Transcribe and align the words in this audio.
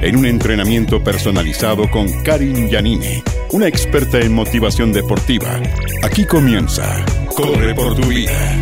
En 0.00 0.16
un 0.16 0.26
entrenamiento 0.26 1.02
personalizado 1.02 1.90
con 1.90 2.22
Karin 2.22 2.68
Yanine, 2.68 3.24
una 3.50 3.66
experta 3.66 4.20
en 4.20 4.32
motivación 4.32 4.92
deportiva. 4.92 5.60
Aquí 6.02 6.24
comienza 6.24 7.04
Corre 7.34 7.74
por 7.74 7.96
tu 7.96 8.06
vida. 8.06 8.56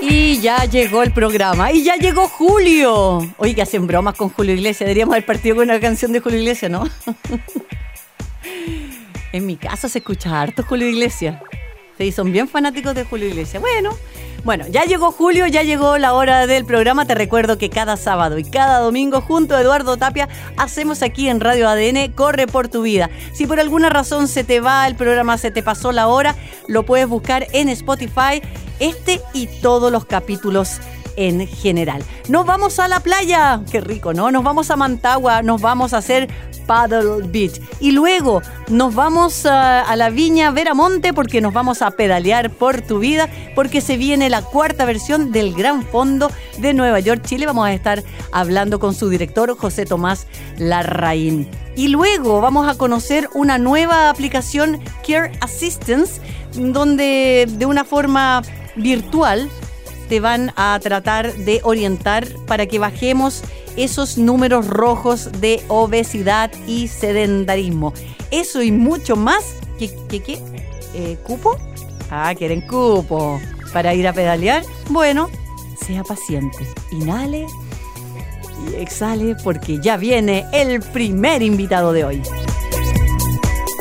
Y 0.00 0.40
ya 0.40 0.64
llegó 0.64 1.02
el 1.02 1.12
programa. 1.12 1.70
Y 1.70 1.84
ya 1.84 1.96
llegó 1.96 2.28
Julio. 2.28 3.18
Oye, 3.36 3.54
que 3.54 3.60
hacen 3.60 3.86
bromas 3.86 4.14
con 4.14 4.30
Julio 4.30 4.54
Iglesias. 4.54 4.86
Deberíamos 4.86 5.14
haber 5.14 5.26
partido 5.26 5.56
con 5.56 5.64
una 5.64 5.78
canción 5.78 6.12
de 6.12 6.20
Julio 6.20 6.38
Iglesias, 6.38 6.70
¿no? 6.70 6.84
en 9.32 9.46
mi 9.46 9.56
casa 9.56 9.90
se 9.90 9.98
escucha 9.98 10.40
harto 10.40 10.62
Julio 10.62 10.88
Iglesias. 10.88 11.42
Sí, 11.98 12.10
son 12.10 12.32
bien 12.32 12.48
fanáticos 12.48 12.94
de 12.94 13.04
Julio 13.04 13.28
Iglesias. 13.28 13.60
Bueno, 13.60 13.90
bueno, 14.44 14.66
ya 14.68 14.84
llegó 14.84 15.12
Julio, 15.12 15.46
ya 15.46 15.62
llegó 15.62 15.98
la 15.98 16.14
hora 16.14 16.48
del 16.48 16.64
programa. 16.64 17.06
Te 17.06 17.14
recuerdo 17.14 17.58
que 17.58 17.70
cada 17.70 17.96
sábado 17.96 18.38
y 18.38 18.44
cada 18.44 18.80
domingo 18.80 19.20
junto 19.20 19.54
a 19.54 19.60
Eduardo 19.60 19.96
Tapia 19.96 20.28
hacemos 20.56 21.02
aquí 21.02 21.28
en 21.28 21.38
Radio 21.38 21.68
ADN 21.68 22.10
Corre 22.12 22.48
por 22.48 22.68
tu 22.68 22.82
vida. 22.82 23.08
Si 23.32 23.46
por 23.46 23.60
alguna 23.60 23.88
razón 23.88 24.26
se 24.26 24.42
te 24.42 24.60
va 24.60 24.88
el 24.88 24.96
programa, 24.96 25.38
se 25.38 25.52
te 25.52 25.62
pasó 25.62 25.92
la 25.92 26.08
hora, 26.08 26.34
lo 26.66 26.84
puedes 26.84 27.06
buscar 27.06 27.46
en 27.52 27.68
Spotify, 27.68 28.42
este 28.80 29.20
y 29.32 29.46
todos 29.46 29.92
los 29.92 30.06
capítulos 30.06 30.80
en 31.16 31.46
general. 31.46 32.02
Nos 32.28 32.46
vamos 32.46 32.78
a 32.78 32.88
la 32.88 33.00
playa, 33.00 33.60
qué 33.70 33.80
rico, 33.80 34.12
¿no? 34.12 34.30
Nos 34.30 34.44
vamos 34.44 34.70
a 34.70 34.76
Mantagua, 34.76 35.42
nos 35.42 35.60
vamos 35.60 35.92
a 35.92 35.98
hacer 35.98 36.28
Paddle 36.66 37.26
Beach. 37.28 37.60
Y 37.80 37.92
luego 37.92 38.42
nos 38.68 38.94
vamos 38.94 39.46
a, 39.46 39.82
a, 39.82 39.96
la 39.96 40.10
viña 40.10 40.50
Veramonte 40.50 41.12
porque 41.12 41.40
nos 41.40 41.52
vamos 41.52 41.82
a 41.82 41.90
pedalear 41.90 42.50
por 42.50 42.80
tu 42.82 42.98
vida 42.98 43.28
porque 43.54 43.80
se 43.80 43.96
viene 43.96 44.30
la 44.30 44.42
cuarta 44.42 44.84
versión 44.84 45.32
del 45.32 45.54
Gran 45.54 45.82
Fondo 45.84 46.30
de 46.58 46.74
Nueva 46.74 47.00
York, 47.00 47.22
Chile. 47.24 47.46
Vamos 47.46 47.66
a 47.66 47.72
estar 47.72 48.02
hablando 48.32 48.78
con 48.78 48.94
su 48.94 49.08
director 49.08 49.56
José 49.56 49.86
Tomás 49.86 50.26
Larraín. 50.58 51.48
Y 51.74 51.88
luego 51.88 52.40
vamos 52.40 52.68
a 52.68 52.76
conocer 52.76 53.28
una 53.34 53.58
nueva 53.58 54.10
aplicación 54.10 54.80
Care 55.06 55.32
Assistance 55.40 56.20
donde 56.54 57.46
de 57.50 57.66
una 57.66 57.84
forma 57.84 58.42
virtual 58.76 59.50
van 60.20 60.52
a 60.56 60.78
tratar 60.82 61.34
de 61.34 61.60
orientar 61.64 62.26
para 62.46 62.66
que 62.66 62.78
bajemos 62.78 63.42
esos 63.76 64.18
números 64.18 64.66
rojos 64.66 65.30
de 65.40 65.62
obesidad 65.68 66.50
y 66.66 66.88
sedentarismo. 66.88 67.92
Eso 68.30 68.62
y 68.62 68.72
mucho 68.72 69.16
más. 69.16 69.44
¿Qué? 69.78 69.90
qué, 70.08 70.22
qué? 70.22 70.38
Eh, 70.94 71.18
¿Cupo? 71.22 71.56
Ah, 72.10 72.34
quieren 72.36 72.60
cupo. 72.62 73.40
Para 73.72 73.94
ir 73.94 74.06
a 74.06 74.12
pedalear. 74.12 74.62
Bueno, 74.90 75.30
sea 75.86 76.04
paciente. 76.04 76.66
Inhale 76.90 77.46
y 78.70 78.74
exhale 78.76 79.34
porque 79.42 79.80
ya 79.80 79.96
viene 79.96 80.44
el 80.52 80.80
primer 80.80 81.42
invitado 81.42 81.92
de 81.92 82.04
hoy. 82.04 82.22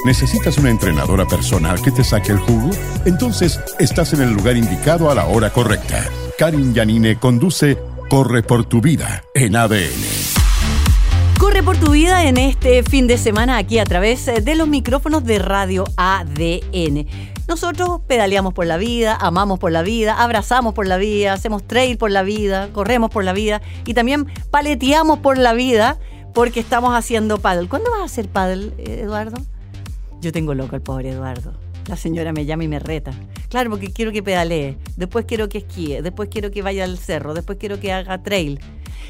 ¿Necesitas 0.04 0.58
una 0.58 0.72
entrenadora 0.72 1.28
personal 1.28 1.80
que 1.80 1.92
te 1.92 2.04
saque 2.04 2.32
el 2.32 2.40
jugo? 2.40 2.72
Entonces 3.06 3.60
estás 3.78 4.14
en 4.14 4.22
el 4.22 4.32
lugar 4.32 4.58
indicado 4.58 5.12
a 5.12 5.16
la 5.16 5.28
hora 5.28 5.52
correcta. 5.52 6.04
Karin 6.39 6.73
Yanine 6.73 7.20
conduce 7.20 7.78
Corre 8.10 8.42
por 8.42 8.66
tu 8.66 8.82
vida 8.82 9.23
en 9.36 9.56
ADN. 9.56 10.02
Corre 11.40 11.61
por 11.61 11.78
tu 11.78 11.92
vida 11.92 12.28
en 12.28 12.38
este 12.38 12.82
fin 12.82 13.06
de 13.06 13.20
semana 13.20 13.58
aquí 13.58 13.78
a 13.78 13.86
través 13.86 14.26
de 14.26 14.56
los 14.56 14.67
micrófonos 14.67 15.23
de 15.23 15.38
Radio 15.38 15.84
ADN. 15.98 17.06
Nosotros 17.48 18.02
pedaleamos 18.08 18.56
por 18.56 18.66
la 18.66 18.78
vida, 18.78 19.16
amamos 19.16 19.60
por 19.60 19.72
la 19.72 19.84
vida, 19.84 20.16
abrazamos 20.22 20.73
por 20.73 20.88
la 20.88 20.98
vida, 20.98 21.34
hacemos 21.34 21.67
trail 21.67 21.98
por 21.98 22.10
la 22.10 22.23
vida, 22.23 22.70
corremos 22.73 23.11
por 23.11 23.23
la 23.23 23.34
vida 23.34 23.61
y 23.86 23.94
también 23.94 24.26
paleteamos 24.50 25.20
por 25.20 25.38
la 25.38 25.54
vida 25.54 26.00
porque 26.34 26.60
estamos 26.60 26.95
haciendo 26.95 27.38
paddle. 27.38 27.70
¿Cuándo 27.70 27.92
vas 27.92 28.02
a 28.02 28.06
hacer 28.06 28.28
paddle, 28.28 28.73
Eduardo? 28.80 29.38
Yo 30.21 30.32
tengo 30.32 30.54
loco 30.54 30.76
al 30.76 30.83
pobre 30.83 31.09
Eduardo. 31.09 31.52
La 31.87 31.95
señora 31.95 32.32
me 32.32 32.45
llama 32.45 32.64
y 32.64 32.67
me 32.67 32.77
reta. 32.77 33.11
Claro, 33.49 33.71
porque 33.71 33.92
quiero 33.92 34.11
que 34.11 34.21
pedalee, 34.21 34.77
después 34.95 35.26
quiero 35.26 35.49
que 35.49 35.58
esquíe, 35.58 36.04
después 36.04 36.30
quiero 36.30 36.52
que 36.52 36.61
vaya 36.61 36.83
al 36.83 36.99
cerro, 36.99 37.33
después 37.33 37.58
quiero 37.58 37.80
que 37.80 37.92
haga 37.92 38.21
trail. 38.21 38.60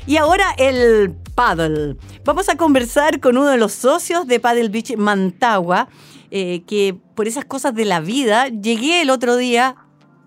Y 0.07 0.16
ahora 0.16 0.45
el 0.57 1.13
paddle. 1.35 1.97
Vamos 2.23 2.47
a 2.47 2.55
conversar 2.55 3.19
con 3.19 3.38
uno 3.38 3.50
de 3.50 3.57
los 3.57 3.73
socios 3.73 4.25
de 4.25 4.39
Paddle 4.39 4.69
Beach 4.69 4.95
Mantagua, 4.95 5.89
eh, 6.31 6.63
que 6.66 6.95
por 7.13 7.27
esas 7.27 7.44
cosas 7.44 7.75
de 7.75 7.83
la 7.83 8.00
vida 8.00 8.47
llegué 8.47 9.01
el 9.01 9.09
otro 9.09 9.35
día 9.35 9.75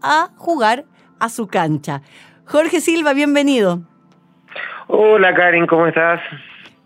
a 0.03 0.33
jugar 0.37 0.84
a 1.19 1.31
su 1.31 1.47
cancha. 1.47 2.03
Jorge 2.44 2.83
Silva, 2.83 3.15
bienvenido. 3.15 3.81
Hola 4.89 5.34
Karen, 5.34 5.67
¿cómo 5.67 5.87
estás? 5.87 6.21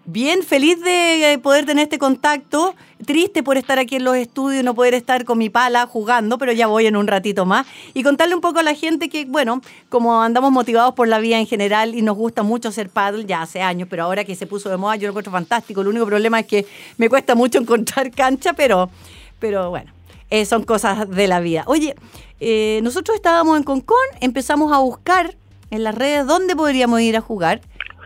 Bien, 0.04 0.42
feliz 0.42 0.82
de 0.82 1.38
poder 1.42 1.66
tener 1.66 1.82
este 1.82 1.98
contacto. 1.98 2.76
Triste 3.06 3.42
por 3.44 3.56
estar 3.56 3.78
aquí 3.78 3.96
en 3.96 4.04
los 4.04 4.16
estudios 4.16 4.62
y 4.62 4.64
no 4.64 4.74
poder 4.74 4.94
estar 4.94 5.24
con 5.24 5.38
mi 5.38 5.50
pala 5.50 5.86
jugando, 5.86 6.36
pero 6.36 6.52
ya 6.52 6.66
voy 6.66 6.86
en 6.86 6.96
un 6.96 7.06
ratito 7.06 7.46
más. 7.46 7.66
Y 7.94 8.02
contarle 8.02 8.34
un 8.34 8.40
poco 8.40 8.58
a 8.58 8.62
la 8.62 8.74
gente 8.74 9.08
que, 9.08 9.24
bueno, 9.24 9.60
como 9.88 10.20
andamos 10.20 10.50
motivados 10.50 10.94
por 10.94 11.06
la 11.06 11.18
vida 11.20 11.38
en 11.38 11.46
general 11.46 11.94
y 11.94 12.02
nos 12.02 12.16
gusta 12.16 12.42
mucho 12.42 12.70
hacer 12.70 12.90
paddle 12.90 13.24
ya 13.24 13.42
hace 13.42 13.62
años, 13.62 13.86
pero 13.88 14.02
ahora 14.02 14.24
que 14.24 14.34
se 14.34 14.46
puso 14.46 14.68
de 14.68 14.76
moda 14.76 14.96
yo 14.96 15.06
lo 15.06 15.12
encuentro 15.12 15.32
fantástico. 15.32 15.80
El 15.82 15.88
único 15.88 16.06
problema 16.06 16.40
es 16.40 16.46
que 16.46 16.66
me 16.96 17.08
cuesta 17.08 17.34
mucho 17.34 17.58
encontrar 17.60 18.10
cancha, 18.10 18.52
pero, 18.52 18.90
pero 19.38 19.70
bueno, 19.70 19.92
eh, 20.30 20.44
son 20.44 20.64
cosas 20.64 21.08
de 21.08 21.28
la 21.28 21.40
vida. 21.40 21.62
Oye, 21.66 21.94
eh, 22.40 22.80
nosotros 22.82 23.14
estábamos 23.14 23.56
en 23.56 23.62
Concón, 23.62 23.96
empezamos 24.20 24.72
a 24.72 24.78
buscar 24.78 25.36
en 25.70 25.84
las 25.84 25.94
redes 25.94 26.26
dónde 26.26 26.56
podríamos 26.56 27.00
ir 27.00 27.16
a 27.16 27.20
jugar 27.20 27.60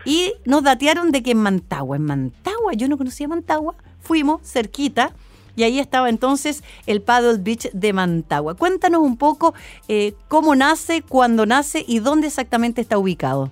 y 0.05 0.33
nos 0.45 0.63
datearon 0.63 1.11
de 1.11 1.23
que 1.23 1.31
en 1.31 1.37
Mantagua, 1.37 1.95
en 1.95 2.03
Mantagua, 2.03 2.73
yo 2.73 2.87
no 2.87 2.97
conocía 2.97 3.27
Mantagua, 3.27 3.75
fuimos 4.03 4.41
cerquita 4.43 5.13
y 5.55 5.63
ahí 5.63 5.79
estaba 5.79 6.09
entonces 6.09 6.63
el 6.87 7.01
Paddle 7.01 7.37
Beach 7.39 7.69
de 7.73 7.93
Mantagua. 7.93 8.55
Cuéntanos 8.55 9.01
un 9.01 9.17
poco 9.17 9.53
eh, 9.87 10.13
cómo 10.27 10.55
nace, 10.55 11.01
cuándo 11.01 11.45
nace 11.45 11.83
y 11.87 11.99
dónde 11.99 12.27
exactamente 12.27 12.81
está 12.81 12.97
ubicado. 12.97 13.51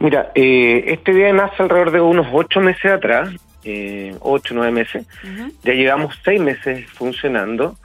Mira, 0.00 0.30
eh, 0.34 0.84
este 0.86 1.12
día 1.12 1.32
nace 1.32 1.62
alrededor 1.62 1.90
de 1.90 2.00
unos 2.00 2.26
ocho 2.32 2.60
meses 2.60 2.92
atrás, 2.92 3.30
eh, 3.64 4.14
ocho, 4.20 4.54
nueve 4.54 4.72
meses. 4.72 5.06
Uh 5.24 5.26
-huh. 5.26 5.52
Ya 5.64 5.72
llevamos 5.72 6.18
seis 6.24 6.40
meses 6.40 6.88
funcionando. 6.90 7.76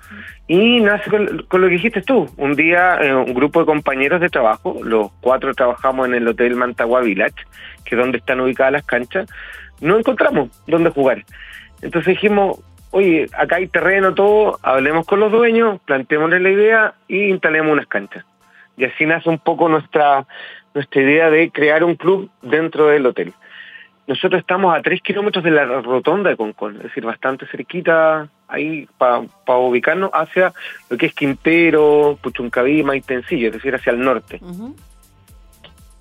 Y 0.48 0.82
nace 0.82 1.10
con, 1.10 1.46
con, 1.48 1.62
lo 1.62 1.68
que 1.68 1.74
dijiste 1.76 2.02
tú. 2.02 2.30
Un 2.38 2.56
día, 2.56 2.98
eh, 3.02 3.16
un 3.16 3.34
grupo 3.34 3.62
de 3.62 3.66
compañeros 3.66 4.22
de 4.22 4.30
trabajo, 4.30 4.80
los 4.84 5.12
cuatro 5.22 5.54
trabajamos 5.56 6.08
en 6.08 6.16
el 6.16 6.28
Hotel 6.28 6.56
Mantagua 6.56 7.02
Village, 7.02 7.46
que 7.86 7.96
es 7.96 8.02
donde 8.02 8.20
están 8.20 8.42
ubicadas 8.42 8.74
las 8.74 8.84
canchas, 8.84 9.28
no 9.82 9.98
encontramos 9.98 10.50
dónde 10.68 10.90
jugar. 10.90 11.24
Entonces 11.82 12.16
dijimos, 12.16 12.60
oye, 12.92 13.28
acá 13.38 13.58
hay 13.58 13.68
terreno, 13.68 14.14
todo, 14.14 14.60
hablemos 14.62 15.06
con 15.06 15.20
los 15.20 15.32
dueños, 15.32 15.82
planteémosles 15.86 16.42
la 16.42 16.50
idea 16.50 16.94
y 17.08 17.24
instalemos 17.26 17.74
unas 17.74 17.88
canchas. 17.88 18.24
Y 18.78 18.86
así 18.86 19.06
nace 19.06 19.30
un 19.30 19.40
poco 19.40 19.68
nuestra, 19.68 20.26
nuestra 20.74 21.02
idea 21.02 21.30
de 21.30 21.52
crear 21.52 21.84
un 21.84 21.96
club 21.96 22.30
dentro 22.42 22.88
del 22.88 23.06
hotel. 23.06 23.34
Nosotros 24.06 24.42
estamos 24.42 24.76
a 24.76 24.82
tres 24.82 25.02
kilómetros 25.02 25.44
de 25.44 25.52
la 25.52 25.66
rotonda 25.66 26.30
de 26.30 26.36
Concón, 26.36 26.76
es 26.78 26.84
decir, 26.84 27.06
bastante 27.06 27.46
cerquita 27.48 28.28
ahí 28.48 28.88
para 28.98 29.22
pa 29.46 29.58
ubicarnos 29.58 30.12
hacia 30.14 30.54
lo 30.90 30.98
que 30.98 31.06
es 31.06 31.14
Quintero, 31.14 32.18
Puchuncaví, 32.22 32.84
Maitencillo, 32.84 33.48
es 33.48 33.54
decir, 33.54 33.74
hacia 33.74 33.92
el 33.92 34.02
norte. 34.02 34.40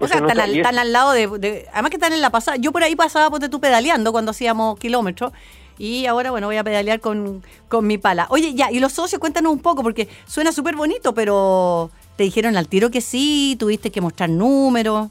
O 0.03 0.09
sea, 0.09 0.19
están 0.19 0.41
al, 0.41 0.57
están 0.57 0.79
al, 0.79 0.93
lado 0.93 1.13
de, 1.13 1.29
de, 1.39 1.67
Además 1.73 1.91
que 1.91 1.97
están 1.97 2.13
en 2.13 2.21
la 2.21 2.31
pasada. 2.31 2.57
Yo 2.57 2.73
por 2.73 2.83
ahí 2.83 2.97
pasaba 2.97 3.31
por 3.31 3.41
tú 3.49 3.61
pedaleando 3.61 4.11
cuando 4.13 4.33
hacíamos 4.33 4.79
kilómetros. 4.79 5.33
Y 5.79 6.07
ahora, 6.07 6.31
bueno, 6.31 6.49
voy 6.49 6.57
a 6.57 6.65
pedalear 6.65 7.01
con, 7.01 7.43
con 7.69 7.87
mi 7.87 7.99
pala. 7.99 8.27
Oye, 8.31 8.55
ya, 8.55 8.71
y 8.71 8.81
los 8.81 8.93
socios, 8.93 9.21
cuéntanos 9.21 9.53
un 9.53 9.61
poco, 9.61 9.83
porque 9.83 10.09
suena 10.27 10.53
súper 10.53 10.77
bonito, 10.77 11.15
pero 11.15 11.91
te 12.17 12.25
dijeron 12.25 12.57
al 12.57 12.69
tiro 12.69 12.91
que 12.91 13.01
sí, 13.01 13.57
tuviste 13.59 13.91
que 13.91 14.01
mostrar 14.01 14.29
números. 14.29 15.09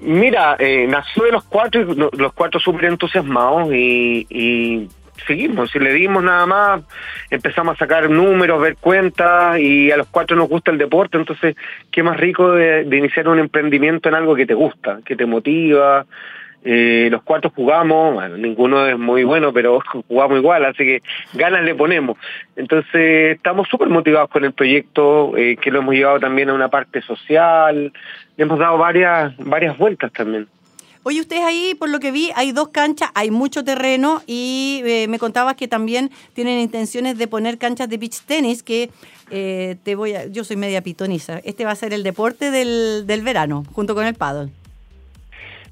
Mira, 0.00 0.56
eh, 0.58 0.86
nació 0.88 1.24
de 1.24 1.32
los 1.32 1.44
cuatro, 1.44 1.82
los 1.82 2.32
cuatro 2.32 2.60
súper 2.60 2.84
entusiasmados 2.84 3.72
y, 3.74 4.26
y 4.30 4.88
seguimos, 5.26 5.70
si 5.70 5.78
le 5.78 5.92
dimos 5.92 6.22
nada 6.22 6.46
más, 6.46 6.82
empezamos 7.30 7.74
a 7.74 7.78
sacar 7.78 8.10
números, 8.10 8.60
ver 8.60 8.76
cuentas 8.76 9.58
y 9.58 9.90
a 9.90 9.96
los 9.96 10.08
cuatro 10.08 10.36
nos 10.36 10.48
gusta 10.48 10.70
el 10.70 10.78
deporte, 10.78 11.18
entonces 11.18 11.56
qué 11.90 12.02
más 12.02 12.16
rico 12.18 12.52
de, 12.52 12.86
iniciar 12.90 13.28
un 13.28 13.38
emprendimiento 13.38 14.08
en 14.08 14.14
algo 14.14 14.34
que 14.34 14.46
te 14.46 14.54
gusta, 14.54 15.00
que 15.04 15.16
te 15.16 15.26
motiva 15.26 16.06
Eh, 16.62 17.08
los 17.10 17.22
cuatro 17.22 17.50
jugamos, 17.56 18.12
bueno, 18.12 18.36
ninguno 18.36 18.86
es 18.86 18.98
muy 18.98 19.24
bueno, 19.24 19.50
pero 19.50 19.80
jugamos 20.08 20.38
igual, 20.38 20.66
así 20.66 20.84
que 20.84 21.00
ganas 21.32 21.64
le 21.64 21.74
ponemos. 21.74 22.18
Entonces 22.54 23.36
estamos 23.36 23.66
súper 23.66 23.88
motivados 23.88 24.28
con 24.28 24.44
el 24.44 24.52
proyecto, 24.52 25.36
eh, 25.38 25.56
que 25.56 25.70
lo 25.70 25.78
hemos 25.78 25.94
llevado 25.94 26.20
también 26.20 26.50
a 26.50 26.54
una 26.54 26.68
parte 26.68 27.00
social, 27.00 27.92
le 28.36 28.44
hemos 28.44 28.58
dado 28.58 28.76
varias, 28.76 29.34
varias 29.38 29.78
vueltas 29.78 30.12
también. 30.12 30.48
Oye, 31.02 31.20
ustedes 31.20 31.42
ahí, 31.42 31.74
por 31.78 31.88
lo 31.88 31.98
que 31.98 32.12
vi, 32.12 32.30
hay 32.36 32.52
dos 32.52 32.68
canchas, 32.68 33.10
hay 33.14 33.30
mucho 33.30 33.64
terreno 33.64 34.20
y 34.26 34.82
eh, 34.84 35.06
me 35.08 35.18
contabas 35.18 35.56
que 35.56 35.66
también 35.66 36.10
tienen 36.34 36.60
intenciones 36.60 37.16
de 37.16 37.26
poner 37.26 37.56
canchas 37.56 37.88
de 37.88 37.96
beach 37.96 38.20
tenis, 38.26 38.62
que 38.62 38.90
eh, 39.30 39.76
te 39.82 39.94
voy 39.94 40.14
a, 40.14 40.26
yo 40.26 40.44
soy 40.44 40.56
media 40.56 40.82
pitoniza. 40.82 41.38
Este 41.38 41.64
va 41.64 41.70
a 41.70 41.76
ser 41.76 41.94
el 41.94 42.02
deporte 42.02 42.50
del, 42.50 43.06
del 43.06 43.22
verano, 43.22 43.64
junto 43.72 43.94
con 43.94 44.04
el 44.04 44.14
paddle. 44.14 44.50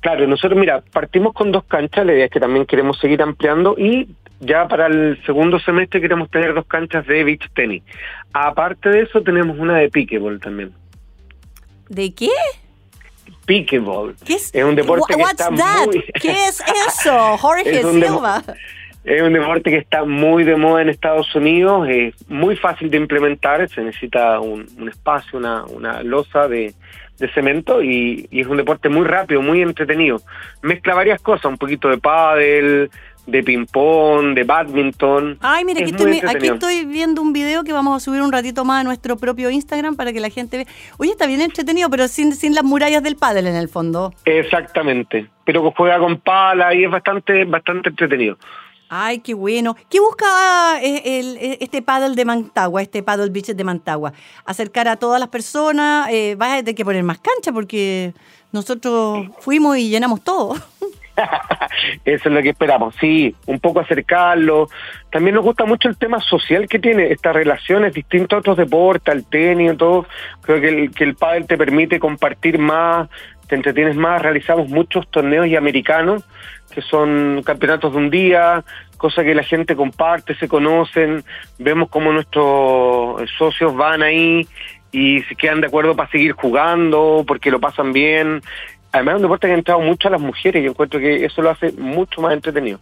Claro, 0.01 0.27
nosotros, 0.27 0.59
mira, 0.59 0.81
partimos 0.93 1.35
con 1.35 1.53
dos 1.53 1.65
canchas, 1.65 2.07
la 2.07 2.15
idea 2.15 2.27
es 2.27 2.31
que 2.31 2.41
también 2.41 2.65
queremos 2.65 2.99
seguir 2.99 3.21
ampliando 3.21 3.75
y 3.77 4.09
ya 4.41 4.67
para 4.67 4.87
el 4.87 5.21
segundo 5.27 5.59
semestre 5.59 6.01
queremos 6.01 6.31
tener 6.31 6.55
dos 6.55 6.67
canchas 6.67 7.07
de 7.07 7.25
beach 7.25 7.51
tenis. 7.55 7.83
Aparte 8.33 8.89
de 8.89 9.03
eso, 9.03 9.21
tenemos 9.23 9.59
una 9.59 9.77
de 9.77 9.91
pickleball 9.91 10.41
también. 10.41 10.73
¿De 11.89 12.15
qué? 12.15 12.31
Pickleball. 13.49 14.15
¿Qué 14.27 14.35
es? 14.35 14.55
Es 14.55 14.63
un 14.63 14.77
deporte 14.77 15.15
que 15.15 15.23
está 15.23 15.49
that? 15.49 15.87
muy... 15.87 16.05
¿Qué 16.21 16.31
es 16.49 16.63
eso? 16.87 17.39
Jorge 17.39 17.81
Es 17.81 17.87
Silva. 17.87 18.45
Es 19.05 19.23
un 19.23 19.33
deporte 19.33 19.71
que 19.71 19.79
está 19.79 20.05
muy 20.05 20.45
de 20.45 20.55
moda 20.55 20.83
en 20.83 20.91
Estados 20.91 21.35
Unidos, 21.35 21.89
es 21.89 22.15
muy 22.29 22.57
fácil 22.57 22.91
de 22.91 22.99
implementar, 22.99 23.67
se 23.71 23.81
necesita 23.81 24.39
un, 24.39 24.67
un 24.77 24.89
espacio, 24.91 25.39
una, 25.39 25.65
una 25.65 26.03
losa 26.03 26.47
de, 26.47 26.75
de 27.19 27.29
cemento 27.33 27.83
y, 27.83 28.29
y 28.31 28.41
es 28.41 28.47
un 28.47 28.59
deporte 28.59 28.91
muy 28.91 29.07
rápido, 29.07 29.41
muy 29.41 29.63
entretenido. 29.63 30.21
Mezcla 30.61 30.95
varias 30.95 31.23
cosas, 31.23 31.47
un 31.47 31.57
poquito 31.57 31.89
de 31.89 31.97
pádel, 31.97 32.91
de 33.29 33.43
ping-pong, 33.43 34.35
de 34.35 34.43
badminton. 34.45 35.39
Ay, 35.41 35.65
mira, 35.65 35.81
aquí 35.81 35.91
Es 35.91 35.97
estoy, 35.97 36.21
aquí 36.29 36.49
estoy 36.49 36.85
viendo 36.87 37.21
un 37.21 37.33
video 37.35 37.63
que 37.63 37.73
vamos 37.75 37.95
a 37.97 38.01
subir 38.05 38.23
un 38.23 38.33
ratito 38.33 38.65
más 38.65 38.81
a 38.81 38.85
nuestro 38.85 39.17
propio 39.17 39.51
Instagram 39.51 39.97
para 39.97 40.13
que 40.13 40.21
la 40.21 40.31
gente 40.31 40.57
vea. 40.57 40.67
Oye, 40.97 41.11
está 41.11 41.27
bien 41.27 41.43
entretenido, 41.43 41.91
pero 41.91 42.09
sin, 42.09 42.35
sin 42.35 42.55
las 42.55 42.65
murallas 42.65 43.03
del 43.03 43.17
pádel 43.17 43.47
en 43.47 43.55
el 43.57 43.69
fondo. 43.69 44.15
Exactamente, 44.25 45.29
pero 45.45 45.71
juega 45.77 45.99
con 45.99 46.19
pala 46.19 46.75
y 46.75 46.85
es 46.85 46.91
bastante, 46.91 47.45
bastante 47.45 47.91
entretenido. 47.91 48.39
Ay, 48.91 49.19
qué 49.19 49.35
bueno. 49.35 49.77
¿Qué 49.91 50.01
busca 50.01 50.81
eh, 50.83 51.21
el- 51.21 51.37
eh, 51.37 51.59
este 51.61 51.83
paddle 51.83 52.17
de 52.17 52.25
Mantagua, 52.25 52.81
este 52.81 53.03
paddle 53.03 53.29
beach 53.29 53.49
de 53.49 53.63
Mantagua? 53.63 54.15
Acercar 54.47 54.89
a 54.89 54.97
todas 54.97 55.21
las 55.21 55.29
personas. 55.29 56.09
Eh, 56.11 56.35
vas 56.39 56.53
a 56.53 56.57
tener 56.61 56.75
que 56.75 56.87
poner 56.87 57.03
más 57.03 57.19
cancha 57.19 57.53
porque 57.53 58.15
nosotros 58.51 59.27
fuimos 59.41 59.77
y 59.77 59.91
llenamos 59.91 60.23
todo. 60.25 60.55
Eso 62.05 62.29
es 62.29 62.35
lo 62.35 62.43
que 62.43 62.51
esperamos, 62.51 62.95
sí, 63.01 63.35
un 63.47 63.61
poco 63.61 63.81
acercarlo. 63.81 64.69
También 65.11 65.35
nos 65.35 65.45
gusta 65.45 65.65
mucho 65.65 65.89
el 65.89 65.97
tema 65.97 66.21
social 66.21 66.69
que 66.69 66.79
tiene, 66.79 67.13
estas 67.13 67.35
relaciones 67.35 67.95
distintas 67.95 68.37
a 68.37 68.41
otros 68.41 68.57
deportes, 68.57 69.15
al 69.15 69.25
tenis, 69.25 69.77
todo. 69.77 70.07
Creo 70.43 70.61
que 70.61 70.69
el, 70.69 70.91
que 70.91 71.05
el 71.05 71.15
pádel 71.15 71.47
te 71.47 71.57
permite 71.57 71.99
compartir 71.99 72.59
más, 72.59 73.09
te 73.49 73.55
entretienes 73.55 73.97
más. 73.97 74.23
Realizamos 74.23 74.69
muchos 74.69 75.09
torneos 75.09 75.47
y 75.47 75.57
americanos, 75.57 76.25
que 76.73 76.83
son 76.83 77.43
campeonatos 77.45 77.93
de 77.93 77.99
un 77.99 78.11
día, 78.11 78.65
cosa 78.97 79.25
que 79.25 79.35
la 79.35 79.43
gente 79.43 79.77
comparte, 79.77 80.35
se 80.37 80.49
conocen. 80.49 81.25
Vemos 81.59 81.89
cómo 81.89 82.13
nuestros 82.13 83.29
socios 83.39 83.75
van 83.75 84.03
ahí 84.03 84.47
y 84.91 85.23
se 85.23 85.35
quedan 85.35 85.61
de 85.61 85.67
acuerdo 85.67 85.95
para 85.95 86.11
seguir 86.11 86.33
jugando, 86.33 87.25
porque 87.27 87.51
lo 87.51 87.61
pasan 87.61 87.93
bien. 87.93 88.43
Además 88.99 89.15
es 89.15 89.17
un 89.17 89.23
deporte 89.23 89.47
que 89.47 89.53
ha 89.53 89.57
entrado 89.57 89.81
mucho 89.81 90.09
a 90.09 90.11
las 90.11 90.21
mujeres 90.21 90.63
y 90.63 90.67
encuentro 90.67 90.99
que 90.99 91.25
eso 91.25 91.41
lo 91.41 91.51
hace 91.51 91.73
mucho 91.73 92.21
más 92.21 92.33
entretenido. 92.33 92.81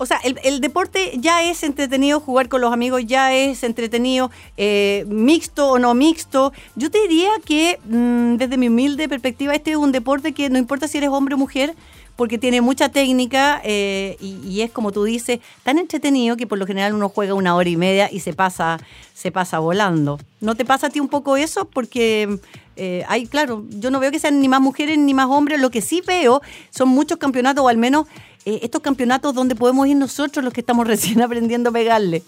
O 0.00 0.06
sea, 0.06 0.18
el, 0.22 0.38
el 0.44 0.60
deporte 0.60 1.12
ya 1.16 1.42
es 1.42 1.62
entretenido, 1.64 2.20
jugar 2.20 2.48
con 2.48 2.60
los 2.60 2.72
amigos 2.72 3.04
ya 3.04 3.34
es 3.34 3.64
entretenido, 3.64 4.30
eh, 4.56 5.04
mixto 5.08 5.70
o 5.70 5.78
no 5.78 5.92
mixto. 5.94 6.52
Yo 6.76 6.90
te 6.90 7.00
diría 7.00 7.30
que 7.44 7.80
mm, 7.84 8.36
desde 8.36 8.58
mi 8.58 8.68
humilde 8.68 9.08
perspectiva, 9.08 9.54
este 9.54 9.72
es 9.72 9.76
un 9.76 9.90
deporte 9.90 10.32
que 10.32 10.50
no 10.50 10.58
importa 10.58 10.86
si 10.86 10.98
eres 10.98 11.10
hombre 11.10 11.34
o 11.34 11.38
mujer, 11.38 11.74
porque 12.14 12.38
tiene 12.38 12.60
mucha 12.60 12.90
técnica 12.90 13.60
eh, 13.64 14.16
y, 14.20 14.38
y 14.44 14.62
es 14.62 14.70
como 14.70 14.92
tú 14.92 15.04
dices, 15.04 15.40
tan 15.62 15.78
entretenido 15.78 16.36
que 16.36 16.46
por 16.46 16.58
lo 16.58 16.66
general 16.66 16.94
uno 16.94 17.08
juega 17.08 17.34
una 17.34 17.56
hora 17.56 17.68
y 17.68 17.76
media 17.76 18.08
y 18.10 18.20
se 18.20 18.32
pasa, 18.32 18.78
se 19.14 19.32
pasa 19.32 19.58
volando. 19.58 20.20
¿No 20.40 20.54
te 20.54 20.64
pasa 20.64 20.88
a 20.88 20.90
ti 20.90 21.00
un 21.00 21.08
poco 21.08 21.36
eso? 21.36 21.64
Porque 21.64 22.38
eh, 22.78 23.04
hay, 23.08 23.26
claro, 23.26 23.64
yo 23.68 23.90
no 23.90 24.00
veo 24.00 24.10
que 24.10 24.18
sean 24.18 24.40
ni 24.40 24.48
más 24.48 24.60
mujeres 24.60 24.96
ni 24.98 25.12
más 25.12 25.26
hombres, 25.26 25.60
lo 25.60 25.70
que 25.70 25.80
sí 25.80 26.02
veo 26.06 26.40
son 26.70 26.88
muchos 26.88 27.18
campeonatos, 27.18 27.64
o 27.64 27.68
al 27.68 27.76
menos 27.76 28.06
eh, 28.46 28.60
estos 28.62 28.80
campeonatos 28.80 29.34
donde 29.34 29.54
podemos 29.54 29.86
ir 29.86 29.96
nosotros 29.96 30.44
los 30.44 30.54
que 30.54 30.60
estamos 30.60 30.86
recién 30.92 31.20
aprendiendo 31.20 31.70
a 31.70 31.72
pegarle. 31.72 32.22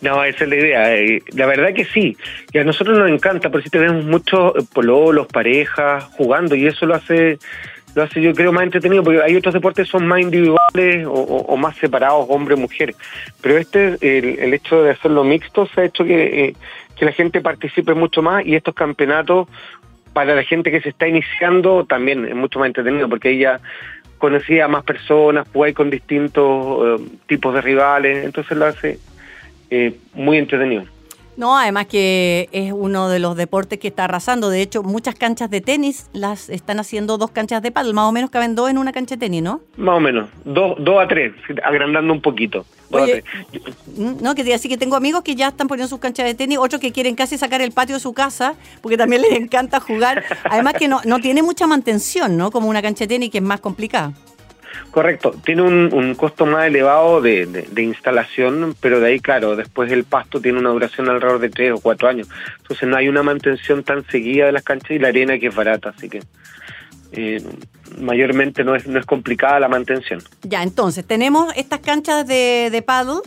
No, 0.00 0.24
esa 0.24 0.44
es 0.44 0.50
la 0.50 0.56
idea. 0.56 0.96
eh, 0.96 1.22
La 1.34 1.46
verdad 1.46 1.74
que 1.74 1.84
sí. 1.84 2.16
Y 2.52 2.58
a 2.58 2.64
nosotros 2.64 2.98
nos 2.98 3.10
encanta, 3.10 3.50
por 3.50 3.62
si 3.62 3.70
tenemos 3.70 4.04
muchos 4.04 4.54
eh, 4.56 4.66
pololos, 4.72 5.26
parejas 5.26 6.04
jugando 6.16 6.54
y 6.54 6.66
eso 6.66 6.86
lo 6.86 6.94
hace 6.94 7.38
lo 7.92 8.04
hace 8.04 8.22
yo 8.22 8.32
creo 8.34 8.52
más 8.52 8.62
entretenido 8.62 9.02
porque 9.02 9.20
hay 9.20 9.34
otros 9.34 9.52
deportes 9.52 9.86
que 9.86 9.90
son 9.90 10.06
más 10.06 10.20
individuales 10.20 11.04
o, 11.08 11.56
más 11.56 11.76
separados, 11.76 12.24
hombre 12.28 12.54
mujer 12.54 12.94
pero 13.40 13.58
este 13.58 13.96
el, 14.00 14.54
hecho 14.54 14.84
de 14.84 14.90
hacerlo 14.90 15.24
mixto 15.24 15.66
se 15.74 15.80
ha 15.80 15.84
hecho 15.86 16.04
que, 16.04 16.54
que 17.00 17.06
la 17.06 17.12
gente 17.12 17.40
participe 17.40 17.94
mucho 17.94 18.20
más 18.20 18.44
y 18.44 18.54
estos 18.54 18.74
campeonatos 18.74 19.48
para 20.12 20.34
la 20.34 20.42
gente 20.42 20.70
que 20.70 20.82
se 20.82 20.90
está 20.90 21.08
iniciando 21.08 21.86
también 21.86 22.26
es 22.26 22.34
mucho 22.34 22.58
más 22.58 22.66
entretenido 22.66 23.08
porque 23.08 23.30
ella 23.30 23.58
conocía 24.18 24.66
a 24.66 24.68
más 24.68 24.84
personas, 24.84 25.48
juega 25.50 25.74
con 25.74 25.88
distintos 25.88 27.00
eh, 27.00 27.04
tipos 27.26 27.54
de 27.54 27.62
rivales, 27.62 28.22
entonces 28.22 28.54
lo 28.54 28.66
hace 28.66 28.98
eh, 29.70 29.94
muy 30.12 30.36
entretenido. 30.36 30.84
No, 31.36 31.56
además 31.56 31.86
que 31.86 32.48
es 32.52 32.72
uno 32.72 33.08
de 33.08 33.18
los 33.18 33.36
deportes 33.36 33.78
que 33.78 33.88
está 33.88 34.04
arrasando. 34.04 34.50
De 34.50 34.60
hecho, 34.60 34.82
muchas 34.82 35.14
canchas 35.14 35.50
de 35.50 35.60
tenis 35.60 36.06
las 36.12 36.50
están 36.50 36.80
haciendo 36.80 37.18
dos 37.18 37.30
canchas 37.30 37.62
de 37.62 37.70
paddle. 37.70 37.92
Más 37.92 38.06
o 38.08 38.12
menos 38.12 38.30
caben 38.30 38.54
dos 38.54 38.68
en 38.70 38.78
una 38.78 38.92
cancha 38.92 39.14
de 39.16 39.20
tenis, 39.20 39.42
¿no? 39.42 39.60
Más 39.76 39.96
o 39.96 40.00
menos, 40.00 40.28
dos, 40.44 40.74
dos 40.78 41.02
a 41.02 41.08
tres, 41.08 41.32
agrandando 41.64 42.12
un 42.12 42.20
poquito. 42.20 42.66
Dos 42.90 43.02
a 43.02 43.04
tres. 43.06 43.24
Mm, 43.96 44.22
No, 44.22 44.34
que 44.34 44.52
así 44.52 44.68
que 44.68 44.76
tengo 44.76 44.96
amigos 44.96 45.22
que 45.22 45.34
ya 45.34 45.48
están 45.48 45.68
poniendo 45.68 45.88
sus 45.88 46.00
canchas 46.00 46.26
de 46.26 46.34
tenis, 46.34 46.58
otros 46.58 46.80
que 46.80 46.92
quieren 46.92 47.14
casi 47.14 47.38
sacar 47.38 47.60
el 47.62 47.72
patio 47.72 47.96
de 47.96 48.00
su 48.00 48.12
casa, 48.12 48.54
porque 48.82 48.96
también 48.96 49.22
les 49.22 49.32
encanta 49.32 49.80
jugar. 49.80 50.22
Además 50.44 50.74
que 50.74 50.88
no, 50.88 51.00
no 51.04 51.20
tiene 51.20 51.42
mucha 51.42 51.66
mantención, 51.66 52.36
¿no? 52.36 52.50
Como 52.50 52.68
una 52.68 52.82
cancha 52.82 53.04
de 53.04 53.08
tenis 53.08 53.30
que 53.30 53.38
es 53.38 53.44
más 53.44 53.60
complicada. 53.60 54.12
Correcto, 54.90 55.34
tiene 55.44 55.62
un, 55.62 55.90
un 55.92 56.14
costo 56.14 56.46
más 56.46 56.66
elevado 56.66 57.20
de, 57.20 57.68
instalación, 57.76 58.74
pero 58.80 59.00
de 59.00 59.08
ahí, 59.08 59.20
claro, 59.20 59.56
después 59.56 59.90
el 59.92 60.04
pasto 60.04 60.40
tiene 60.40 60.58
una 60.58 60.70
duración 60.70 61.08
alrededor 61.08 61.40
de 61.40 61.48
tres 61.48 61.72
o 61.72 61.78
cuatro 61.78 62.08
años. 62.08 62.28
Entonces 62.58 62.88
no 62.88 62.96
hay 62.96 63.08
una 63.08 63.22
mantención 63.22 63.84
tan 63.84 64.04
seguida 64.06 64.46
de 64.46 64.52
las 64.52 64.62
canchas 64.62 64.90
y 64.92 64.98
la 64.98 65.08
arena 65.08 65.38
que 65.38 65.48
es 65.48 65.54
barata, 65.54 65.92
así 65.96 66.08
que 66.08 66.22
eh, 67.12 67.42
mayormente 67.98 68.64
no 68.64 68.74
es, 68.74 68.86
no 68.86 68.98
es 68.98 69.06
complicada 69.06 69.60
la 69.60 69.68
mantención. 69.68 70.22
Ya, 70.42 70.62
entonces, 70.62 71.04
tenemos 71.04 71.52
estas 71.56 71.80
canchas 71.80 72.26
de, 72.26 72.68
de 72.70 72.82
paddle. 72.82 73.20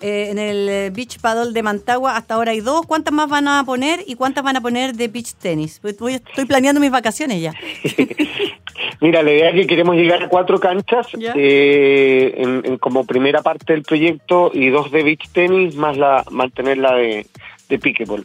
Eh, 0.00 0.28
en 0.30 0.38
el 0.38 0.68
eh, 0.68 0.90
Beach 0.90 1.18
Paddle 1.20 1.52
de 1.52 1.62
Mantagua 1.62 2.16
hasta 2.16 2.34
ahora 2.34 2.52
hay 2.52 2.60
dos. 2.60 2.86
¿Cuántas 2.86 3.12
más 3.14 3.28
van 3.28 3.48
a 3.48 3.64
poner 3.64 4.02
y 4.06 4.14
cuántas 4.14 4.42
van 4.44 4.56
a 4.56 4.60
poner 4.60 4.94
de 4.94 5.08
beach 5.08 5.34
tenis? 5.34 5.78
Pues 5.80 5.98
voy- 5.98 6.14
estoy 6.14 6.44
planeando 6.46 6.80
mis 6.80 6.90
vacaciones 6.90 7.40
ya. 7.40 7.54
Mira, 9.00 9.22
la 9.22 9.32
idea 9.32 9.48
es 9.50 9.54
que 9.54 9.66
queremos 9.66 9.96
llegar 9.96 10.22
a 10.24 10.28
cuatro 10.28 10.58
canchas 10.60 11.06
eh, 11.34 12.34
en, 12.36 12.62
en 12.64 12.78
como 12.78 13.04
primera 13.04 13.42
parte 13.42 13.72
del 13.72 13.82
proyecto 13.82 14.50
y 14.52 14.68
dos 14.70 14.90
de 14.90 15.02
beach 15.02 15.28
tenis 15.32 15.74
más 15.74 15.96
la 15.96 16.24
mantener 16.30 16.78
la 16.78 16.94
de, 16.94 17.26
de 17.68 17.78
pickleball. 17.78 18.24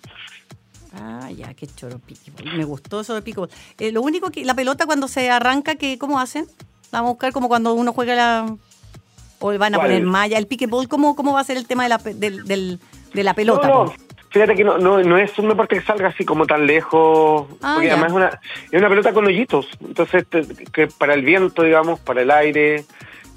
Ah, 0.93 1.29
ya, 1.31 1.53
qué 1.53 1.67
choro 1.67 1.99
pickleball. 1.99 2.57
Me 2.57 2.63
gustó 2.65 3.01
eso 3.01 3.13
de 3.15 3.21
pickleball. 3.21 3.49
Eh, 3.79 3.91
lo 3.91 4.01
único 4.01 4.31
que 4.31 4.43
la 4.45 4.53
pelota 4.53 4.85
cuando 4.85 5.07
se 5.07 5.29
arranca, 5.29 5.75
que 5.75 5.97
¿cómo 5.97 6.19
hacen? 6.19 6.45
La 6.91 6.99
Vamos 6.99 7.09
a 7.09 7.13
buscar 7.13 7.33
como 7.33 7.47
cuando 7.49 7.73
uno 7.73 7.91
juega 7.93 8.15
la... 8.15 8.55
O 9.45 9.57
van 9.59 9.75
a 9.75 9.77
¿Cuál? 9.77 9.89
poner 9.89 10.03
malla. 10.05 10.37
El 10.39 10.47
pickleball, 10.47 10.87
¿cómo, 10.87 11.15
cómo 11.15 11.33
va 11.33 11.41
a 11.41 11.43
ser 11.43 11.57
el 11.57 11.67
tema 11.67 11.83
de 11.83 11.89
la, 11.89 11.99
pe- 11.99 12.13
del, 12.15 12.45
del- 12.45 12.79
de 13.13 13.23
la 13.23 13.33
pelota? 13.35 13.67
No, 13.67 13.93
fíjate 14.29 14.55
que 14.55 14.63
no, 14.63 14.77
no, 14.79 15.01
no 15.03 15.17
es 15.17 15.37
un 15.37 15.49
deporte 15.49 15.75
que 15.77 15.85
salga 15.85 16.07
así 16.07 16.25
como 16.25 16.45
tan 16.47 16.65
lejos, 16.65 17.45
Ah, 17.61 17.73
porque 17.75 17.87
ya. 17.87 17.93
además 17.93 18.09
es 18.11 18.15
una, 18.15 18.39
es 18.71 18.79
una 18.79 18.89
pelota 18.89 19.13
con 19.13 19.25
hoyitos, 19.25 19.67
entonces 19.81 20.25
te- 20.27 20.45
que 20.73 20.87
para 20.87 21.13
el 21.13 21.21
viento, 21.21 21.61
digamos, 21.63 21.99
para 21.99 22.21
el 22.23 22.31
aire, 22.31 22.85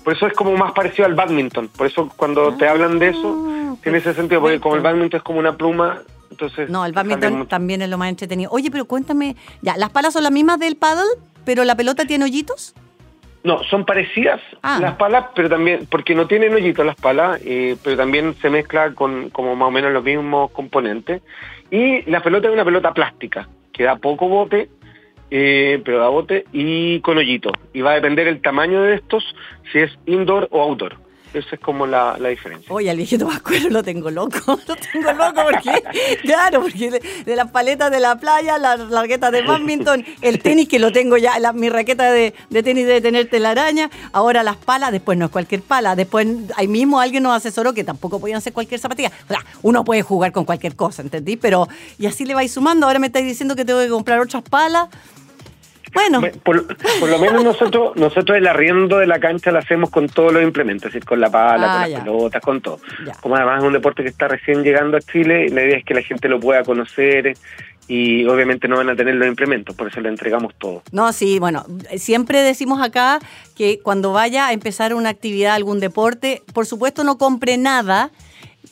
por 0.02 0.14
eso 0.14 0.26
es 0.26 0.32
como 0.32 0.56
más 0.56 0.72
parecido 0.72 1.04
al 1.06 1.14
badminton, 1.14 1.68
por 1.68 1.86
eso 1.86 2.10
cuando 2.16 2.54
te 2.56 2.66
hablan 2.66 2.98
de 2.98 3.08
eso, 3.10 3.44
Ah, 3.46 3.74
tiene 3.82 3.98
ese 3.98 4.14
sentido, 4.14 4.40
porque 4.40 4.58
como 4.60 4.76
el 4.76 4.80
perfecto. 4.82 4.96
badminton 4.98 5.18
es 5.18 5.22
como 5.24 5.38
una 5.40 5.56
pluma, 5.56 6.02
entonces... 6.30 6.70
No, 6.70 6.84
el 6.86 6.92
badminton 6.92 7.46
también 7.48 7.82
es 7.82 7.88
lo 7.90 7.98
más 7.98 8.08
entretenido. 8.08 8.50
Oye, 8.50 8.70
pero 8.70 8.86
cuéntame, 8.86 9.36
ya, 9.62 9.76
¿las 9.76 9.90
palas 9.90 10.14
son 10.14 10.22
las 10.22 10.32
mismas 10.32 10.58
del 10.58 10.76
paddle, 10.76 11.04
pero 11.44 11.64
la 11.64 11.76
pelota 11.76 12.06
tiene 12.06 12.24
hoyitos? 12.24 12.74
No, 13.44 13.62
son 13.64 13.84
parecidas 13.84 14.40
Ah. 14.62 14.78
las 14.80 14.94
palas, 14.94 15.26
pero 15.34 15.48
también, 15.48 15.86
porque 15.90 16.14
no 16.14 16.26
tienen 16.26 16.54
hoyitos 16.54 16.84
las 16.84 16.96
palas, 16.96 17.40
eh, 17.44 17.76
pero 17.84 17.96
también 17.96 18.34
se 18.34 18.50
mezcla 18.50 18.94
con 18.94 19.30
como 19.30 19.54
más 19.54 19.68
o 19.68 19.70
menos 19.70 19.92
los 19.92 20.02
mismos 20.02 20.50
componentes. 20.50 21.22
Y 21.70 22.02
la 22.10 22.20
pelota 22.22 22.48
es 22.48 22.54
una 22.54 22.64
pelota 22.64 22.92
plástica, 22.92 23.48
que 23.72 23.84
da 23.84 23.96
poco 23.96 24.28
bote 24.28 24.68
eh, 25.30 25.82
pero 25.84 26.02
a 26.04 26.08
bote, 26.08 26.46
y 26.52 27.00
con 27.00 27.18
hoyito. 27.18 27.52
Y 27.74 27.82
va 27.82 27.92
a 27.92 27.94
depender 27.94 28.26
el 28.28 28.40
tamaño 28.40 28.82
de 28.82 28.94
estos, 28.94 29.22
si 29.70 29.80
es 29.80 29.98
indoor 30.06 30.48
o 30.50 30.62
outdoor. 30.62 30.96
Esa 31.34 31.56
es 31.56 31.60
como 31.60 31.86
la, 31.86 32.16
la 32.18 32.30
diferencia. 32.30 32.72
Oye, 32.72 32.90
al 32.90 32.96
viejito 32.96 33.26
Pascuero 33.26 33.68
lo 33.70 33.82
tengo 33.82 34.10
loco. 34.10 34.38
Lo 34.68 34.76
tengo 34.76 35.12
loco 35.12 35.42
porque, 35.50 35.82
claro, 36.22 36.62
porque 36.62 37.00
de, 37.24 37.36
las 37.36 37.50
paletas 37.50 37.90
de 37.90 38.00
la 38.00 38.16
playa, 38.16 38.58
las 38.58 38.90
raquetas 38.90 39.32
de 39.32 39.42
badminton, 39.42 40.04
el 40.20 40.40
tenis 40.40 40.68
que 40.68 40.78
lo 40.78 40.92
tengo 40.92 41.16
ya, 41.16 41.34
mi 41.52 41.68
raqueta 41.68 42.10
de, 42.12 42.34
de 42.50 42.62
tenis 42.62 42.86
debe 42.86 43.00
tener 43.00 43.28
telaraña, 43.28 43.90
ahora 44.12 44.42
las 44.42 44.56
palas, 44.56 44.92
después 44.92 45.16
no 45.16 45.26
es 45.26 45.30
cualquier 45.30 45.62
pala, 45.62 45.96
después 45.96 46.26
ahí 46.56 46.68
mismo 46.68 47.00
alguien 47.00 47.22
nos 47.22 47.34
asesoró 47.34 47.72
que 47.72 47.84
tampoco 47.84 48.20
podían 48.20 48.40
ser 48.40 48.52
cualquier 48.52 48.80
zapatilla. 48.80 49.10
O 49.24 49.28
sea, 49.28 49.44
uno 49.62 49.84
puede 49.84 50.02
jugar 50.02 50.32
con 50.32 50.44
cualquier 50.44 50.76
cosa, 50.76 51.02
¿entendí? 51.02 51.36
Pero, 51.36 51.68
y 51.98 52.06
así 52.06 52.24
le 52.24 52.34
vais 52.34 52.52
sumando, 52.52 52.86
ahora 52.86 52.98
me 52.98 53.06
estáis 53.06 53.26
diciendo 53.26 53.56
que 53.56 53.64
tengo 53.64 53.80
que 53.80 53.88
comprar 53.88 54.20
otras 54.20 54.42
palas. 54.42 54.88
Bueno, 55.94 56.20
Por, 56.42 56.66
por 57.00 57.08
lo 57.08 57.18
menos 57.18 57.44
nosotros 57.44 57.92
nosotros 57.96 58.36
el 58.38 58.46
arriendo 58.46 58.98
de 58.98 59.06
la 59.06 59.18
cancha 59.20 59.50
lo 59.50 59.58
hacemos 59.58 59.90
con 59.90 60.08
todos 60.08 60.32
los 60.32 60.42
implementos, 60.42 60.86
es 60.88 60.92
decir, 60.94 61.04
con 61.06 61.20
la 61.20 61.30
pala, 61.30 61.80
Ah, 61.80 61.82
con 61.82 61.90
ya. 61.90 61.98
las 61.98 62.04
pelotas, 62.06 62.42
con 62.42 62.60
todo. 62.60 62.80
Ya. 63.06 63.12
Como 63.20 63.36
además 63.36 63.58
es 63.60 63.64
un 63.66 63.72
deporte 63.72 64.02
que 64.02 64.08
está 64.08 64.28
recién 64.28 64.62
llegando 64.62 64.96
a 64.96 65.00
Chile, 65.00 65.48
la 65.50 65.62
idea 65.64 65.78
es 65.78 65.84
que 65.84 65.94
la 65.94 66.02
gente 66.02 66.28
lo 66.28 66.38
pueda 66.40 66.62
conocer 66.64 67.34
y 67.90 68.26
obviamente 68.26 68.68
no 68.68 68.76
van 68.76 68.90
a 68.90 68.96
tener 68.96 69.14
los 69.14 69.26
implementos, 69.26 69.74
por 69.74 69.88
eso 69.88 70.00
le 70.02 70.10
entregamos 70.10 70.54
todo. 70.58 70.82
No, 70.92 71.10
sí, 71.12 71.38
bueno, 71.38 71.64
siempre 71.96 72.42
decimos 72.42 72.82
acá 72.82 73.18
que 73.56 73.80
cuando 73.82 74.12
vaya 74.12 74.48
a 74.48 74.52
empezar 74.52 74.92
una 74.92 75.08
actividad, 75.08 75.54
algún 75.54 75.80
deporte, 75.80 76.42
por 76.52 76.66
supuesto 76.66 77.02
no 77.02 77.16
compre 77.16 77.56
nada, 77.56 78.10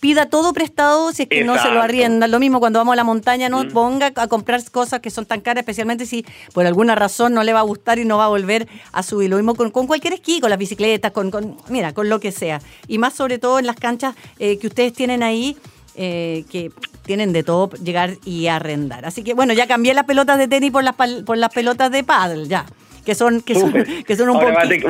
pida 0.00 0.26
todo 0.26 0.52
prestado 0.52 1.12
si 1.12 1.22
es 1.24 1.28
que 1.28 1.44
no 1.44 1.54
se 1.54 1.58
lo 1.60 1.64
Exacto. 1.66 1.82
arrienda. 1.82 2.26
Lo 2.28 2.38
mismo 2.38 2.60
cuando 2.60 2.78
vamos 2.78 2.92
a 2.92 2.96
la 2.96 3.04
montaña, 3.04 3.48
no 3.48 3.66
ponga 3.68 4.12
a 4.14 4.26
comprar 4.28 4.62
cosas 4.70 5.00
que 5.00 5.10
son 5.10 5.26
tan 5.26 5.40
caras, 5.40 5.62
especialmente 5.62 6.06
si 6.06 6.24
por 6.52 6.66
alguna 6.66 6.94
razón 6.94 7.34
no 7.34 7.42
le 7.42 7.52
va 7.52 7.60
a 7.60 7.62
gustar 7.64 7.98
y 7.98 8.04
no 8.04 8.18
va 8.18 8.26
a 8.26 8.28
volver 8.28 8.68
a 8.92 9.02
subir. 9.02 9.30
Lo 9.30 9.36
mismo 9.36 9.54
con, 9.54 9.70
con 9.70 9.86
cualquier 9.86 10.12
esquí, 10.14 10.40
con 10.40 10.50
las 10.50 10.58
bicicletas, 10.58 11.12
con, 11.12 11.30
con- 11.30 11.56
mira, 11.68 11.92
con 11.94 12.08
lo 12.08 12.20
que 12.20 12.32
sea. 12.32 12.60
Y 12.88 12.98
más 12.98 13.14
sobre 13.14 13.38
todo 13.38 13.58
en 13.58 13.66
las 13.66 13.76
canchas 13.76 14.14
eh, 14.38 14.58
que 14.58 14.66
ustedes 14.66 14.92
tienen 14.92 15.22
ahí. 15.22 15.56
eh, 15.98 16.44
que 16.50 16.70
tienen 17.06 17.32
de 17.32 17.42
todo 17.42 17.70
llegar 17.82 18.16
y 18.24 18.48
arrendar. 18.48 19.06
Así 19.06 19.22
que 19.22 19.32
bueno, 19.32 19.52
ya 19.54 19.66
cambié 19.66 19.94
las 19.94 20.04
pelotas 20.04 20.36
de 20.38 20.46
tenis 20.48 20.70
por 20.72 20.82
las 20.84 20.94
por 21.24 21.38
las 21.38 21.50
pelotas 21.54 21.90
de 21.90 22.02
paddle, 22.04 22.48
ya. 22.48 22.66
Que 23.06 23.14
son, 23.14 23.40
que 23.40 23.54
son, 23.54 23.72
que 24.06 24.16
son 24.16 24.28
un 24.30 24.36
va- 24.36 24.40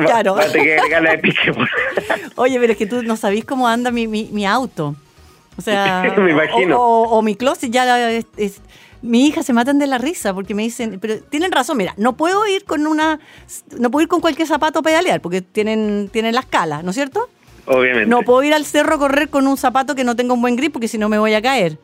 Claro. 0.05 0.35
la 0.35 1.13
Oye, 2.35 2.59
pero 2.59 2.71
es 2.73 2.77
que 2.77 2.85
tú 2.87 3.03
no 3.03 3.15
sabís 3.15 3.45
cómo 3.45 3.67
anda 3.67 3.91
mi, 3.91 4.07
mi, 4.07 4.25
mi 4.33 4.45
auto. 4.45 4.95
O 5.57 5.61
sea, 5.61 6.13
Me 6.17 6.31
imagino. 6.31 6.77
O, 6.81 7.03
o- 7.03 7.17
o 7.17 7.21
mi 7.21 7.35
closet 7.35 7.71
ya 7.71 8.09
es, 8.11 8.25
es- 8.35 8.61
Mi 9.03 9.27
hija 9.27 9.43
se 9.43 9.53
matan 9.53 9.77
de 9.79 9.85
la 9.87 9.99
risa 9.99 10.33
porque 10.33 10.55
me 10.55 10.63
dicen, 10.63 10.97
pero 10.99 11.19
tienen 11.19 11.51
razón, 11.51 11.77
mira, 11.77 11.93
no 11.97 12.17
puedo 12.17 12.45
ir 12.47 12.65
con 12.65 12.87
una, 12.87 13.19
no 13.77 13.91
puedo 13.91 14.01
ir 14.01 14.07
con 14.09 14.19
cualquier 14.19 14.47
zapato 14.47 14.79
a 14.79 14.81
pedalear 14.81 15.21
porque 15.21 15.41
tienen, 15.41 16.09
tienen 16.11 16.33
las 16.33 16.47
calas, 16.47 16.83
¿no 16.83 16.89
es 16.89 16.95
cierto? 16.95 17.29
Obviamente. 17.67 18.07
No 18.09 18.23
puedo 18.23 18.41
ir 18.43 18.53
al 18.55 18.65
cerro 18.65 18.95
a 18.95 18.97
correr 18.97 19.29
con 19.29 19.45
un 19.45 19.57
zapato 19.57 19.93
que 19.93 20.03
no 20.03 20.15
tenga 20.15 20.33
un 20.33 20.41
buen 20.41 20.55
grip 20.55 20.73
porque 20.73 20.87
si 20.87 20.97
no 20.97 21.07
me 21.09 21.19
voy 21.19 21.35
a 21.35 21.41
caer. 21.41 21.77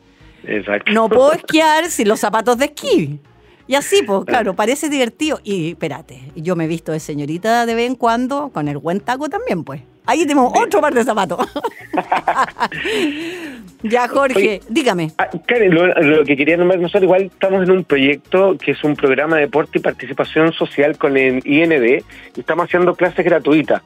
Exacto. 0.46 0.90
No 0.92 1.08
puedo 1.08 1.32
esquiar 1.32 1.88
sin 1.90 2.08
los 2.08 2.18
zapatos 2.18 2.58
de 2.58 2.64
esquí. 2.66 3.20
Y 3.66 3.74
así, 3.76 4.02
pues, 4.02 4.24
claro, 4.24 4.54
parece 4.54 4.88
divertido. 4.88 5.40
Y 5.42 5.70
espérate, 5.70 6.32
yo 6.36 6.56
me 6.56 6.64
he 6.64 6.68
visto 6.68 6.92
de 6.92 7.00
señorita 7.00 7.66
de 7.66 7.74
vez 7.74 7.86
en 7.86 7.94
cuando 7.94 8.50
con 8.50 8.68
el 8.68 8.78
buen 8.78 9.00
taco 9.00 9.28
también, 9.28 9.64
pues. 9.64 9.82
Ahí 10.06 10.26
tenemos 10.26 10.52
otro 10.54 10.82
par 10.82 10.92
de 10.92 11.02
zapatos. 11.02 11.46
ya, 13.82 14.06
Jorge, 14.06 14.36
Oye. 14.36 14.60
dígame. 14.68 15.12
Ah, 15.16 15.30
Karen, 15.46 15.74
lo, 15.74 15.86
lo 15.86 16.24
que 16.24 16.36
quería 16.36 16.58
nombrar 16.58 16.78
nosotros, 16.78 17.04
igual 17.04 17.22
estamos 17.22 17.62
en 17.62 17.70
un 17.70 17.84
proyecto 17.84 18.58
que 18.58 18.72
es 18.72 18.84
un 18.84 18.96
programa 18.96 19.36
de 19.36 19.42
deporte 19.42 19.78
y 19.78 19.80
participación 19.80 20.52
social 20.52 20.98
con 20.98 21.16
el 21.16 21.40
IND 21.46 22.02
y 22.36 22.40
estamos 22.40 22.66
haciendo 22.66 22.94
clases 22.94 23.24
gratuitas 23.24 23.80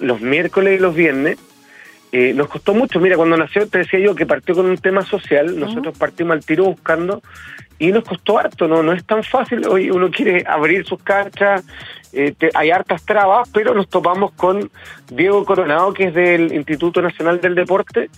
los 0.00 0.20
miércoles 0.20 0.78
y 0.78 0.82
los 0.82 0.94
viernes. 0.94 1.38
Eh, 2.12 2.32
nos 2.32 2.48
costó 2.48 2.74
mucho, 2.74 3.00
mira, 3.00 3.16
cuando 3.16 3.36
nació, 3.36 3.66
te 3.68 3.78
decía 3.78 3.98
yo 3.98 4.14
que 4.14 4.24
partió 4.24 4.54
con 4.54 4.66
un 4.66 4.78
tema 4.78 5.04
social, 5.04 5.58
nosotros 5.58 5.98
partimos 5.98 6.34
al 6.34 6.44
tiro 6.44 6.64
buscando 6.64 7.22
y 7.78 7.92
nos 7.92 8.04
costó 8.04 8.38
harto, 8.38 8.68
no 8.68 8.82
no 8.82 8.92
es 8.92 9.04
tan 9.04 9.22
fácil, 9.22 9.66
hoy 9.66 9.90
uno 9.90 10.10
quiere 10.10 10.44
abrir 10.46 10.86
sus 10.86 11.02
canchas, 11.02 11.64
eh, 12.14 12.34
te- 12.36 12.50
hay 12.54 12.70
hartas 12.70 13.04
trabas, 13.04 13.48
pero 13.52 13.74
nos 13.74 13.88
topamos 13.88 14.32
con 14.32 14.70
Diego 15.10 15.44
Coronado, 15.44 15.92
que 15.92 16.04
es 16.04 16.14
del 16.14 16.52
Instituto 16.52 17.02
Nacional 17.02 17.40
del 17.40 17.54
Deporte, 17.54 18.10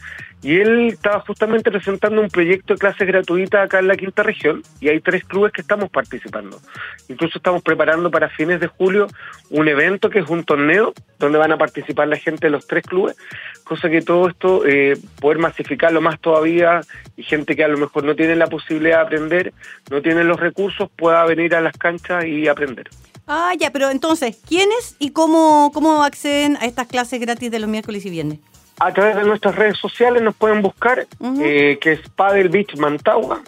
y 0.42 0.60
él 0.60 0.88
estaba 0.88 1.20
justamente 1.20 1.70
presentando 1.70 2.20
un 2.20 2.28
proyecto 2.28 2.74
de 2.74 2.78
clases 2.78 3.08
gratuitas 3.08 3.64
acá 3.64 3.78
en 3.78 3.88
la 3.88 3.96
quinta 3.96 4.22
región, 4.22 4.62
y 4.80 4.88
hay 4.88 5.00
tres 5.00 5.24
clubes 5.24 5.52
que 5.52 5.62
estamos 5.62 5.90
participando. 5.90 6.60
Incluso 7.08 7.38
estamos 7.38 7.62
preparando 7.62 8.10
para 8.10 8.28
fines 8.28 8.60
de 8.60 8.66
julio 8.66 9.06
un 9.50 9.66
evento 9.66 10.10
que 10.10 10.20
es 10.20 10.28
un 10.28 10.44
torneo, 10.44 10.92
donde 11.18 11.38
van 11.38 11.52
a 11.52 11.58
participar 11.58 12.06
la 12.08 12.16
gente 12.16 12.46
de 12.46 12.50
los 12.50 12.66
tres 12.66 12.84
clubes, 12.84 13.16
cosa 13.64 13.88
que 13.88 14.02
todo 14.02 14.28
esto, 14.28 14.64
eh, 14.66 14.96
poder 15.20 15.38
masificarlo 15.38 16.00
más 16.00 16.20
todavía, 16.20 16.82
y 17.16 17.22
gente 17.22 17.56
que 17.56 17.64
a 17.64 17.68
lo 17.68 17.78
mejor 17.78 18.04
no 18.04 18.14
tiene 18.14 18.36
la 18.36 18.46
posibilidad 18.46 18.98
de 18.98 19.04
aprender, 19.04 19.52
no 19.90 20.02
tiene 20.02 20.22
los 20.22 20.38
recursos, 20.38 20.90
pueda 20.94 21.24
venir 21.24 21.54
a 21.54 21.60
las 21.60 21.76
canchas 21.76 22.24
y 22.26 22.46
aprender. 22.46 22.88
Ah, 23.26 23.52
ya, 23.58 23.70
pero 23.70 23.90
entonces, 23.90 24.38
¿quiénes 24.46 24.96
y 24.98 25.10
cómo, 25.10 25.70
cómo 25.74 26.04
acceden 26.04 26.56
a 26.60 26.66
estas 26.66 26.86
clases 26.86 27.20
gratis 27.20 27.50
de 27.50 27.58
los 27.58 27.68
miércoles 27.68 28.04
y 28.06 28.10
viernes? 28.10 28.38
A 28.78 28.92
través 28.92 29.16
de 29.16 29.24
nuestras 29.24 29.56
redes 29.56 29.78
sociales 29.78 30.22
nos 30.22 30.34
pueden 30.36 30.62
buscar, 30.62 31.06
eh, 31.40 31.78
que 31.80 31.92
es 31.92 32.00
Padel 32.10 32.50
Beach 32.50 32.76
Mantagua, 32.76 33.42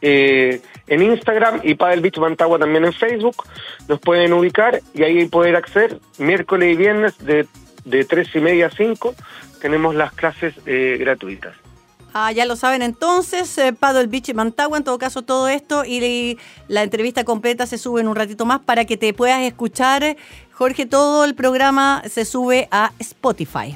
eh, 0.00 0.60
en 0.86 1.02
Instagram 1.02 1.60
y 1.62 1.74
Padel 1.74 2.00
Beach 2.00 2.18
Mantagua 2.18 2.58
también 2.58 2.84
en 2.84 2.92
Facebook. 2.92 3.36
Nos 3.88 4.00
pueden 4.00 4.32
ubicar 4.32 4.80
y 4.94 5.02
ahí 5.02 5.26
poder 5.26 5.56
acceder. 5.56 6.00
Miércoles 6.18 6.72
y 6.72 6.76
viernes 6.76 7.18
de, 7.18 7.46
de 7.84 8.04
3 8.04 8.28
y 8.34 8.40
media 8.40 8.66
a 8.66 8.70
5 8.70 9.14
tenemos 9.60 9.94
las 9.94 10.12
clases 10.12 10.54
eh, 10.66 10.96
gratuitas. 11.00 11.54
Ah, 12.16 12.30
ya 12.30 12.46
lo 12.46 12.54
saben 12.54 12.80
entonces, 12.82 13.58
eh, 13.58 13.72
Paddle 13.72 14.06
Beach 14.06 14.32
Mantagua, 14.34 14.78
en 14.78 14.84
todo 14.84 14.98
caso 14.98 15.22
todo 15.22 15.48
esto 15.48 15.84
y 15.84 16.38
la 16.68 16.84
entrevista 16.84 17.24
completa 17.24 17.66
se 17.66 17.76
sube 17.76 18.00
en 18.00 18.06
un 18.06 18.14
ratito 18.14 18.46
más 18.46 18.60
para 18.60 18.84
que 18.84 18.96
te 18.96 19.12
puedas 19.12 19.40
escuchar. 19.42 20.16
Jorge, 20.52 20.86
todo 20.86 21.24
el 21.24 21.34
programa 21.34 22.04
se 22.08 22.24
sube 22.24 22.68
a 22.70 22.92
Spotify. 23.00 23.74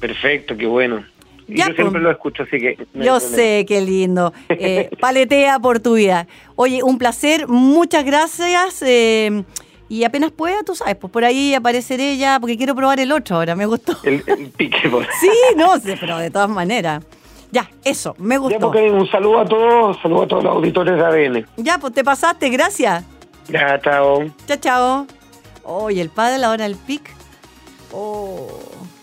Perfecto, 0.00 0.56
qué 0.56 0.66
bueno. 0.66 1.04
Ya, 1.48 1.68
yo 1.68 1.74
siempre 1.74 2.00
lo 2.00 2.10
escucho, 2.10 2.42
así 2.44 2.58
que... 2.58 2.78
no 2.94 3.04
Yo 3.04 3.20
sé, 3.20 3.64
qué 3.68 3.80
lindo. 3.82 4.32
Eh, 4.48 4.90
paletea 5.00 5.58
por 5.58 5.80
tu 5.80 5.94
vida. 5.94 6.26
Oye, 6.56 6.82
un 6.82 6.96
placer, 6.98 7.46
muchas 7.48 8.04
gracias. 8.04 8.82
eh, 8.82 9.44
y 9.90 10.04
apenas 10.04 10.30
pueda, 10.30 10.62
tú 10.64 10.74
sabes, 10.74 10.96
pues 10.96 11.10
por 11.10 11.24
ahí 11.24 11.54
apareceré 11.54 12.16
ya, 12.18 12.38
porque 12.40 12.58
quiero 12.58 12.74
probar 12.74 13.00
el 13.00 13.10
otro 13.12 13.36
ahora, 13.36 13.54
me 13.54 13.64
gustó. 13.64 13.96
El, 14.04 14.22
el 14.26 14.48
pique, 14.50 14.88
por- 14.90 15.06
Sí, 15.20 15.30
no 15.56 15.78
sé, 15.80 15.96
pero 15.98 16.18
de 16.18 16.30
todas 16.30 16.50
maneras. 16.50 17.02
Ya, 17.50 17.70
eso, 17.84 18.14
me 18.18 18.34
Ya, 18.34 18.38
gustó. 18.40 18.58
porque 18.60 18.90
un 18.90 19.10
saludo 19.10 19.40
a 19.40 19.44
todos, 19.46 19.96
saludo 20.02 20.22
a 20.22 20.28
todos 20.28 20.44
los 20.44 20.52
auditores 20.56 20.96
de 20.96 21.04
ADN. 21.04 21.46
Ya, 21.56 21.78
pues 21.78 21.92
te 21.94 22.04
pasaste, 22.04 22.48
gracias. 22.50 23.04
Ya, 23.48 23.80
chao. 23.80 24.24
Chao, 24.46 24.56
chao. 24.60 25.06
Oye, 25.64 26.00
el 26.02 26.10
padre 26.10 26.44
ahora 26.44 26.66
el 26.66 26.76
pic. 26.76 27.10
Oh, 27.92 28.46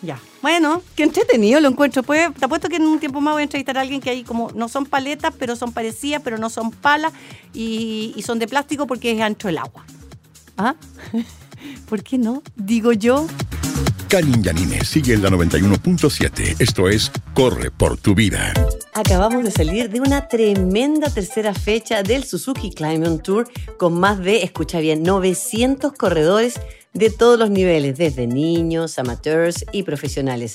ya. 0.04 0.20
Bueno, 0.44 0.84
qué 0.96 1.02
entretenido 1.04 1.60
lo 1.60 1.70
encuentro. 1.70 2.04
Pues, 2.04 2.32
te 2.36 2.46
apuesto 2.46 2.70
que 2.70 2.76
en 2.76 2.84
un 2.84 3.00
tiempo 3.00 3.20
más 3.20 3.34
voy 3.34 3.42
a 3.42 3.44
entrevistar 3.46 3.78
a 3.80 3.82
alguien 3.82 4.00
que 4.00 4.12
hay 4.12 4.24
como, 4.24 4.52
no 4.54 4.70
son 4.70 4.86
paletas, 4.86 5.34
pero 5.40 5.56
son 5.56 5.72
parecidas, 5.72 6.22
pero 6.24 6.38
no 6.38 6.52
son 6.52 6.70
palas 6.70 7.12
y, 7.54 8.14
y 8.16 8.22
son 8.22 8.38
de 8.38 8.48
plástico 8.48 8.86
porque 8.86 9.12
es 9.12 9.22
ancho 9.22 9.50
el 9.50 9.58
agua. 9.58 9.84
¿Ah? 10.58 10.76
¿Por 11.90 12.04
qué 12.04 12.20
no? 12.20 12.44
Digo 12.56 12.92
yo. 12.94 13.26
Karin 14.08 14.44
Yanine 14.44 14.84
sigue 14.84 15.14
en 15.14 15.24
la 15.24 15.30
91.7. 15.30 16.56
Esto 16.60 16.90
es 16.90 17.12
Corre 17.34 17.72
por 17.72 17.98
tu 17.98 18.14
vida. 18.14 18.54
Acabamos 18.94 19.44
de 19.44 19.52
salir 19.52 19.90
de 19.90 20.00
una 20.00 20.28
tremenda 20.28 21.10
tercera 21.10 21.54
fecha 21.54 22.04
del 22.04 22.24
Suzuki 22.24 22.72
Climbing 22.72 23.20
Tour 23.20 23.50
con 23.78 24.00
más 24.00 24.20
de, 24.20 24.44
escucha 24.44 24.80
bien, 24.80 25.04
900 25.04 25.94
corredores 25.94 26.60
de 26.94 27.10
todos 27.10 27.38
los 27.38 27.50
niveles, 27.50 27.98
desde 27.98 28.28
niños, 28.28 28.98
amateurs 29.00 29.66
y 29.72 29.84
profesionales. 29.84 30.54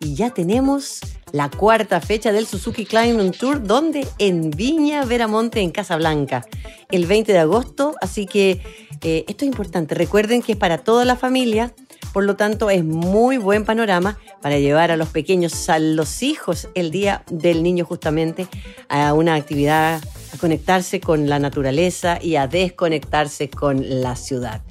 Y 0.00 0.14
ya 0.14 0.30
tenemos 0.30 1.00
la 1.32 1.50
cuarta 1.50 2.00
fecha 2.00 2.32
del 2.32 2.46
Suzuki 2.46 2.86
Climbing 2.86 3.32
Tour, 3.32 3.62
donde 3.62 4.06
en 4.18 4.50
Viña 4.50 5.04
Veramonte, 5.04 5.60
en 5.60 5.70
Casablanca, 5.70 6.46
el 6.90 7.06
20 7.06 7.32
de 7.32 7.38
agosto. 7.38 7.94
Así 8.00 8.26
que 8.26 8.60
eh, 9.02 9.24
esto 9.28 9.44
es 9.44 9.50
importante. 9.50 9.94
Recuerden 9.94 10.42
que 10.42 10.52
es 10.52 10.58
para 10.58 10.78
toda 10.78 11.04
la 11.04 11.16
familia. 11.16 11.74
Por 12.12 12.24
lo 12.24 12.36
tanto, 12.36 12.68
es 12.70 12.84
muy 12.84 13.38
buen 13.38 13.64
panorama 13.64 14.18
para 14.40 14.58
llevar 14.58 14.90
a 14.90 14.96
los 14.96 15.08
pequeños, 15.08 15.68
a 15.68 15.78
los 15.78 16.22
hijos, 16.22 16.68
el 16.74 16.90
día 16.90 17.24
del 17.30 17.62
niño 17.62 17.84
justamente, 17.84 18.48
a 18.88 19.14
una 19.14 19.34
actividad, 19.34 20.02
a 20.32 20.36
conectarse 20.38 21.00
con 21.00 21.28
la 21.28 21.38
naturaleza 21.38 22.18
y 22.20 22.36
a 22.36 22.46
desconectarse 22.48 23.48
con 23.48 24.02
la 24.02 24.16
ciudad. 24.16 24.62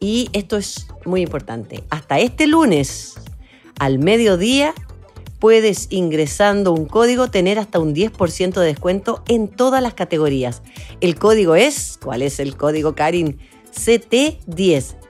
Y 0.00 0.28
esto 0.32 0.56
es 0.56 0.86
muy 1.04 1.22
importante. 1.22 1.82
Hasta 1.90 2.18
este 2.18 2.46
lunes, 2.46 3.14
al 3.78 3.98
mediodía, 3.98 4.74
puedes 5.38 5.88
ingresando 5.90 6.72
un 6.72 6.86
código 6.86 7.30
tener 7.30 7.58
hasta 7.58 7.78
un 7.78 7.94
10% 7.94 8.54
de 8.54 8.66
descuento 8.66 9.22
en 9.28 9.48
todas 9.48 9.82
las 9.82 9.94
categorías. 9.94 10.62
El 11.00 11.18
código 11.18 11.54
es, 11.54 11.98
¿cuál 12.02 12.22
es 12.22 12.40
el 12.40 12.56
código 12.56 12.94
Karin? 12.94 13.38
CT10. 13.74 15.05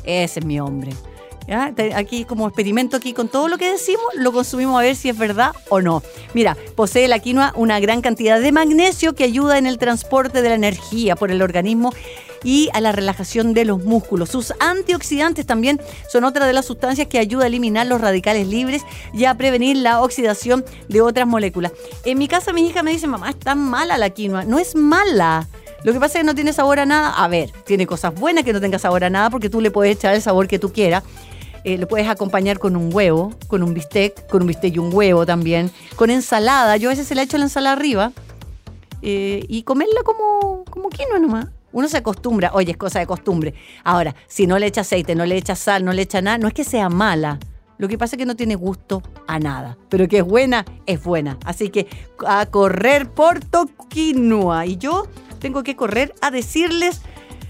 Ese 0.03 0.39
es 0.39 0.45
mi 0.47 0.59
hombre. 0.59 0.93
Aquí 1.95 2.25
como 2.25 2.47
experimento 2.47 2.97
aquí 2.97 3.13
con 3.13 3.27
todo 3.27 3.47
lo 3.47 3.57
que 3.57 3.71
decimos, 3.71 4.05
lo 4.15 4.31
consumimos 4.31 4.79
a 4.79 4.83
ver 4.83 4.95
si 4.95 5.09
es 5.09 5.17
verdad 5.17 5.51
o 5.69 5.81
no. 5.81 6.03
Mira, 6.33 6.55
posee 6.75 7.07
la 7.07 7.19
quinoa 7.19 7.53
una 7.55 7.79
gran 7.79 8.01
cantidad 8.01 8.39
de 8.39 8.51
magnesio 8.51 9.15
que 9.15 9.23
ayuda 9.23 9.57
en 9.57 9.65
el 9.65 9.77
transporte 9.77 10.41
de 10.41 10.49
la 10.49 10.55
energía 10.55 11.15
por 11.15 11.31
el 11.31 11.41
organismo 11.41 11.91
y 12.43 12.69
a 12.73 12.81
la 12.81 12.91
relajación 12.91 13.53
de 13.53 13.65
los 13.65 13.83
músculos. 13.83 14.29
Sus 14.29 14.53
antioxidantes 14.59 15.45
también 15.45 15.81
son 16.09 16.23
otra 16.23 16.45
de 16.45 16.53
las 16.53 16.65
sustancias 16.65 17.07
que 17.07 17.19
ayuda 17.19 17.45
a 17.45 17.47
eliminar 17.47 17.85
los 17.87 18.01
radicales 18.01 18.47
libres 18.47 18.83
y 19.13 19.25
a 19.25 19.35
prevenir 19.35 19.77
la 19.77 20.01
oxidación 20.01 20.65
de 20.87 21.01
otras 21.01 21.27
moléculas. 21.27 21.71
En 22.05 22.17
mi 22.17 22.27
casa 22.27 22.53
mi 22.53 22.65
hija 22.67 22.83
me 22.83 22.91
dice, 22.91 23.07
mamá, 23.07 23.29
es 23.29 23.39
tan 23.39 23.59
mala 23.59 23.97
la 23.97 24.09
quinoa. 24.09 24.45
No 24.45 24.59
es 24.59 24.75
mala. 24.75 25.47
Lo 25.83 25.93
que 25.93 25.99
pasa 25.99 26.19
es 26.19 26.21
que 26.21 26.25
no 26.25 26.35
tiene 26.35 26.53
sabor 26.53 26.79
a 26.79 26.85
nada. 26.85 27.11
A 27.11 27.27
ver, 27.27 27.51
tiene 27.65 27.87
cosas 27.87 28.13
buenas 28.13 28.43
que 28.43 28.53
no 28.53 28.61
tenga 28.61 28.79
sabor 28.79 29.03
a 29.03 29.09
nada 29.09 29.29
porque 29.29 29.49
tú 29.49 29.61
le 29.61 29.71
puedes 29.71 29.97
echar 29.97 30.13
el 30.13 30.21
sabor 30.21 30.47
que 30.47 30.59
tú 30.59 30.71
quieras. 30.71 31.03
Eh, 31.63 31.77
lo 31.77 31.87
puedes 31.87 32.07
acompañar 32.07 32.59
con 32.59 32.75
un 32.75 32.93
huevo, 32.93 33.35
con 33.47 33.61
un 33.61 33.73
bistec, 33.73 34.27
con 34.27 34.41
un 34.41 34.47
bistec 34.47 34.75
y 34.75 34.79
un 34.79 34.93
huevo 34.93 35.25
también, 35.25 35.71
con 35.95 36.09
ensalada. 36.09 36.77
Yo 36.77 36.89
a 36.89 36.91
veces 36.91 37.07
se 37.07 37.15
le 37.15 37.21
echo 37.21 37.37
la 37.37 37.45
ensalada 37.45 37.75
arriba 37.75 38.11
eh, 39.01 39.45
y 39.47 39.63
comerla 39.63 40.01
como, 40.03 40.63
como 40.65 40.89
quinoa 40.89 41.19
nomás. 41.19 41.47
Uno 41.73 41.87
se 41.87 41.97
acostumbra, 41.97 42.51
oye, 42.53 42.71
es 42.71 42.77
cosa 42.77 42.99
de 42.99 43.05
costumbre. 43.05 43.53
Ahora, 43.83 44.15
si 44.27 44.45
no 44.45 44.59
le 44.59 44.65
echa 44.65 44.81
aceite, 44.81 45.15
no 45.15 45.25
le 45.25 45.37
echa 45.37 45.55
sal, 45.55 45.85
no 45.85 45.93
le 45.93 46.01
echa 46.01 46.21
nada, 46.21 46.37
no 46.37 46.47
es 46.47 46.53
que 46.53 46.63
sea 46.63 46.89
mala. 46.89 47.39
Lo 47.77 47.87
que 47.87 47.97
pasa 47.97 48.15
es 48.15 48.19
que 48.19 48.25
no 48.25 48.35
tiene 48.35 48.55
gusto 48.55 49.01
a 49.25 49.39
nada. 49.39 49.77
Pero 49.89 50.07
que 50.07 50.19
es 50.19 50.23
buena, 50.23 50.65
es 50.85 51.03
buena. 51.03 51.39
Así 51.45 51.69
que 51.69 51.87
a 52.27 52.45
correr 52.45 53.09
por 53.09 53.39
Toquinua. 53.39 54.67
Y 54.67 54.77
yo 54.77 55.07
tengo 55.39 55.63
que 55.63 55.75
correr 55.75 56.13
a 56.21 56.29
decirles 56.29 57.01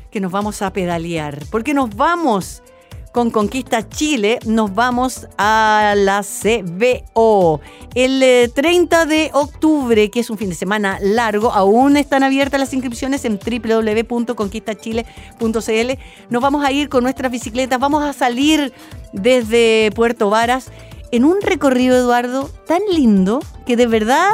que 0.09 0.21
nos 0.21 0.31
vamos 0.31 0.61
a 0.61 0.71
pedalear. 0.71 1.43
Porque 1.51 1.73
nos 1.73 1.93
vamos 1.97 2.63
con 3.11 3.29
Conquista 3.29 3.87
Chile 3.87 4.39
nos 4.45 4.73
vamos 4.73 5.27
a 5.37 5.93
la 5.97 6.23
CBO. 6.23 7.59
El 7.93 8.51
30 8.53 9.01
eh, 9.01 9.05
de 9.05 9.29
octubre, 9.33 10.09
que 10.09 10.21
es 10.21 10.29
un 10.29 10.37
fin 10.37 10.47
de 10.49 10.55
semana 10.55 10.97
largo, 11.01 11.51
aún 11.51 11.97
están 11.97 12.23
abiertas 12.23 12.57
las 12.59 12.73
inscripciones 12.73 13.25
en 13.25 13.37
www.conquistachile.cl. 13.37 15.91
Nos 16.29 16.41
vamos 16.41 16.65
a 16.65 16.71
ir 16.71 16.89
con 16.89 17.03
nuestras 17.03 17.31
bicicletas, 17.31 17.79
vamos 17.79 18.03
a 18.03 18.13
salir 18.13 18.73
desde 19.13 19.91
Puerto 19.95 20.29
Varas 20.29 20.71
en 21.11 21.25
un 21.25 21.41
recorrido, 21.41 21.97
Eduardo, 21.97 22.49
tan 22.65 22.81
lindo 22.91 23.41
que 23.65 23.75
de 23.75 23.87
verdad 23.87 24.29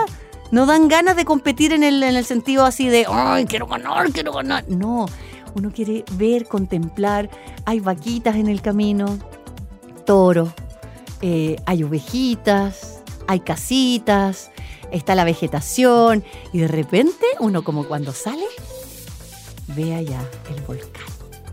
no 0.51 0.65
dan 0.65 0.87
ganas 0.87 1.15
de 1.15 1.25
competir 1.25 1.73
en 1.73 1.83
el, 1.83 2.01
en 2.03 2.15
el 2.15 2.25
sentido 2.25 2.65
así 2.65 2.87
de, 2.87 3.05
ay, 3.09 3.45
quiero 3.45 3.67
ganar, 3.67 4.11
quiero 4.11 4.33
ganar. 4.33 4.63
No 4.67 5.07
uno 5.57 5.71
quiere 5.71 6.05
ver, 6.13 6.47
contemplar. 6.47 7.29
Hay 7.65 7.79
vaquitas 7.79 8.35
en 8.35 8.47
el 8.47 8.61
camino, 8.61 9.17
toro, 10.05 10.53
eh, 11.21 11.57
hay 11.65 11.83
ovejitas, 11.83 13.01
hay 13.27 13.39
casitas, 13.39 14.51
está 14.91 15.15
la 15.15 15.23
vegetación 15.23 16.23
y 16.53 16.59
de 16.59 16.67
repente 16.67 17.25
uno 17.39 17.63
como 17.63 17.87
cuando 17.87 18.13
sale 18.13 18.45
ve 19.75 19.95
allá 19.95 20.21
el 20.55 20.61
volcán. 20.61 21.03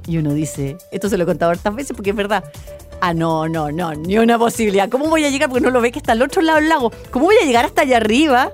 Y 0.07 0.19
uno 0.19 0.35
dice, 0.35 0.77
esto 0.93 1.09
se 1.09 1.17
lo 1.17 1.25
he 1.25 1.27
contado 1.27 1.51
hartas 1.51 1.75
veces 1.75 1.97
porque 1.97 2.11
es 2.11 2.17
verdad. 2.17 2.45
Ah, 3.01 3.15
no, 3.15 3.49
no, 3.49 3.73
no, 3.73 3.95
ni 3.95 4.19
una 4.19 4.39
posibilidad. 4.39 4.89
¿Cómo 4.89 5.09
voy 5.09 5.25
a 5.25 5.31
llegar? 5.31 5.49
Porque 5.49 5.65
no 5.65 5.71
lo 5.71 5.81
ve 5.81 5.91
que 5.91 5.99
está 5.99 6.13
al 6.13 6.23
otro 6.23 6.43
lado 6.43 6.61
del 6.61 6.69
lago. 6.69 6.93
¿Cómo 7.11 7.27
voy 7.27 7.37
a 7.43 7.47
llegar 7.47 7.65
hasta 7.65 7.83
allá 7.83 7.97
arriba? 7.97 8.53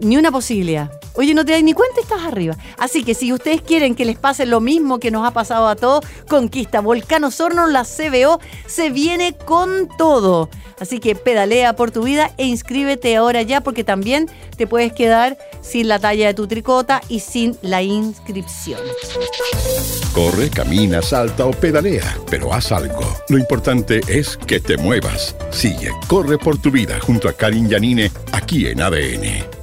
Ni 0.00 0.16
una 0.16 0.30
posibilidad. 0.30 0.90
Oye, 1.14 1.34
no 1.34 1.44
te 1.44 1.52
das 1.52 1.62
ni 1.62 1.74
cuenta, 1.74 2.00
estás 2.00 2.22
arriba. 2.22 2.56
Así 2.78 3.04
que 3.04 3.14
si 3.14 3.32
ustedes 3.32 3.60
quieren 3.60 3.94
que 3.94 4.04
les 4.04 4.18
pase 4.18 4.46
lo 4.46 4.60
mismo 4.60 4.98
que 4.98 5.10
nos 5.10 5.26
ha 5.26 5.32
pasado 5.32 5.68
a 5.68 5.76
todos, 5.76 6.04
Conquista 6.28 6.80
Volcano 6.80 7.30
Sorno, 7.30 7.66
la 7.66 7.84
CBO, 7.84 8.40
se 8.66 8.90
viene 8.90 9.36
con 9.36 9.88
todo. 9.98 10.48
Así 10.80 10.98
que 10.98 11.14
pedalea 11.14 11.76
por 11.76 11.90
tu 11.90 12.02
vida 12.02 12.32
e 12.38 12.46
inscríbete 12.46 13.14
ahora 13.14 13.42
ya 13.42 13.60
porque 13.60 13.84
también 13.84 14.28
te 14.56 14.66
puedes 14.66 14.92
quedar 14.92 15.38
sin 15.60 15.86
la 15.86 15.98
talla 15.98 16.26
de 16.26 16.34
tu 16.34 16.48
tricota 16.48 17.00
y 17.08 17.20
sin 17.20 17.56
la 17.62 17.82
inscripción. 17.82 18.80
Corre, 20.12 20.50
camina, 20.50 21.00
salta 21.00 21.46
o 21.46 21.52
pedalea, 21.52 22.16
pero 22.30 22.52
haz 22.52 22.72
algo. 22.72 23.02
Lo 23.28 23.38
importante 23.38 24.00
es 24.08 24.36
que 24.36 24.60
te 24.60 24.76
muevas. 24.76 25.36
Sigue, 25.50 25.90
corre 26.08 26.36
por 26.36 26.58
tu 26.60 26.70
vida 26.70 26.98
junto 27.00 27.28
a 27.28 27.32
Karin 27.32 27.68
Yanine 27.68 28.10
aquí 28.32 28.66
en 28.66 28.82
ADN. 28.82 29.61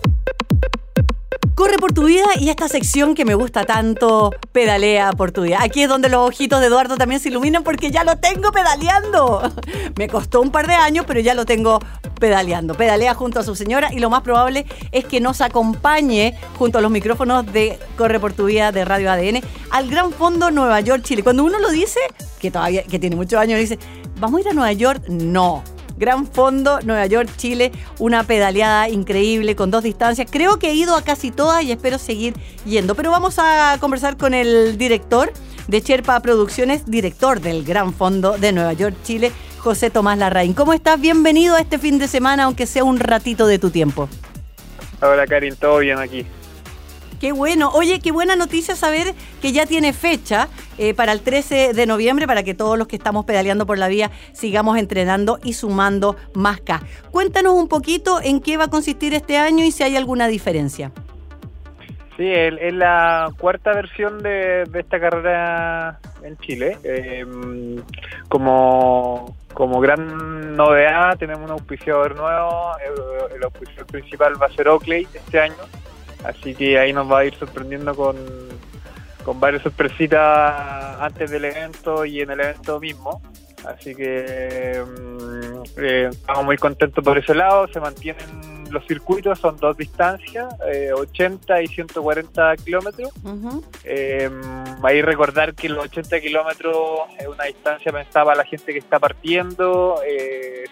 Corre 1.59 1.77
por 1.77 1.91
tu 1.91 2.05
vida 2.05 2.23
y 2.39 2.47
esta 2.47 2.69
sección 2.69 3.15
que 3.15 3.25
me 3.25 3.35
gusta 3.35 3.65
tanto, 3.65 4.31
pedalea 4.53 5.11
por 5.11 5.33
tu 5.33 5.41
vida. 5.41 5.57
Aquí 5.59 5.83
es 5.83 5.89
donde 5.89 6.07
los 6.07 6.25
ojitos 6.25 6.61
de 6.61 6.67
Eduardo 6.67 6.95
también 6.95 7.19
se 7.19 7.27
iluminan 7.27 7.65
porque 7.65 7.91
ya 7.91 8.05
lo 8.05 8.15
tengo 8.15 8.53
pedaleando. 8.53 9.41
Me 9.97 10.07
costó 10.07 10.39
un 10.39 10.51
par 10.51 10.67
de 10.67 10.75
años, 10.75 11.03
pero 11.05 11.19
ya 11.19 11.33
lo 11.33 11.45
tengo 11.45 11.79
pedaleando. 12.17 12.75
Pedalea 12.75 13.13
junto 13.13 13.41
a 13.41 13.43
su 13.43 13.57
señora 13.57 13.91
y 13.91 13.99
lo 13.99 14.09
más 14.09 14.21
probable 14.21 14.65
es 14.93 15.03
que 15.03 15.19
nos 15.19 15.41
acompañe 15.41 16.33
junto 16.57 16.77
a 16.77 16.81
los 16.81 16.91
micrófonos 16.91 17.45
de 17.51 17.77
Corre 17.97 18.21
por 18.21 18.31
tu 18.31 18.45
vida 18.45 18.71
de 18.71 18.85
Radio 18.85 19.11
ADN 19.11 19.41
al 19.71 19.89
Gran 19.89 20.13
Fondo 20.13 20.51
Nueva 20.51 20.79
York, 20.79 21.03
Chile. 21.03 21.23
Cuando 21.23 21.43
uno 21.43 21.59
lo 21.59 21.71
dice, 21.71 21.99
que 22.39 22.51
todavía 22.51 22.83
que 22.83 22.99
tiene 22.99 23.17
muchos 23.17 23.37
años, 23.37 23.59
dice, 23.59 23.77
¿vamos 24.17 24.37
a 24.37 24.41
ir 24.43 24.47
a 24.47 24.53
Nueva 24.53 24.71
York? 24.71 25.09
No 25.09 25.61
Gran 25.99 26.25
Fondo, 26.25 26.79
Nueva 26.81 27.05
York, 27.05 27.29
Chile. 27.35 27.71
Una 27.99 28.23
pedaleada 28.23 28.89
increíble 28.89 29.55
con 29.55 29.69
dos 29.69 29.83
distancias. 29.83 30.27
Creo 30.31 30.57
que 30.57 30.71
he 30.71 30.73
ido 30.73 30.95
a 30.95 31.03
casi 31.03 31.29
todas 31.29 31.63
y 31.63 31.71
espero 31.71 31.99
seguir 31.99 32.33
yendo. 32.65 32.95
Pero 32.95 33.11
vamos 33.11 33.37
a 33.37 33.77
conversar 33.79 34.17
con 34.17 34.33
el 34.33 34.77
director 34.77 35.31
de 35.67 35.81
Cherpa 35.81 36.19
Producciones, 36.21 36.85
director 36.87 37.41
del 37.41 37.63
Gran 37.63 37.93
Fondo 37.93 38.37
de 38.37 38.51
Nueva 38.53 38.73
York, 38.73 38.95
Chile, 39.03 39.31
José 39.59 39.89
Tomás 39.89 40.17
Larraín. 40.17 40.53
¿Cómo 40.53 40.73
estás? 40.73 40.99
Bienvenido 40.99 41.55
a 41.55 41.59
este 41.59 41.77
fin 41.77 41.99
de 41.99 42.07
semana, 42.07 42.45
aunque 42.45 42.65
sea 42.65 42.83
un 42.83 42.99
ratito 42.99 43.45
de 43.45 43.59
tu 43.59 43.69
tiempo. 43.69 44.09
Hola 45.01 45.27
Karin, 45.27 45.55
todo 45.55 45.79
bien 45.79 45.99
aquí. 45.99 46.25
Qué 47.19 47.33
bueno. 47.33 47.69
Oye, 47.73 47.99
qué 47.99 48.11
buena 48.11 48.35
noticia 48.35 48.75
saber 48.75 49.13
que 49.41 49.51
ya 49.51 49.65
tiene 49.65 49.91
fecha 49.91 50.47
eh, 50.77 50.93
para 50.93 51.11
el 51.11 51.21
13 51.21 51.73
de 51.73 51.85
noviembre 51.85 52.27
para 52.27 52.43
que 52.43 52.53
todos 52.53 52.77
los 52.77 52.87
que 52.87 52.95
estamos 52.95 53.25
pedaleando 53.25 53.65
por 53.65 53.77
la 53.77 53.89
vía 53.89 54.09
sigamos 54.31 54.77
entrenando 54.77 55.37
y 55.43 55.53
sumando 55.53 56.15
más 56.33 56.61
K. 56.61 56.81
Cuéntanos 57.11 57.53
un 57.53 57.67
poquito 57.67 58.21
en 58.21 58.39
qué 58.39 58.55
va 58.55 58.65
a 58.65 58.69
consistir 58.69 59.13
este 59.13 59.37
año 59.37 59.65
y 59.65 59.71
si 59.71 59.83
hay 59.83 59.97
alguna 59.97 60.27
diferencia. 60.27 60.91
Sí, 62.15 62.29
es 62.29 62.73
la 62.73 63.29
cuarta 63.37 63.73
versión 63.73 64.21
de, 64.21 64.63
esta 64.73 64.99
carrera 64.99 65.99
en 66.23 66.37
Chile. 66.37 66.77
Em, 66.83 67.77
como, 68.27 69.35
como 69.53 69.79
gran 69.79 70.55
novedad 70.55 71.17
tenemos 71.17 71.45
un 71.45 71.51
auspiciador 71.51 72.15
nuevo. 72.15 72.71
El, 72.85 73.35
el 73.35 73.43
auspiciador 73.43 73.87
principal 73.87 74.41
va 74.41 74.47
a 74.47 74.51
ser 74.51 74.67
Oakley 74.69 75.07
este 75.13 75.39
año 75.39 75.55
Así 76.23 76.53
que 76.53 76.77
ahí 76.77 76.93
nos 76.93 77.09
va 77.11 77.19
a 77.19 77.25
ir 77.25 77.35
sorprendiendo 77.35 77.95
con, 77.95 78.17
con 79.23 79.39
varias 79.39 79.63
sorpresitas 79.63 80.99
antes 80.99 81.31
del 81.31 81.45
evento 81.45 82.05
y 82.05 82.21
en 82.21 82.31
el 82.31 82.39
evento 82.39 82.79
mismo. 82.79 83.21
Así 83.65 83.93
que 83.93 84.83
mm, 84.83 85.63
eh, 85.77 86.09
estamos 86.11 86.45
muy 86.45 86.57
contentos 86.57 87.03
por 87.03 87.17
ese 87.17 87.35
lado. 87.35 87.67
Se 87.67 87.79
mantienen 87.79 88.69
los 88.71 88.85
circuitos, 88.85 89.39
son 89.39 89.57
dos 89.57 89.75
distancias, 89.77 90.53
80 90.93 91.59
eh, 91.59 91.63
y 91.63 91.67
140 91.67 92.55
kilómetros. 92.57 93.11
Eh, 93.83 94.29
ahí 94.83 95.01
recordar 95.01 95.55
que 95.55 95.69
los 95.69 95.85
80 95.85 96.19
kilómetros 96.21 96.77
es 97.17 97.27
una 97.27 97.45
distancia 97.45 97.91
pensada 97.91 98.25
para 98.25 98.37
la 98.37 98.45
gente 98.45 98.71
que 98.71 98.79
está 98.79 98.99
partiendo. 98.99 99.99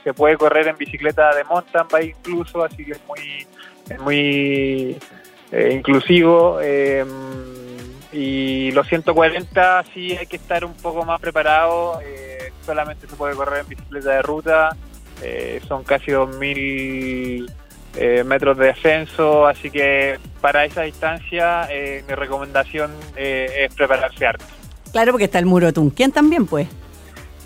se 0.04 0.14
puede 0.14 0.38
correr 0.38 0.68
en 0.68 0.78
bicicleta 0.78 1.36
de 1.36 1.44
mountain 1.44 1.88
bike 1.92 2.16
incluso, 2.20 2.64
así 2.64 2.86
que 2.86 2.92
es 2.92 3.02
muy, 3.08 3.48
es 3.90 4.00
muy 4.00 4.98
eh, 5.52 5.72
inclusivo. 5.74 6.60
Eh, 6.62 7.06
y 8.14 8.72
los 8.72 8.88
140 8.88 9.84
sí 9.94 10.16
hay 10.18 10.26
que 10.28 10.38
estar 10.38 10.64
un 10.66 10.74
poco 10.74 11.04
más 11.06 11.20
preparado. 11.20 12.00
eh, 12.02 12.52
solamente 12.66 13.08
se 13.08 13.16
puede 13.16 13.36
correr 13.36 13.62
en 13.62 13.68
bicicleta 13.70 14.12
de 14.12 14.22
ruta. 14.22 14.76
eh, 15.24 15.62
son 15.68 15.84
casi 15.84 16.12
2.000 16.12 17.50
eh, 17.96 18.24
metros 18.24 18.58
de 18.58 18.68
descenso, 18.68 19.48
así 19.48 19.72
que 19.72 20.20
para 20.42 20.64
esa 20.66 20.84
distancia 20.84 21.68
eh, 21.72 22.04
mi 22.08 22.14
recomendación 22.14 22.92
es 23.16 23.74
prepararse 23.74 24.26
harto. 24.28 24.46
Claro, 24.92 25.12
porque 25.12 25.26
está 25.26 25.40
el 25.40 25.46
muro 25.46 25.66
de 25.68 25.74
Tunquén 25.74 26.12
también, 26.12 26.46
pues. 26.46 26.68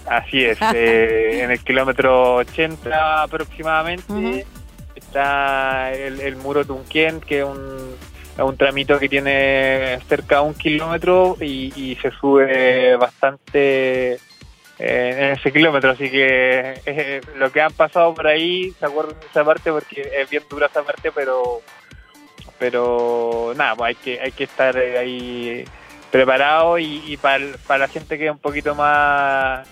Así 0.05 0.43
es, 0.43 0.57
en 0.73 1.51
el 1.51 1.59
kilómetro 1.63 2.35
80 2.35 3.23
aproximadamente. 3.23 4.45
Está 5.11 5.91
el, 5.91 6.21
el 6.21 6.37
muro 6.37 6.63
Tunquén, 6.63 7.19
que 7.19 7.39
es 7.39 7.45
un, 7.45 7.95
un 8.37 8.57
tramito 8.57 8.97
que 8.97 9.09
tiene 9.09 9.99
cerca 10.07 10.37
de 10.37 10.41
un 10.41 10.53
kilómetro 10.53 11.35
y, 11.41 11.97
se 12.01 12.11
sube 12.11 12.95
bastante 12.95 14.13
eh, 14.13 14.19
en 14.79 15.31
ese 15.31 15.51
kilómetro, 15.51 15.91
así 15.91 16.09
que 16.09 16.81
eh, 16.85 17.21
lo 17.35 17.51
que 17.51 17.61
han 17.61 17.73
pasado 17.73 18.13
por 18.13 18.25
ahí, 18.25 18.71
se 18.79 18.85
acuerdan 18.85 19.19
de 19.19 19.27
esa 19.27 19.43
parte 19.43 19.69
porque 19.69 20.09
es 20.21 20.29
bien 20.29 20.43
dura 20.49 20.67
esa 20.67 20.83
parte, 20.83 21.11
pero 21.11 21.61
pero 22.57 23.53
nada, 23.57 23.75
pues 23.75 23.89
hay 23.89 23.95
que 23.95 24.21
hay 24.21 24.31
que 24.31 24.43
estar 24.45 24.77
ahí 24.77 25.65
preparado 26.09 26.79
y, 26.79 27.03
y 27.05 27.17
para, 27.17 27.45
para 27.67 27.79
la 27.79 27.87
gente 27.87 28.17
que 28.17 28.25
es 28.27 28.31
un 28.31 28.39
poquito 28.39 28.75
más 28.75 29.67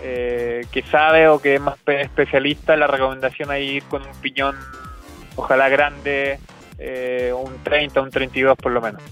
eh, 0.00 0.64
que 0.72 0.82
sabe 0.82 1.28
o 1.28 1.40
que 1.40 1.56
es 1.56 1.60
más 1.60 1.76
pe- 1.78 2.02
especialista, 2.02 2.76
la 2.76 2.86
recomendación 2.86 3.52
es 3.52 3.62
ir 3.62 3.82
con 3.84 4.02
un 4.02 4.14
piñón, 4.20 4.56
ojalá 5.36 5.68
grande, 5.68 6.38
eh, 6.78 7.32
un 7.36 7.62
30, 7.62 8.00
un 8.00 8.10
32 8.10 8.56
por 8.56 8.72
lo 8.72 8.80
menos. 8.80 9.02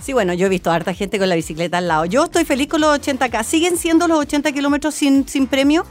Sí, 0.00 0.12
bueno, 0.12 0.32
yo 0.32 0.46
he 0.46 0.48
visto 0.48 0.70
a 0.70 0.76
harta 0.76 0.94
gente 0.94 1.18
con 1.18 1.28
la 1.28 1.34
bicicleta 1.34 1.78
al 1.78 1.88
lado. 1.88 2.04
Yo 2.04 2.24
estoy 2.24 2.44
feliz 2.44 2.68
con 2.68 2.80
los 2.80 2.98
80K. 3.00 3.42
¿Siguen 3.42 3.76
siendo 3.76 4.06
los 4.06 4.18
80 4.20 4.52
kilómetros 4.52 4.94
sin, 4.94 5.26
sin 5.28 5.48
premio? 5.48 5.84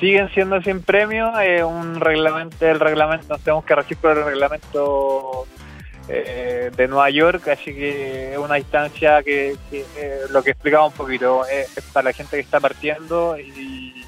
Siguen 0.00 0.28
siendo 0.34 0.60
sin 0.60 0.82
premio, 0.82 1.38
eh, 1.40 1.64
un 1.64 2.00
reglamento, 2.00 2.66
el 2.66 2.78
reglamento, 2.80 3.26
nos 3.28 3.40
tenemos 3.40 3.64
que 3.64 3.74
regir 3.76 3.96
por 3.96 4.18
el 4.18 4.24
reglamento 4.24 5.46
eh, 6.08 6.70
de 6.76 6.88
Nueva 6.88 7.10
York, 7.10 7.48
así 7.48 7.74
que 7.74 8.32
es 8.32 8.38
una 8.38 8.54
distancia 8.56 9.22
que, 9.22 9.56
eh, 9.72 10.20
lo 10.30 10.42
que 10.42 10.50
explicaba 10.52 10.86
un 10.86 10.92
poquito, 10.92 11.44
eh, 11.46 11.66
es 11.76 11.84
para 11.92 12.04
la 12.10 12.12
gente 12.12 12.36
que 12.36 12.42
está 12.42 12.60
partiendo 12.60 13.38
y, 13.38 14.04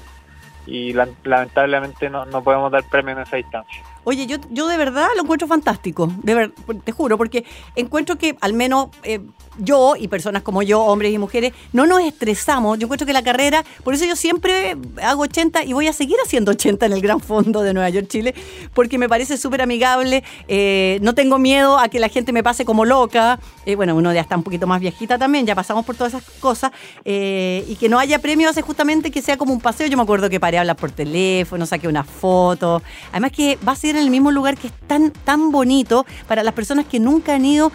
y 0.65 0.93
la- 0.93 1.07
lamentablemente 1.23 2.09
no, 2.09 2.25
no 2.25 2.43
podemos 2.43 2.71
dar 2.71 2.83
premio 2.89 3.13
en 3.15 3.21
esa 3.21 3.37
distancia. 3.37 3.81
Oye, 4.03 4.25
yo, 4.25 4.37
yo 4.49 4.67
de 4.67 4.77
verdad 4.77 5.07
lo 5.15 5.23
encuentro 5.23 5.47
fantástico, 5.47 6.11
de 6.23 6.33
ver, 6.33 6.53
te 6.83 6.91
juro, 6.91 7.17
porque 7.17 7.45
encuentro 7.75 8.17
que 8.17 8.37
al 8.41 8.53
menos 8.53 8.89
eh, 9.03 9.19
yo 9.57 9.95
y 9.97 10.07
personas 10.07 10.41
como 10.43 10.61
yo, 10.63 10.81
hombres 10.81 11.13
y 11.13 11.17
mujeres, 11.17 11.53
no 11.73 11.85
nos 11.85 12.01
estresamos. 12.01 12.79
Yo 12.79 12.85
encuentro 12.85 13.05
que 13.05 13.13
la 13.13 13.23
carrera, 13.23 13.63
por 13.83 13.93
eso 13.93 14.05
yo 14.05 14.15
siempre 14.15 14.77
hago 15.03 15.23
80 15.23 15.65
y 15.65 15.73
voy 15.73 15.87
a 15.87 15.93
seguir 15.93 16.17
haciendo 16.23 16.51
80 16.51 16.85
en 16.85 16.93
el 16.93 17.01
Gran 17.01 17.19
Fondo 17.19 17.61
de 17.61 17.73
Nueva 17.73 17.89
York, 17.89 18.07
Chile, 18.07 18.33
porque 18.73 18.97
me 18.97 19.09
parece 19.09 19.37
súper 19.37 19.61
amigable. 19.61 20.23
eh, 20.47 20.99
no 21.01 21.13
tengo 21.13 21.37
miedo 21.37 21.77
a 21.77 21.89
que 21.89 21.99
la 21.99 22.09
gente 22.09 22.31
me 22.31 22.43
pase 22.43 22.65
como 22.65 22.85
loca. 22.85 23.39
eh, 23.65 23.75
bueno, 23.75 23.95
uno 23.95 24.13
ya 24.13 24.21
está 24.21 24.37
un 24.37 24.43
poquito 24.43 24.65
más 24.65 24.79
viejita 24.79 25.17
también, 25.17 25.45
ya 25.45 25.55
pasamos 25.55 25.85
por 25.85 25.95
todas 25.95 26.13
esas 26.13 26.23
cosas. 26.39 26.71
y 27.05 27.75
que 27.75 27.89
no 27.89 27.99
haya 27.99 28.19
premio 28.19 28.49
hace 28.49 28.61
justamente 28.61 29.11
que 29.11 29.21
sea 29.21 29.37
como 29.37 29.53
un 29.53 29.61
paseo. 29.61 29.87
Yo 29.87 29.97
me 29.97 30.03
acuerdo 30.03 30.29
que 30.29 30.39
paré 30.39 30.57
a 30.57 30.61
hablar 30.61 30.75
por 30.75 30.91
teléfono, 30.91 31.65
saqué 31.65 31.87
una 31.87 32.03
foto. 32.03 32.81
Además 33.11 33.31
que 33.31 33.57
va 33.67 33.73
a 33.73 33.75
ser 33.75 33.95
en 33.99 34.05
el 34.05 34.11
mismo 34.11 34.31
lugar 34.31 34.57
que 34.57 34.67
es 34.67 34.73
tan, 34.87 35.11
tan 35.11 35.51
bonito 35.51 36.05
para 36.27 36.43
las 36.43 36.53
personas 36.53 36.85
que 36.85 36.99
nunca 36.99 37.35
han 37.35 37.45
ido. 37.45 37.71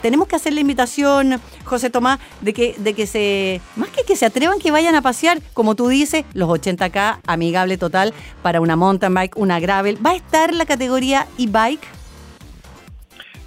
Tenemos 0.00 0.28
que 0.28 0.36
hacer 0.36 0.52
la 0.52 0.60
invitación, 0.60 1.40
José 1.64 1.90
Tomás, 1.90 2.20
de 2.40 2.52
que, 2.52 2.74
de 2.78 2.94
que 2.94 3.06
se, 3.06 3.60
más 3.76 3.88
que 3.90 4.04
que 4.04 4.16
se 4.16 4.26
atrevan, 4.26 4.58
que 4.58 4.70
vayan 4.70 4.94
a 4.94 5.02
pasear, 5.02 5.40
como 5.54 5.74
tú 5.74 5.88
dices, 5.88 6.24
los 6.34 6.48
80K, 6.48 7.20
amigable 7.26 7.78
total, 7.78 8.12
para 8.42 8.60
una 8.60 8.76
mountain 8.76 9.14
bike, 9.14 9.36
una 9.36 9.60
gravel. 9.60 10.04
¿Va 10.04 10.10
a 10.10 10.16
estar 10.16 10.52
la 10.54 10.66
categoría 10.66 11.26
e-bike? 11.38 11.86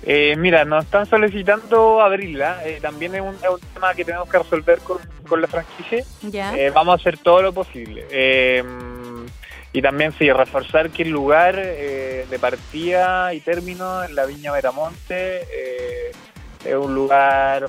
Eh, 0.08 0.36
mira, 0.38 0.66
nos 0.66 0.86
están 0.86 1.08
solicitando 1.08 2.02
abrirla, 2.02 2.62
eh, 2.64 2.78
también 2.80 3.16
es 3.16 3.22
un, 3.22 3.34
es 3.34 3.50
un 3.50 3.60
tema 3.74 3.94
que 3.96 4.06
tenemos 4.06 4.30
que 4.30 4.38
resolver 4.38 4.80
con, 4.80 5.00
con 5.28 5.42
la 5.42 5.48
franquicia. 5.48 6.06
Eh, 6.32 6.72
vamos 6.74 6.94
a 6.94 6.96
hacer 7.02 7.18
todo 7.18 7.42
lo 7.42 7.54
posible. 7.54 8.06
Y 9.76 9.82
también, 9.82 10.14
sí, 10.14 10.32
reforzar 10.32 10.90
que 10.90 11.04
el 11.04 11.10
lugar 11.10 11.56
eh, 11.60 12.26
de 12.30 12.40
partida 12.40 13.34
y 13.34 13.42
término 13.42 14.06
en 14.06 14.16
la 14.16 14.26
Viña 14.26 14.54
Meramonte 14.54 15.42
eh, 15.42 16.12
es 16.64 16.76
un 16.76 16.96
lugar, 16.96 17.68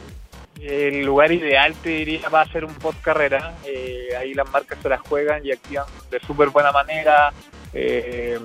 el 0.61 1.05
lugar 1.05 1.33
ideal, 1.33 1.75
te 1.83 1.88
diría, 1.88 2.29
va 2.29 2.42
a 2.42 2.47
ser 2.47 2.64
un 2.64 2.73
post 2.75 3.01
carrera. 3.03 3.57
Eh, 3.64 4.11
ahí 4.16 4.35
las 4.35 4.49
marcas 4.53 4.79
se 4.81 4.88
las 4.88 5.01
juegan 5.01 5.45
y 5.45 5.51
activan 5.51 5.87
de 6.09 6.21
súper 6.21 6.51
buena 6.51 6.71
manera. 6.71 7.33
Eh, 7.75 8.38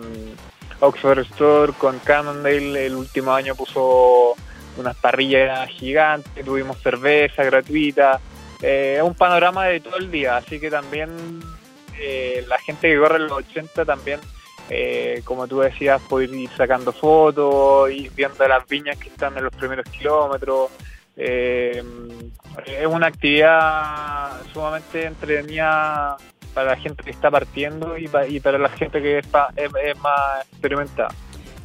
Oxford 0.79 1.19
Store 1.19 1.73
con 1.73 1.99
Cannondale 1.99 2.87
el 2.87 2.95
último 2.95 3.31
año 3.31 3.53
puso 3.53 4.33
unas 4.77 4.95
parrillas 4.95 5.69
gigantes, 5.69 6.43
tuvimos 6.43 6.81
cerveza 6.81 7.43
gratuita. 7.43 8.19
Eh, 8.63 8.99
un 9.03 9.13
panorama 9.13 9.67
de 9.67 9.81
todo 9.81 9.97
el 9.97 10.09
día, 10.09 10.37
así 10.37 10.59
que 10.59 10.71
también 10.71 11.41
eh, 12.01 12.43
la 12.47 12.57
gente 12.59 12.89
que 12.91 12.97
corre 12.99 13.19
los 13.19 13.31
80 13.31 13.85
también, 13.85 14.19
eh, 14.69 15.21
como 15.25 15.47
tú 15.47 15.59
decías, 15.59 16.01
puede 16.09 16.35
ir 16.35 16.49
sacando 16.57 16.91
fotos, 16.91 17.91
ir 17.91 18.11
viendo 18.15 18.47
las 18.47 18.67
viñas 18.67 18.97
que 18.97 19.09
están 19.09 19.37
en 19.37 19.43
los 19.45 19.53
primeros 19.53 19.85
kilómetros. 19.89 20.69
Eh, 21.17 21.83
es 22.65 22.87
una 22.87 23.07
actividad 23.07 24.41
sumamente 24.53 25.05
entretenida 25.05 26.17
para 26.53 26.71
la 26.71 26.77
gente 26.77 27.03
que 27.03 27.11
está 27.11 27.29
partiendo 27.31 27.97
y, 27.97 28.07
pa- 28.07 28.27
y 28.27 28.39
para 28.39 28.57
la 28.57 28.69
gente 28.69 29.01
que 29.01 29.19
es, 29.19 29.27
pa- 29.27 29.53
es 29.55 29.97
más 29.99 30.45
experimentada. 30.51 31.09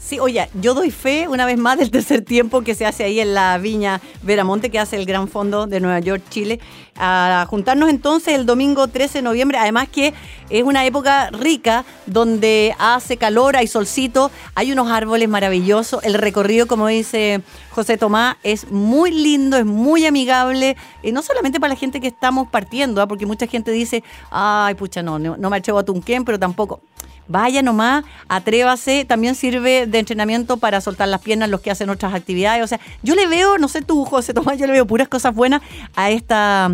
Sí, 0.06 0.20
oye, 0.20 0.48
yo 0.60 0.74
doy 0.74 0.92
fe 0.92 1.26
una 1.26 1.46
vez 1.46 1.58
más 1.58 1.78
del 1.78 1.90
tercer 1.90 2.24
tiempo 2.24 2.62
que 2.62 2.76
se 2.76 2.86
hace 2.86 3.02
ahí 3.02 3.18
en 3.18 3.34
la 3.34 3.58
Viña 3.58 4.00
Veramonte, 4.22 4.70
que 4.70 4.78
hace 4.78 4.94
el 4.94 5.04
Gran 5.04 5.26
Fondo 5.26 5.66
de 5.66 5.80
Nueva 5.80 5.98
York, 5.98 6.22
Chile, 6.30 6.60
a 6.96 7.44
juntarnos 7.50 7.90
entonces 7.90 8.34
el 8.34 8.46
domingo 8.46 8.86
13 8.86 9.18
de 9.18 9.22
noviembre. 9.22 9.58
Además 9.58 9.88
que 9.88 10.14
es 10.48 10.62
una 10.62 10.86
época 10.86 11.30
rica 11.30 11.84
donde 12.06 12.72
hace 12.78 13.16
calor, 13.16 13.56
hay 13.56 13.66
solcito, 13.66 14.30
hay 14.54 14.70
unos 14.70 14.88
árboles 14.92 15.28
maravillosos. 15.28 16.04
El 16.04 16.14
recorrido, 16.14 16.68
como 16.68 16.86
dice 16.86 17.40
José 17.70 17.98
Tomás, 17.98 18.36
es 18.44 18.70
muy 18.70 19.10
lindo, 19.10 19.56
es 19.56 19.66
muy 19.66 20.06
amigable, 20.06 20.76
y 21.02 21.10
no 21.10 21.20
solamente 21.20 21.58
para 21.58 21.74
la 21.74 21.80
gente 21.80 22.00
que 22.00 22.06
estamos 22.06 22.46
partiendo, 22.46 23.02
¿ah? 23.02 23.08
porque 23.08 23.26
mucha 23.26 23.48
gente 23.48 23.72
dice, 23.72 24.04
ay, 24.30 24.76
pucha, 24.76 25.02
no, 25.02 25.18
no, 25.18 25.50
me 25.50 25.56
atrevo 25.56 25.80
a 25.80 25.84
Tunquén, 25.84 26.24
pero 26.24 26.38
tampoco. 26.38 26.80
Vaya 27.28 27.62
nomás, 27.62 28.04
atrévase, 28.28 29.04
también 29.04 29.34
sirve 29.34 29.86
de 29.86 29.98
entrenamiento 29.98 30.56
para 30.56 30.80
soltar 30.80 31.08
las 31.08 31.22
piernas 31.22 31.48
los 31.48 31.60
que 31.60 31.70
hacen 31.70 31.90
otras 31.90 32.14
actividades. 32.14 32.62
O 32.62 32.66
sea, 32.66 32.80
yo 33.02 33.14
le 33.14 33.26
veo, 33.26 33.58
no 33.58 33.68
sé 33.68 33.82
tú, 33.82 34.04
José 34.04 34.34
Tomás, 34.34 34.58
yo 34.58 34.66
le 34.66 34.72
veo 34.72 34.86
puras 34.86 35.08
cosas 35.08 35.34
buenas 35.34 35.62
a 35.94 36.10
esta, 36.10 36.66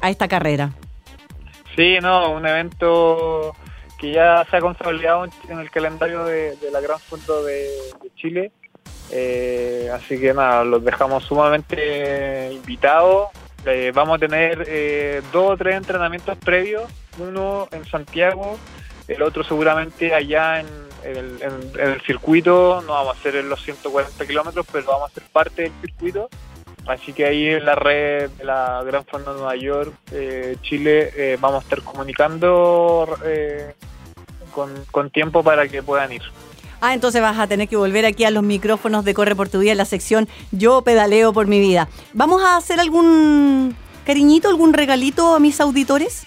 a 0.00 0.10
esta 0.10 0.28
carrera. 0.28 0.70
Sí, 1.76 1.98
no, 2.02 2.32
un 2.32 2.46
evento 2.46 3.54
que 3.98 4.12
ya 4.12 4.44
se 4.50 4.56
ha 4.56 4.60
consolidado 4.60 5.26
en, 5.48 5.58
el 5.58 5.70
calendario 5.70 6.24
de, 6.24 6.56
la 6.72 6.80
Gran 6.80 6.98
Fondo 6.98 7.44
de, 7.44 7.68
de 8.02 8.14
Chile. 8.16 8.52
Eh, 9.10 9.90
así 9.92 10.18
que 10.18 10.32
nada, 10.32 10.64
los 10.64 10.82
dejamos 10.84 11.24
sumamente 11.24 12.50
invitados. 12.52 13.28
Eh, 13.64 13.92
vamos 13.94 14.16
a 14.16 14.18
tener 14.18 14.64
eh, 14.66 15.22
dos 15.32 15.52
o 15.52 15.56
tres 15.56 15.76
entrenamientos 15.76 16.36
previos, 16.38 16.90
uno 17.18 17.68
en 17.70 17.84
Santiago, 17.84 18.58
el 19.08 19.22
otro 19.22 19.44
seguramente 19.44 20.14
allá 20.14 20.60
en, 20.60 20.66
el, 21.04 22.00
circuito, 22.06 22.82
no 22.86 22.92
vamos 22.92 23.16
a 23.16 23.18
hacer 23.18 23.42
los 23.44 23.62
140 23.62 24.24
kilómetros, 24.26 24.66
pero 24.70 24.86
vamos 24.86 25.10
a 25.10 25.14
ser 25.14 25.24
parte 25.32 25.62
del 25.62 25.72
circuito. 25.80 26.28
Así 26.86 27.12
que 27.12 27.26
ahí 27.26 27.46
en 27.48 27.64
la 27.64 27.74
red 27.74 28.30
de 28.30 28.44
la 28.44 28.82
Gran 28.84 29.04
Fondo 29.04 29.32
de 29.32 29.38
Nueva 29.40 29.56
York, 29.56 29.92
eh, 30.12 30.56
Chile, 30.62 31.12
eh, 31.16 31.38
vamos 31.40 31.62
a 31.62 31.64
estar 31.64 31.82
comunicando 31.82 33.16
eh, 33.24 33.74
con, 34.52 34.70
con 34.90 35.10
tiempo 35.10 35.42
para 35.42 35.68
que 35.68 35.82
puedan 35.82 36.12
ir. 36.12 36.22
Ah, 36.80 36.94
entonces 36.94 37.22
vas 37.22 37.38
a 37.38 37.46
tener 37.46 37.68
que 37.68 37.76
volver 37.76 38.04
aquí 38.04 38.24
a 38.24 38.32
los 38.32 38.42
micrófonos 38.42 39.04
de 39.04 39.14
Corre 39.14 39.36
por 39.36 39.48
tu 39.48 39.60
Vida 39.60 39.70
en 39.70 39.78
la 39.78 39.84
sección 39.84 40.28
Yo 40.50 40.82
pedaleo 40.82 41.32
por 41.32 41.46
mi 41.46 41.60
vida. 41.60 41.88
¿Vamos 42.12 42.42
a 42.42 42.56
hacer 42.56 42.80
algún 42.80 43.76
cariñito, 44.04 44.48
algún 44.48 44.72
regalito 44.72 45.36
a 45.36 45.38
mis 45.38 45.60
auditores? 45.60 46.26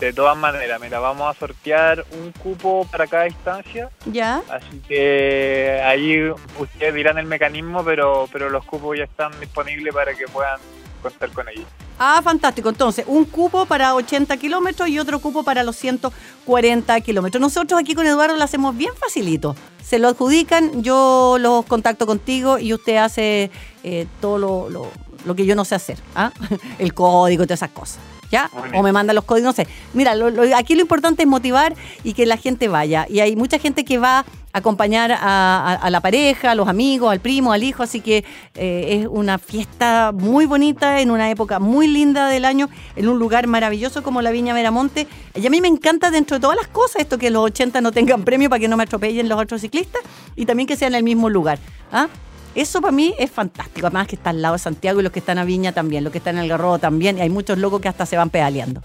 De 0.00 0.12
todas 0.14 0.36
maneras, 0.36 0.80
mira, 0.80 0.98
vamos 0.98 1.28
a 1.34 1.38
sortear 1.38 2.04
un 2.12 2.32
cupo 2.32 2.86
para 2.90 3.06
cada 3.06 3.24
distancia, 3.24 3.90
Ya. 4.06 4.40
así 4.48 4.80
que 4.88 5.80
ahí 5.84 6.30
ustedes 6.58 6.94
dirán 6.94 7.18
el 7.18 7.26
mecanismo, 7.26 7.84
pero, 7.84 8.26
pero 8.32 8.48
los 8.48 8.64
cupos 8.64 8.96
ya 8.96 9.04
están 9.04 9.30
disponibles 9.38 9.92
para 9.92 10.14
que 10.14 10.26
puedan 10.26 10.58
contar 11.02 11.30
con 11.32 11.48
ellos. 11.50 11.66
Ah, 11.98 12.22
fantástico. 12.24 12.70
Entonces, 12.70 13.04
un 13.06 13.26
cupo 13.26 13.66
para 13.66 13.94
80 13.94 14.34
kilómetros 14.38 14.88
y 14.88 14.98
otro 14.98 15.18
cupo 15.18 15.42
para 15.42 15.62
los 15.64 15.76
140 15.76 16.98
kilómetros. 17.02 17.38
Nosotros 17.42 17.78
aquí 17.78 17.94
con 17.94 18.06
Eduardo 18.06 18.36
lo 18.36 18.42
hacemos 18.44 18.74
bien 18.74 18.94
facilito. 18.96 19.54
Se 19.84 19.98
lo 19.98 20.08
adjudican, 20.08 20.82
yo 20.82 21.36
los 21.38 21.66
contacto 21.66 22.06
contigo 22.06 22.58
y 22.58 22.72
usted 22.72 22.96
hace 22.96 23.50
eh, 23.84 24.06
todo 24.22 24.38
lo, 24.38 24.70
lo- 24.70 24.90
lo 25.26 25.34
que 25.36 25.44
yo 25.44 25.54
no 25.54 25.66
sé 25.66 25.74
hacer, 25.74 25.98
¿ah? 26.14 26.32
el 26.78 26.94
código 26.94 27.42
y 27.42 27.46
todas 27.46 27.58
esas 27.58 27.70
cosas. 27.70 27.98
¿Ya? 28.30 28.48
O 28.74 28.82
me 28.82 28.92
mandan 28.92 29.16
los 29.16 29.24
códigos, 29.24 29.46
no 29.46 29.52
sé. 29.52 29.66
Mira, 29.92 30.14
lo- 30.14 30.30
lo- 30.30 30.56
aquí 30.56 30.74
lo 30.76 30.82
importante 30.82 31.22
es 31.22 31.28
motivar 31.28 31.74
y 32.04 32.12
que 32.14 32.26
la 32.26 32.36
gente 32.36 32.68
vaya. 32.68 33.06
Y 33.08 33.18
hay 33.20 33.34
mucha 33.34 33.58
gente 33.58 33.84
que 33.84 33.98
va 33.98 34.20
a 34.20 34.24
acompañar 34.52 35.10
a, 35.10 35.18
a- 35.20 35.74
a 35.74 35.90
la 35.90 36.00
pareja, 36.00 36.52
a 36.52 36.54
los 36.54 36.68
amigos, 36.68 37.10
al 37.10 37.18
primo, 37.20 37.52
al 37.52 37.64
hijo, 37.64 37.82
así 37.82 38.00
que 38.00 38.24
eh, 38.54 39.00
es 39.00 39.08
una 39.10 39.38
fiesta 39.38 40.12
muy 40.14 40.46
bonita, 40.46 41.00
en 41.00 41.10
una 41.10 41.28
época 41.30 41.58
muy 41.58 41.88
linda 41.88 42.28
del 42.28 42.44
año, 42.44 42.68
en 42.94 43.08
un 43.08 43.18
lugar 43.18 43.48
maravilloso 43.48 44.02
como 44.04 44.22
la 44.22 44.30
Viña 44.30 44.54
Veramonte. 44.54 45.08
Y 45.34 45.44
a 45.46 45.50
mí 45.50 45.60
me 45.60 45.68
encanta 45.68 46.12
dentro 46.12 46.36
de 46.36 46.40
todas 46.40 46.56
las 46.56 46.68
cosas 46.68 47.02
esto 47.02 47.18
que 47.18 47.30
los 47.30 47.42
80 47.44 47.80
no 47.80 47.90
tengan 47.90 48.22
premio 48.24 48.48
para 48.48 48.60
que 48.60 48.68
no 48.68 48.76
me 48.76 48.84
atropellen 48.84 49.28
los 49.28 49.40
otros 49.40 49.60
ciclistas 49.60 50.02
y 50.36 50.46
también 50.46 50.68
que 50.68 50.76
sea 50.76 50.86
en 50.88 50.94
el 50.94 51.02
mismo 51.02 51.28
lugar. 51.28 51.58
¿ah? 51.90 52.06
Eso 52.54 52.80
para 52.80 52.92
mí 52.92 53.14
es 53.18 53.30
fantástico, 53.30 53.86
además 53.86 54.08
que 54.08 54.16
está 54.16 54.30
al 54.30 54.42
lado 54.42 54.54
de 54.54 54.58
Santiago 54.58 55.00
y 55.00 55.02
los 55.02 55.12
que 55.12 55.20
están 55.20 55.38
a 55.38 55.44
Viña 55.44 55.72
también, 55.72 56.02
los 56.02 56.10
que 56.12 56.18
están 56.18 56.36
en 56.36 56.42
el 56.44 56.48
Garrobo 56.48 56.78
también, 56.78 57.18
y 57.18 57.20
hay 57.20 57.30
muchos 57.30 57.58
locos 57.58 57.80
que 57.80 57.88
hasta 57.88 58.06
se 58.06 58.16
van 58.16 58.30
pedaleando. 58.30 58.82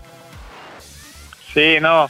Sí, 1.54 1.78
no. 1.82 2.08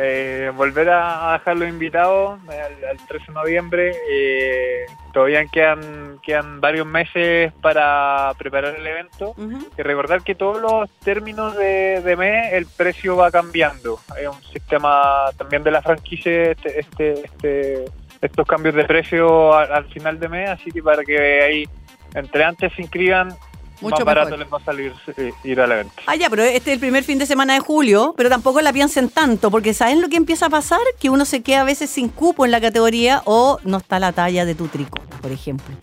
Eh, 0.00 0.52
volver 0.54 0.88
a, 0.90 1.30
a 1.30 1.38
dejarlos 1.38 1.68
invitados 1.68 2.38
al, 2.48 2.84
al 2.88 3.06
13 3.08 3.24
de 3.26 3.32
noviembre. 3.34 3.96
eh, 4.10 4.86
todavía 5.12 5.44
quedan, 5.46 6.20
quedan 6.22 6.60
varios 6.60 6.86
meses 6.86 7.52
para 7.60 8.32
preparar 8.38 8.76
el 8.76 8.86
evento. 8.86 9.34
Y 9.76 9.82
recordar 9.82 10.22
que 10.22 10.36
todos 10.36 10.60
los 10.60 10.88
términos 11.00 11.56
de, 11.56 12.00
de 12.02 12.16
mes 12.16 12.52
el 12.52 12.66
precio 12.66 13.16
va 13.16 13.30
cambiando. 13.32 13.98
Hay 14.16 14.26
un 14.26 14.40
sistema 14.52 15.24
también 15.36 15.64
de 15.64 15.72
la 15.72 15.82
franquicia, 15.82 16.52
este, 16.52 16.78
este, 16.80 17.12
este- 17.24 17.84
estos 18.20 18.46
cambios 18.46 18.74
de 18.74 18.84
precio 18.84 19.54
al, 19.54 19.72
al 19.72 19.84
final 19.86 20.18
de 20.18 20.28
mes, 20.28 20.50
así 20.50 20.70
que 20.70 20.82
para 20.82 21.02
que 21.04 21.42
ahí 21.42 21.68
entre 22.14 22.44
antes 22.44 22.72
se 22.74 22.82
inscriban, 22.82 23.34
Mucho 23.80 23.96
más 23.98 24.04
barato 24.06 24.30
mejor. 24.36 24.38
les 24.40 24.52
va 24.52 24.58
a 24.58 24.64
salir 24.64 24.92
eh, 25.18 25.32
ir 25.44 25.60
al 25.60 25.70
evento. 25.70 25.92
Ah, 26.06 26.16
ya, 26.16 26.28
pero 26.28 26.42
este 26.42 26.70
es 26.70 26.74
el 26.74 26.80
primer 26.80 27.04
fin 27.04 27.18
de 27.18 27.26
semana 27.26 27.54
de 27.54 27.60
julio, 27.60 28.12
pero 28.16 28.28
tampoco 28.28 28.60
la 28.60 28.72
piensen 28.72 29.08
tanto, 29.08 29.50
porque 29.52 29.72
¿saben 29.72 30.00
lo 30.00 30.08
que 30.08 30.16
empieza 30.16 30.46
a 30.46 30.50
pasar? 30.50 30.80
Que 30.98 31.10
uno 31.10 31.24
se 31.24 31.42
queda 31.42 31.60
a 31.60 31.64
veces 31.64 31.88
sin 31.90 32.08
cupo 32.08 32.44
en 32.44 32.50
la 32.50 32.60
categoría 32.60 33.22
o 33.24 33.58
no 33.64 33.76
está 33.76 34.00
la 34.00 34.10
talla 34.12 34.44
de 34.44 34.54
tu 34.56 34.66
tricot, 34.66 35.04
por 35.20 35.30
ejemplo. 35.30 35.74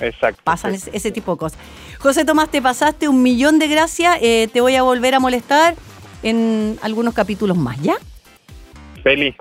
Exacto. 0.00 0.40
Pasan 0.44 0.72
sí. 0.72 0.76
ese, 0.88 0.96
ese 0.96 1.10
tipo 1.10 1.32
de 1.32 1.38
cosas. 1.38 1.58
José 1.98 2.24
Tomás, 2.24 2.50
te 2.50 2.60
pasaste 2.60 3.08
un 3.08 3.22
millón 3.22 3.58
de 3.58 3.66
gracias. 3.68 4.18
eh, 4.20 4.48
te 4.52 4.60
voy 4.60 4.76
a 4.76 4.82
volver 4.82 5.14
a 5.14 5.18
molestar 5.20 5.74
en 6.22 6.78
algunos 6.82 7.14
capítulos 7.14 7.56
más, 7.56 7.80
¿ya? 7.80 7.94
Feliz, 9.02 9.34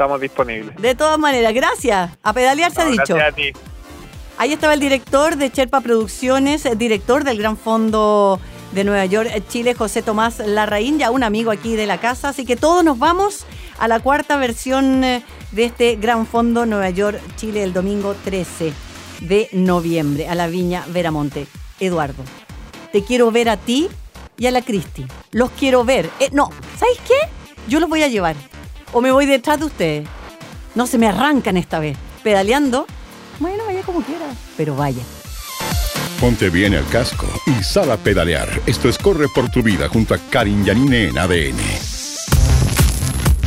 estamos 0.00 0.18
disponibles. 0.18 0.74
De 0.76 0.94
todas 0.94 1.18
maneras, 1.18 1.52
gracias. 1.52 2.10
A 2.22 2.32
pedalear 2.32 2.72
se 2.72 2.80
ha 2.80 2.86
dicho. 2.86 3.14
Gracias 3.14 3.32
a 3.32 3.32
ti. 3.32 3.52
Ahí 4.38 4.54
estaba 4.54 4.72
el 4.72 4.80
director 4.80 5.36
de 5.36 5.52
Cherpa 5.52 5.82
Producciones, 5.82 6.66
director 6.78 7.22
del 7.22 7.36
Gran 7.36 7.58
Fondo 7.58 8.40
de 8.72 8.84
Nueva 8.84 9.04
York, 9.04 9.28
eh, 9.34 9.42
Chile, 9.46 9.74
José 9.74 10.00
Tomás 10.00 10.38
Larraín, 10.38 10.98
ya 10.98 11.10
un 11.10 11.22
amigo 11.22 11.50
aquí 11.50 11.76
de 11.76 11.86
la 11.86 11.98
casa. 11.98 12.30
Así 12.30 12.46
que 12.46 12.56
todos 12.56 12.82
nos 12.82 12.98
vamos 12.98 13.44
a 13.78 13.88
la 13.88 14.00
cuarta 14.00 14.38
versión 14.38 15.04
eh, 15.04 15.22
de 15.52 15.64
este 15.64 15.96
Gran 15.96 16.26
Fondo 16.26 16.64
Nueva 16.64 16.88
York, 16.88 17.20
Chile, 17.36 17.62
el 17.62 17.74
domingo 17.74 18.16
13 18.24 18.72
de 19.20 19.50
noviembre, 19.52 20.28
a 20.28 20.34
la 20.34 20.46
Viña 20.46 20.82
Veramonte. 20.88 21.46
Eduardo, 21.78 22.22
te 22.90 23.04
quiero 23.04 23.30
ver 23.30 23.50
a 23.50 23.58
ti 23.58 23.88
y 24.38 24.46
a 24.46 24.50
la 24.50 24.62
Cristi. 24.62 25.04
Los 25.32 25.50
quiero 25.50 25.84
ver. 25.84 26.08
Eh, 26.20 26.30
no, 26.32 26.48
¿sabéis 26.78 27.00
qué? 27.06 27.28
Yo 27.68 27.80
los 27.80 27.90
voy 27.90 28.02
a 28.02 28.08
llevar. 28.08 28.36
O 28.92 29.00
me 29.00 29.12
voy 29.12 29.26
detrás 29.26 29.58
de 29.58 29.66
ustedes. 29.66 30.08
No 30.74 30.86
se 30.86 30.98
me 30.98 31.08
arrancan 31.08 31.56
esta 31.56 31.78
vez. 31.78 31.96
Pedaleando. 32.22 32.86
Bueno, 33.38 33.64
vaya 33.66 33.82
como 33.82 34.02
quiera. 34.02 34.26
Pero 34.56 34.76
vaya. 34.76 35.02
Ponte 36.20 36.50
bien 36.50 36.74
el 36.74 36.86
casco 36.86 37.26
y 37.46 37.62
sal 37.62 37.90
a 37.90 37.96
pedalear. 37.96 38.48
Esto 38.66 38.88
es 38.88 38.98
Corre 38.98 39.26
por 39.34 39.50
tu 39.50 39.62
vida 39.62 39.88
junto 39.88 40.14
a 40.14 40.18
Karin 40.18 40.64
Yanine 40.64 41.08
en 41.08 41.18
ADN. 41.18 41.89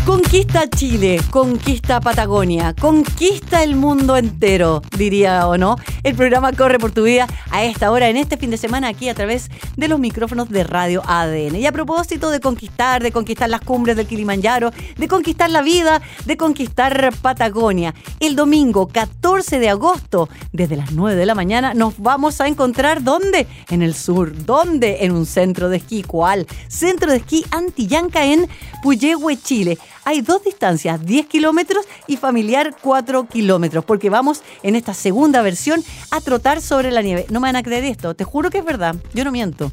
Conquista 0.05 0.69
Chile, 0.69 1.21
conquista 1.29 2.01
Patagonia, 2.01 2.75
conquista 2.77 3.63
el 3.63 3.77
mundo 3.77 4.17
entero, 4.17 4.81
diría 4.97 5.47
o 5.47 5.57
no. 5.57 5.77
El 6.03 6.13
programa 6.13 6.51
Corre 6.51 6.77
por 6.77 6.91
tu 6.91 7.03
vida 7.03 7.25
a 7.51 7.63
esta 7.63 7.89
hora, 7.89 8.09
en 8.09 8.17
este 8.17 8.35
fin 8.35 8.49
de 8.49 8.57
semana, 8.57 8.89
aquí 8.89 9.07
a 9.07 9.15
través 9.15 9.49
de 9.77 9.87
los 9.87 9.99
micrófonos 9.99 10.49
de 10.49 10.65
Radio 10.65 11.01
ADN. 11.05 11.55
Y 11.55 11.65
a 11.65 11.71
propósito 11.71 12.31
de 12.31 12.41
conquistar, 12.41 13.01
de 13.01 13.13
conquistar 13.13 13.49
las 13.49 13.61
cumbres 13.61 13.95
del 13.95 14.05
Kilimanjaro, 14.05 14.71
de 14.97 15.07
conquistar 15.07 15.49
la 15.49 15.61
vida, 15.61 16.01
de 16.25 16.35
conquistar 16.35 17.13
Patagonia, 17.21 17.95
el 18.19 18.35
domingo 18.35 18.89
14 18.89 19.59
de 19.59 19.69
agosto, 19.69 20.27
desde 20.51 20.75
las 20.75 20.91
9 20.91 21.15
de 21.15 21.25
la 21.25 21.33
mañana, 21.33 21.73
nos 21.73 21.97
vamos 21.97 22.41
a 22.41 22.49
encontrar 22.49 23.03
¿dónde? 23.03 23.47
En 23.69 23.81
el 23.81 23.95
sur. 23.95 24.33
¿Dónde? 24.45 25.05
En 25.05 25.13
un 25.13 25.25
centro 25.25 25.69
de 25.69 25.77
esquí. 25.77 26.03
¿Cuál? 26.03 26.45
Centro 26.67 27.09
de 27.09 27.17
esquí 27.17 27.45
Antillanca 27.51 28.25
en 28.25 28.49
Puyehue, 28.81 29.37
Chile. 29.41 29.77
Hay 30.05 30.21
dos 30.21 30.43
distancias, 30.43 31.05
10 31.05 31.27
kilómetros 31.27 31.85
y 32.07 32.17
familiar 32.17 32.75
4 32.81 33.27
kilómetros, 33.27 33.85
porque 33.85 34.09
vamos 34.09 34.43
en 34.61 34.75
esta 34.75 34.93
segunda 34.93 35.41
versión 35.41 35.83
a 36.11 36.19
trotar 36.19 36.61
sobre 36.61 36.91
la 36.91 37.01
nieve. 37.01 37.25
No 37.29 37.39
me 37.39 37.47
van 37.47 37.55
a 37.55 37.63
creer 37.63 37.85
esto, 37.85 38.13
te 38.13 38.23
juro 38.23 38.49
que 38.49 38.59
es 38.59 38.65
verdad, 38.65 38.95
yo 39.13 39.23
no 39.23 39.31
miento. 39.31 39.71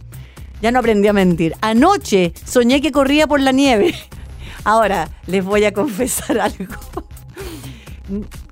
Ya 0.62 0.71
no 0.71 0.79
aprendí 0.79 1.09
a 1.09 1.12
mentir. 1.12 1.55
Anoche 1.62 2.35
soñé 2.45 2.81
que 2.81 2.93
corría 2.93 3.27
por 3.27 3.40
la 3.40 3.51
nieve. 3.53 3.95
Ahora 4.64 5.09
les 5.27 5.45
voy 5.45 5.64
a 5.64 5.73
confesar 5.73 6.38
algo. 6.40 6.75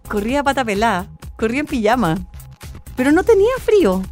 Corría 0.08 0.42
pata 0.42 0.64
corría 1.36 1.60
en 1.60 1.66
pijama, 1.66 2.16
pero 2.96 3.12
no 3.12 3.22
tenía 3.22 3.50
frío, 3.60 4.02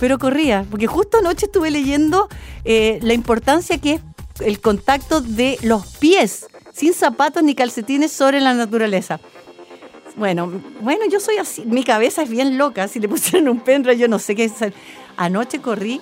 pero 0.00 0.18
corría, 0.18 0.66
porque 0.70 0.86
justo 0.86 1.18
anoche 1.18 1.46
estuve 1.46 1.70
leyendo 1.70 2.28
eh, 2.64 2.98
la 3.02 3.14
importancia 3.14 3.78
que 3.78 3.94
es 3.94 4.00
el 4.40 4.60
contacto 4.60 5.20
de 5.20 5.58
los 5.62 5.86
pies, 5.98 6.46
sin 6.74 6.92
zapatos 6.92 7.42
ni 7.42 7.54
calcetines 7.54 8.10
sobre 8.12 8.40
la 8.40 8.52
naturaleza. 8.52 9.20
Bueno, 10.16 10.50
bueno, 10.80 11.04
yo 11.10 11.20
soy 11.20 11.38
así, 11.38 11.62
mi 11.64 11.84
cabeza 11.84 12.22
es 12.22 12.28
bien 12.28 12.58
loca, 12.58 12.86
si 12.88 13.00
le 13.00 13.08
pusieran 13.08 13.48
un 13.48 13.60
pendrive 13.60 13.98
yo 13.98 14.08
no 14.08 14.18
sé 14.18 14.34
qué 14.34 14.44
hacer. 14.44 14.74
Anoche 15.16 15.60
corrí 15.60 16.00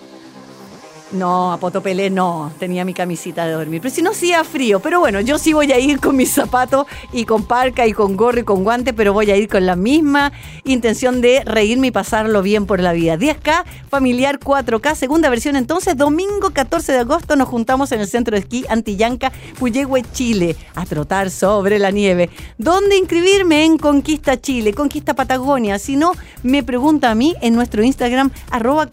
no, 1.13 1.53
a 1.53 1.59
Potopelé 1.59 2.11
no, 2.11 2.53
tenía 2.59 2.85
mi 2.85 2.95
camisita 2.95 3.47
de 3.47 3.53
dormir. 3.53 3.81
Pero 3.81 3.95
si 3.95 4.03
no 4.03 4.11
hacía 4.11 4.45
frío, 4.45 4.81
pero 4.81 5.01
bueno, 5.01 5.21
yo 5.21 5.39
sí 5.39 5.53
voy 5.53 5.73
a 5.73 5.79
ir 5.79 6.01
con 6.01 6.17
mis 6.17 6.31
zapatos 6.31 6.87
y 7.13 7.25
con 7.25 7.45
parca 7.45 7.87
y 7.87 7.93
con 7.93 8.17
gorro 8.17 8.41
y 8.41 8.45
con 8.45 8.65
guante, 8.65 8.93
pero 8.93 9.13
voy 9.13 9.31
a 9.31 9.37
ir 9.37 9.49
con 9.49 9.67
la 9.67 9.77
misma 9.77 10.33
intención 10.65 11.21
de 11.21 11.43
reírme 11.45 11.89
y 11.89 11.91
pasarlo 11.91 12.43
bien 12.43 12.67
por 12.67 12.81
la 12.81 12.93
vida. 12.93 13.17
10K, 13.17 13.65
familiar 13.89 14.39
4K, 14.39 14.95
segunda 14.95 15.31
versión 15.31 15.57
entonces, 15.57 15.97
domingo 15.97 16.51
14 16.53 16.93
de 16.93 16.99
agosto 16.99 17.37
nos 17.37 17.49
juntamos 17.49 17.93
en 17.93 18.01
el 18.01 18.09
centro 18.09 18.35
de 18.35 18.41
esquí 18.41 18.65
Antillanca, 18.69 19.33
Puyehue, 19.59 20.03
Chile, 20.13 20.57
a 20.75 20.85
trotar 20.87 21.31
sobre 21.31 21.79
la 21.79 21.91
nieve. 21.91 22.31
¿Dónde 22.59 22.97
inscribirme? 22.97 23.65
En 23.65 23.79
Conquista 23.79 24.41
Chile, 24.41 24.73
Conquista 24.73 25.15
Patagonia. 25.15 25.79
Si 25.79 25.97
no, 25.97 26.13
me 26.43 26.63
pregunta 26.63 27.11
a 27.11 27.15
mí 27.15 27.35
en 27.41 27.55
nuestro 27.55 27.83
Instagram, 27.83 28.31
arroba 28.51 28.89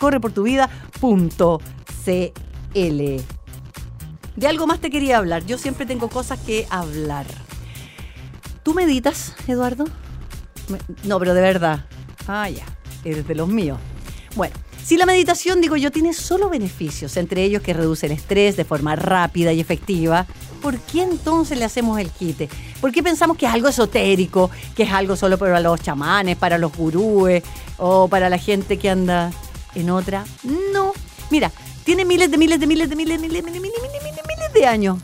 correportuvida.cl. 1.99 3.23
De 4.35 4.47
algo 4.47 4.67
más 4.67 4.79
te 4.79 4.89
quería 4.89 5.17
hablar. 5.17 5.45
Yo 5.45 5.57
siempre 5.57 5.85
tengo 5.85 6.09
cosas 6.09 6.39
que 6.39 6.65
hablar. 6.69 7.25
¿Tú 8.63 8.73
meditas, 8.73 9.35
Eduardo? 9.47 9.85
No, 11.03 11.19
pero 11.19 11.33
de 11.33 11.41
verdad. 11.41 11.85
Ah, 12.27 12.49
ya. 12.49 12.65
Eres 13.03 13.27
de 13.27 13.35
los 13.35 13.47
míos. 13.47 13.77
Bueno, 14.35 14.55
si 14.83 14.97
la 14.97 15.05
meditación, 15.05 15.61
digo 15.61 15.75
yo, 15.75 15.91
tiene 15.91 16.13
solo 16.13 16.49
beneficios, 16.49 17.17
entre 17.17 17.43
ellos 17.43 17.61
que 17.61 17.73
reduce 17.73 18.05
el 18.05 18.11
estrés 18.13 18.55
de 18.55 18.65
forma 18.65 18.95
rápida 18.95 19.51
y 19.51 19.59
efectiva, 19.59 20.25
¿por 20.61 20.77
qué 20.79 21.03
entonces 21.03 21.57
le 21.57 21.65
hacemos 21.65 21.99
el 21.99 22.09
quite? 22.09 22.49
¿Por 22.79 22.91
qué 22.91 23.03
pensamos 23.03 23.37
que 23.37 23.45
es 23.45 23.53
algo 23.53 23.67
esotérico, 23.67 24.49
que 24.75 24.83
es 24.83 24.91
algo 24.91 25.15
solo 25.15 25.37
para 25.37 25.59
los 25.59 25.81
chamanes, 25.81 26.37
para 26.37 26.57
los 26.57 26.75
gurúes 26.75 27.43
o 27.77 28.07
para 28.07 28.29
la 28.29 28.37
gente 28.37 28.77
que 28.77 28.89
anda 28.89 29.31
en 29.75 29.89
otra? 29.89 30.23
No. 30.73 30.93
Mira, 31.29 31.51
tiene 31.89 32.05
miles 32.05 32.29
de 32.29 32.37
miles 32.37 32.59
de 32.59 32.67
miles 32.67 32.87
de 32.87 32.95
miles 32.95 33.19
de 33.19 33.27
miles, 33.27 33.43
miles, 33.43 33.59
miles, 33.59 33.81
miles, 33.81 34.03
miles, 34.03 34.23
miles 34.27 34.53
de 34.53 34.67
años 34.67 34.99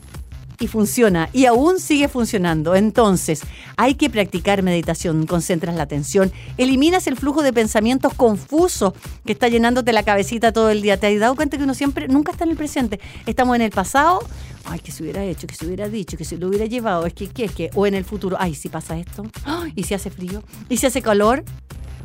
y 0.60 0.68
funciona 0.68 1.32
y 1.34 1.48
aún 1.48 1.80
sigue 1.80 2.08
funcionando. 2.08 2.76
Entonces, 2.76 3.42
hay 3.76 3.96
que 3.96 4.08
practicar 4.12 4.62
meditación, 4.62 5.26
concentras 5.26 5.76
la 5.76 5.82
atención, 5.82 6.32
eliminas 6.58 7.08
el 7.08 7.18
flujo 7.18 7.42
de 7.42 7.54
pensamientos 7.54 8.14
confusos 8.14 8.94
que 9.26 9.32
está 9.32 9.48
llenándote 9.48 9.94
la 9.94 10.04
cabecita 10.04 10.52
todo 10.52 10.70
el 10.70 10.84
día. 10.84 11.00
¿Te 11.00 11.08
has 11.08 11.20
dado 11.20 11.36
cuenta 11.36 11.58
que 11.58 11.64
uno 11.64 11.74
siempre 11.74 12.08
nunca 12.08 12.32
está 12.32 12.44
en 12.44 12.52
el 12.52 12.56
presente? 12.56 13.00
Estamos 13.26 13.56
en 13.56 13.64
el 13.64 13.72
pasado, 13.72 14.20
ay, 14.66 14.78
que 14.78 14.92
se 14.92 15.02
hubiera 15.02 15.24
hecho, 15.24 15.48
que 15.48 15.56
se 15.56 15.66
hubiera 15.66 15.90
dicho, 15.90 16.18
que 16.18 16.24
se 16.24 16.38
lo 16.38 16.50
hubiera 16.50 16.68
llevado, 16.68 17.08
es 17.08 17.16
que, 17.16 17.30
¿qué 17.30 17.46
es 17.46 17.52
que? 17.52 17.72
O 17.74 17.88
en 17.88 17.96
el 17.96 18.06
futuro, 18.06 18.38
ay, 18.40 18.54
si 18.54 18.70
pasa 18.70 18.96
esto, 18.96 19.24
y 19.76 19.86
si 19.86 19.96
hace 19.96 20.12
frío, 20.12 20.44
y 20.70 20.78
si 20.78 20.86
hace 20.86 21.02
calor, 21.02 21.44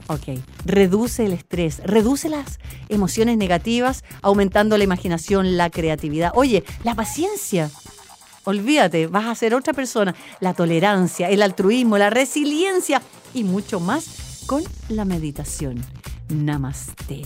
Ok, 0.06 0.40
reduce 0.64 1.24
el 1.26 1.32
estrés, 1.32 1.80
reduce 1.84 2.28
las 2.28 2.58
emociones 2.88 3.36
negativas, 3.36 4.04
aumentando 4.22 4.76
la 4.76 4.84
imaginación, 4.84 5.56
la 5.56 5.70
creatividad. 5.70 6.32
Oye, 6.34 6.64
la 6.84 6.94
paciencia. 6.94 7.70
Olvídate, 8.44 9.06
vas 9.06 9.26
a 9.26 9.34
ser 9.34 9.54
otra 9.54 9.72
persona. 9.72 10.14
La 10.40 10.54
tolerancia, 10.54 11.28
el 11.28 11.42
altruismo, 11.42 11.98
la 11.98 12.10
resiliencia 12.10 13.02
y 13.34 13.44
mucho 13.44 13.80
más 13.80 14.44
con 14.46 14.64
la 14.88 15.04
meditación. 15.04 15.84
Namaste. 16.28 17.22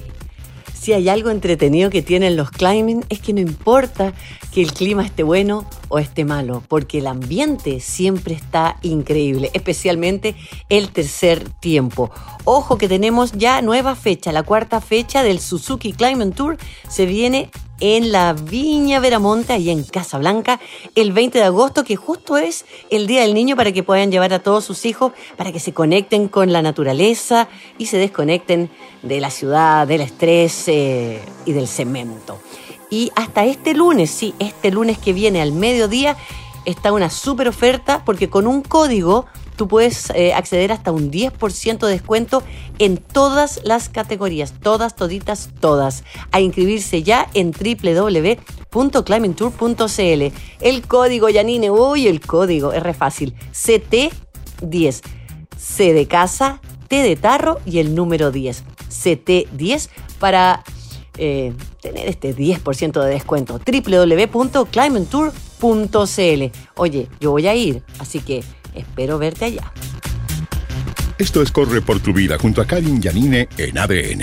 Si 0.84 0.92
hay 0.92 1.08
algo 1.08 1.30
entretenido 1.30 1.88
que 1.88 2.02
tienen 2.02 2.36
los 2.36 2.50
climbing 2.50 3.06
es 3.08 3.18
que 3.18 3.32
no 3.32 3.40
importa 3.40 4.12
que 4.52 4.60
el 4.60 4.74
clima 4.74 5.02
esté 5.02 5.22
bueno 5.22 5.64
o 5.88 5.98
esté 5.98 6.26
malo, 6.26 6.62
porque 6.68 6.98
el 6.98 7.06
ambiente 7.06 7.80
siempre 7.80 8.34
está 8.34 8.76
increíble, 8.82 9.50
especialmente 9.54 10.34
el 10.68 10.90
tercer 10.90 11.48
tiempo. 11.48 12.10
Ojo 12.44 12.76
que 12.76 12.86
tenemos 12.86 13.32
ya 13.32 13.62
nueva 13.62 13.94
fecha, 13.96 14.30
la 14.30 14.42
cuarta 14.42 14.82
fecha 14.82 15.22
del 15.22 15.40
Suzuki 15.40 15.94
Climbing 15.94 16.32
Tour 16.32 16.58
se 16.86 17.06
viene 17.06 17.50
en 17.86 18.12
la 18.12 18.32
Viña 18.32 18.98
Veramonte, 18.98 19.52
ahí 19.52 19.68
en 19.68 19.84
Casablanca, 19.84 20.58
el 20.94 21.12
20 21.12 21.36
de 21.36 21.44
agosto, 21.44 21.84
que 21.84 21.96
justo 21.96 22.38
es 22.38 22.64
el 22.88 23.06
Día 23.06 23.20
del 23.20 23.34
Niño 23.34 23.56
para 23.56 23.72
que 23.72 23.82
puedan 23.82 24.10
llevar 24.10 24.32
a 24.32 24.38
todos 24.38 24.64
sus 24.64 24.86
hijos, 24.86 25.12
para 25.36 25.52
que 25.52 25.60
se 25.60 25.74
conecten 25.74 26.28
con 26.28 26.50
la 26.50 26.62
naturaleza 26.62 27.46
y 27.76 27.84
se 27.84 27.98
desconecten 27.98 28.70
de 29.02 29.20
la 29.20 29.28
ciudad, 29.28 29.86
del 29.86 30.00
estrés 30.00 30.66
eh, 30.68 31.20
y 31.44 31.52
del 31.52 31.68
cemento. 31.68 32.40
Y 32.88 33.12
hasta 33.16 33.44
este 33.44 33.74
lunes, 33.74 34.10
sí, 34.10 34.34
este 34.38 34.70
lunes 34.70 34.96
que 34.96 35.12
viene 35.12 35.42
al 35.42 35.52
mediodía, 35.52 36.16
está 36.64 36.90
una 36.90 37.10
súper 37.10 37.48
oferta 37.48 38.02
porque 38.06 38.30
con 38.30 38.46
un 38.46 38.62
código 38.62 39.26
tú 39.56 39.68
puedes 39.68 40.10
eh, 40.10 40.34
acceder 40.34 40.72
hasta 40.72 40.92
un 40.92 41.10
10% 41.10 41.86
de 41.86 41.92
descuento 41.92 42.42
en 42.78 42.98
todas 42.98 43.60
las 43.64 43.88
categorías, 43.88 44.52
todas, 44.60 44.94
toditas, 44.96 45.50
todas. 45.60 46.04
A 46.32 46.40
inscribirse 46.40 47.02
ya 47.02 47.30
en 47.34 47.52
www.climbingtour.cl. 47.52 50.34
El 50.60 50.86
código, 50.86 51.28
Yanine, 51.28 51.70
uy, 51.70 52.06
el 52.06 52.20
código, 52.20 52.72
es 52.72 52.82
re 52.82 52.94
fácil. 52.94 53.34
CT10. 53.52 55.02
C 55.56 55.92
de 55.92 56.06
casa, 56.06 56.60
T 56.88 57.02
de 57.02 57.16
tarro 57.16 57.60
y 57.64 57.78
el 57.78 57.94
número 57.94 58.30
10. 58.30 58.64
CT10 58.90 59.88
para 60.18 60.62
eh, 61.16 61.54
tener 61.80 62.08
este 62.08 62.34
10% 62.34 63.02
de 63.02 63.10
descuento. 63.10 63.58
www.climbingtour.cl. 63.58 66.44
Oye, 66.76 67.08
yo 67.20 67.30
voy 67.30 67.46
a 67.46 67.54
ir, 67.54 67.82
así 67.98 68.20
que 68.20 68.42
Espero 68.74 69.18
verte 69.18 69.46
allá. 69.46 69.72
Esto 71.18 71.42
es 71.42 71.52
Corre 71.52 71.80
por 71.80 72.00
tu 72.00 72.12
vida 72.12 72.36
junto 72.38 72.60
a 72.60 72.66
Karin 72.66 73.00
Yanine 73.00 73.48
en 73.56 73.78
ADN. 73.78 74.22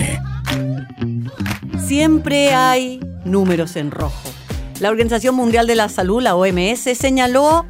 Siempre 1.88 2.54
hay 2.54 3.00
números 3.24 3.76
en 3.78 3.92
rojo. 3.92 4.30
La 4.80 4.90
Organización 4.90 5.36
Mundial 5.36 5.68
de 5.68 5.76
la 5.76 5.90
Salud, 5.90 6.22
la 6.22 6.36
OMS, 6.36 6.82
señaló 6.98 7.66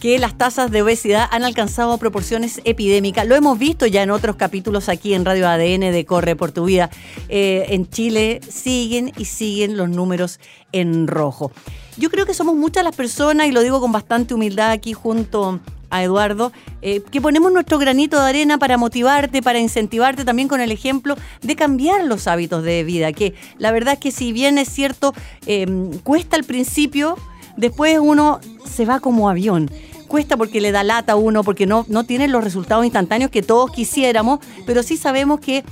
que 0.00 0.18
las 0.18 0.36
tasas 0.36 0.70
de 0.70 0.82
obesidad 0.82 1.28
han 1.30 1.44
alcanzado 1.44 1.98
proporciones 1.98 2.60
epidémicas. 2.64 3.26
Lo 3.26 3.34
hemos 3.34 3.58
visto 3.58 3.86
ya 3.86 4.02
en 4.02 4.10
otros 4.10 4.36
capítulos 4.36 4.88
aquí 4.88 5.14
en 5.14 5.24
Radio 5.24 5.48
ADN 5.48 5.92
de 5.92 6.04
Corre 6.06 6.36
por 6.36 6.52
tu 6.52 6.64
vida. 6.64 6.90
Eh, 7.28 7.66
en 7.70 7.88
Chile 7.88 8.40
siguen 8.48 9.12
y 9.16 9.26
siguen 9.26 9.76
los 9.76 9.88
números 9.88 10.40
en 10.72 11.06
rojo. 11.06 11.52
Yo 11.96 12.10
creo 12.10 12.26
que 12.26 12.34
somos 12.34 12.54
muchas 12.54 12.84
las 12.84 12.94
personas, 12.94 13.48
y 13.48 13.52
lo 13.52 13.62
digo 13.62 13.80
con 13.80 13.92
bastante 13.92 14.34
humildad 14.34 14.70
aquí 14.70 14.92
junto 14.92 15.60
a 15.90 16.02
Eduardo, 16.02 16.52
eh, 16.82 17.02
que 17.10 17.20
ponemos 17.20 17.52
nuestro 17.52 17.78
granito 17.78 18.20
de 18.20 18.28
arena 18.28 18.58
para 18.58 18.76
motivarte, 18.76 19.42
para 19.42 19.58
incentivarte 19.58 20.24
también 20.24 20.48
con 20.48 20.60
el 20.60 20.70
ejemplo 20.70 21.16
de 21.42 21.56
cambiar 21.56 22.04
los 22.04 22.26
hábitos 22.26 22.62
de 22.62 22.84
vida, 22.84 23.12
que 23.12 23.34
la 23.58 23.72
verdad 23.72 23.94
es 23.94 24.00
que 24.00 24.10
si 24.10 24.32
bien 24.32 24.58
es 24.58 24.68
cierto, 24.68 25.14
em, 25.46 25.92
cuesta 25.98 26.36
al 26.36 26.44
principio, 26.44 27.16
después 27.56 27.98
uno 28.00 28.40
se 28.64 28.84
va 28.84 29.00
como 29.00 29.28
avión. 29.28 29.70
Cuesta 30.06 30.38
porque 30.38 30.62
le 30.62 30.72
da 30.72 30.84
lata 30.84 31.12
a 31.12 31.16
uno, 31.16 31.44
porque 31.44 31.66
no, 31.66 31.84
no 31.88 32.04
tiene 32.04 32.28
los 32.28 32.42
resultados 32.42 32.84
instantáneos 32.84 33.30
que 33.30 33.42
todos 33.42 33.70
quisiéramos, 33.70 34.40
pero 34.66 34.82
sí 34.82 34.96
sabemos 34.96 35.40
que 35.40 35.64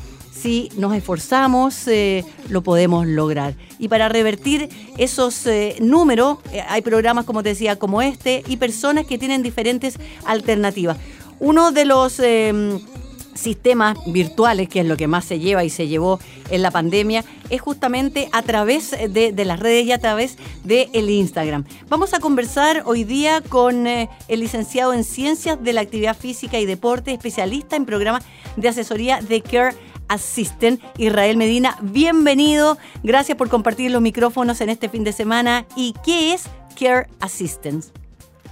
si 0.46 0.70
nos 0.76 0.94
esforzamos, 0.94 1.88
eh, 1.88 2.24
lo 2.48 2.62
podemos 2.62 3.04
lograr. 3.04 3.54
Y 3.80 3.88
para 3.88 4.08
revertir 4.08 4.68
esos 4.96 5.44
eh, 5.48 5.74
números, 5.80 6.38
eh, 6.52 6.62
hay 6.68 6.82
programas, 6.82 7.24
como 7.24 7.42
te 7.42 7.48
decía, 7.48 7.80
como 7.80 8.00
este, 8.00 8.44
y 8.46 8.56
personas 8.56 9.06
que 9.06 9.18
tienen 9.18 9.42
diferentes 9.42 9.98
alternativas. 10.24 10.98
Uno 11.40 11.72
de 11.72 11.84
los 11.84 12.20
em, 12.20 12.78
sistemas 13.34 13.98
virtuales, 14.06 14.68
que 14.68 14.80
es 14.82 14.86
lo 14.86 14.96
que 14.96 15.08
más 15.08 15.24
se 15.24 15.40
lleva 15.40 15.64
y 15.64 15.68
se 15.68 15.88
llevó 15.88 16.20
en 16.48 16.62
la 16.62 16.70
pandemia, 16.70 17.24
es 17.50 17.60
justamente 17.60 18.28
a 18.30 18.42
través 18.42 18.92
de, 18.92 19.44
las 19.44 19.58
redes 19.58 19.84
y 19.86 19.90
a 19.90 19.98
través 19.98 20.38
del 20.62 20.88
el 20.92 21.10
Instagram. 21.10 21.64
Vamos 21.88 22.14
a 22.14 22.20
conversar 22.20 22.84
hoy 22.86 23.02
día 23.02 23.40
con 23.40 23.88
el 23.88 24.08
licenciado 24.28 24.94
en 24.94 25.02
Ciencias 25.02 25.60
de 25.60 25.72
la 25.72 25.80
Actividad 25.80 26.16
Física 26.16 26.60
y 26.60 26.66
Deporte, 26.66 27.12
especialista 27.12 27.74
en 27.74 27.84
programas 27.84 28.22
de 28.56 28.68
asesoría 28.68 29.20
de 29.20 29.42
Care 29.42 29.74
Assistant, 30.08 30.80
Israel 30.98 31.36
Medina. 31.36 31.76
Bienvenido, 31.82 32.78
gracias 33.02 33.36
por 33.36 33.48
compartir 33.48 33.90
los 33.90 34.02
micrófonos 34.02 34.60
en 34.60 34.68
este 34.68 34.88
fin 34.88 35.04
de 35.04 35.12
semana. 35.12 35.66
¿Y 35.76 35.94
qué 36.04 36.32
es 36.32 36.48
Care 36.78 37.06
Assistant? 37.20 37.84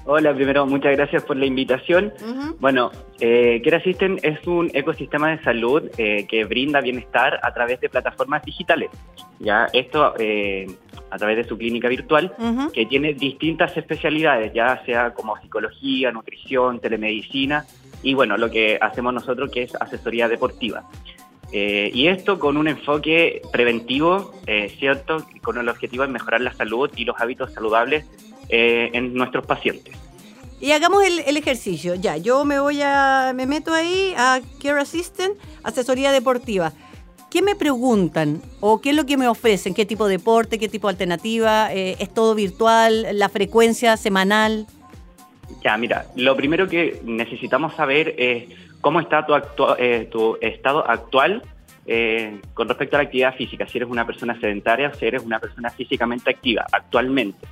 Hola, 0.07 0.35
primero, 0.35 0.67
muchas 0.67 0.93
gracias 0.97 1.23
por 1.23 1.37
la 1.39 1.47
invitación. 1.47 2.13
Bueno, 2.61 2.91
eh, 3.21 3.63
Care 3.65 3.79
Assistant 3.79 4.23
es 4.23 4.47
un 4.47 4.71
ecosistema 4.75 5.31
de 5.31 5.43
salud 5.43 5.83
eh, 5.97 6.27
que 6.29 6.45
brinda 6.45 6.83
bienestar 6.83 7.41
a 7.43 7.55
través 7.55 7.81
de 7.81 7.89
plataformas 7.89 8.45
digitales. 8.45 8.91
Ya 9.39 9.67
esto 9.73 10.15
eh, 10.19 10.67
a 11.11 11.17
través 11.17 11.39
de 11.39 11.45
su 11.45 11.57
clínica 11.57 11.89
virtual, 11.89 12.35
que 12.75 12.85
tiene 12.85 13.15
distintas 13.15 13.75
especialidades, 13.77 14.53
ya 14.53 14.83
sea 14.85 15.15
como 15.15 15.39
psicología, 15.41 16.13
nutrición, 16.13 16.81
telemedicina 16.81 17.65
y 18.03 18.13
bueno, 18.13 18.37
lo 18.37 18.51
que 18.51 18.79
hacemos 18.81 19.15
nosotros 19.15 19.51
que 19.51 19.63
es 19.63 19.75
asesoría 19.77 20.29
deportiva. 20.29 20.85
Eh, 21.57 21.93
y 21.95 22.09
esto 22.09 22.41
con 22.41 22.57
un 22.57 22.67
enfoque 22.67 23.41
preventivo, 23.53 24.35
eh, 24.49 24.75
¿cierto? 24.77 25.25
Con 25.41 25.57
el 25.57 25.69
objetivo 25.69 26.03
de 26.03 26.09
mejorar 26.09 26.41
la 26.41 26.53
salud 26.53 26.91
y 26.97 27.05
los 27.05 27.15
hábitos 27.21 27.53
saludables 27.53 28.05
eh, 28.49 28.91
en 28.93 29.15
nuestros 29.15 29.47
pacientes. 29.47 29.95
Y 30.61 30.73
hagamos 30.73 31.05
el, 31.05 31.37
ejercicio. 31.37 31.95
Ya, 31.95 32.17
yo 32.17 32.45
me 32.45 32.59
voy 32.59 32.83
a, 32.83 33.33
me 33.37 33.47
meto 33.47 33.73
ahí 33.73 34.15
a 34.17 34.41
Care 34.61 34.81
Assistant, 34.81 35.37
asesoría 35.63 36.11
deportiva. 36.11 36.73
¿Qué 37.31 37.41
me 37.41 37.55
preguntan 37.55 38.43
o 38.59 38.81
qué 38.81 38.91
es 38.91 38.97
lo 38.97 39.07
que 39.07 39.17
me 39.17 39.29
ofrecen? 39.29 39.75
¿Qué 39.75 39.87
tipo 39.87 40.09
de 40.09 40.19
deporte? 40.19 40.59
¿Qué 40.59 40.69
tipo 40.69 40.89
de 40.89 40.93
alternativa? 40.93 41.73
¿Es 41.73 42.13
todo 42.13 42.35
virtual? 42.35 43.07
¿La 43.13 43.29
frecuencia 43.29 43.97
semanal? 43.97 44.67
Ya, 45.63 45.77
mira, 45.77 46.07
lo 46.17 46.35
primero 46.35 46.67
que 46.69 47.01
necesitamos 47.05 47.77
saber 47.77 48.17
es 48.19 48.64
cómo 48.85 49.01
está 49.01 49.25
tu, 49.25 49.35
eh, 49.79 50.09
tu 50.13 50.37
estado 50.43 50.87
actual 50.87 51.43
eh, 51.87 52.39
con 52.53 52.69
respecto 52.69 52.97
a 52.97 52.99
la 52.99 53.05
actividad 53.05 53.35
física, 53.35 53.67
si 53.67 53.79
eres 53.79 53.89
una 53.89 54.07
persona 54.07 54.39
sedentaria 54.39 54.89
o 54.89 54.95
si 54.95 55.07
eres 55.07 55.23
una 55.23 55.39
persona 55.39 55.71
físicamente 55.71 56.29
activa 56.31 56.67
actualmente. 56.71 57.47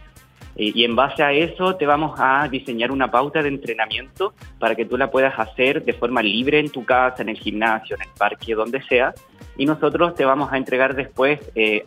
Y, 0.55 0.85
en 0.85 0.95
base 0.95 1.23
a 1.23 1.33
eso 1.33 1.77
te 1.77 1.87
vamos 1.87 2.21
a 2.21 2.47
diseñar 2.51 2.93
una 2.93 3.11
pauta 3.11 3.43
de 3.43 3.49
entrenamiento 3.49 4.35
para 4.59 4.75
que 4.75 4.85
tú 4.85 4.99
la 4.99 5.11
puedas 5.11 5.39
hacer 5.39 5.83
de 5.83 5.95
forma 5.95 6.23
libre 6.23 6.59
en 6.59 6.69
tu 6.69 6.85
casa, 6.85 7.23
en 7.23 7.31
el 7.31 7.39
gimnasio, 7.39 7.97
en 7.97 8.03
el 8.03 8.11
parque, 8.19 8.55
donde 8.55 8.83
sea. 8.83 9.15
Y 9.57 9.65
nosotros 9.65 10.15
te 10.15 10.27
vamos 10.27 10.53
a 10.53 10.59
entregar 10.59 10.95
después 10.95 11.41
eh, 11.55 11.83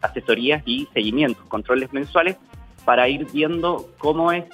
asesorías 0.00 0.62
y 0.66 0.86
seguimientos, 0.94 1.44
controles 1.46 1.92
mensuales 1.92 2.36
para 2.84 3.08
ir 3.08 3.26
viendo 3.32 3.88
cómo 3.98 4.30
es 4.30 4.44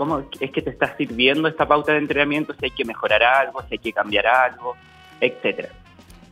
cómo 0.00 0.24
es 0.40 0.50
que 0.50 0.62
te 0.62 0.70
está 0.70 0.96
sirviendo 0.96 1.46
esta 1.46 1.68
pauta 1.68 1.92
de 1.92 1.98
entrenamiento, 1.98 2.54
si 2.54 2.64
hay 2.64 2.70
que 2.70 2.86
mejorar 2.86 3.22
algo, 3.22 3.60
si 3.68 3.74
hay 3.74 3.78
que 3.80 3.92
cambiar 3.92 4.26
algo, 4.26 4.74
etcétera. 5.20 5.68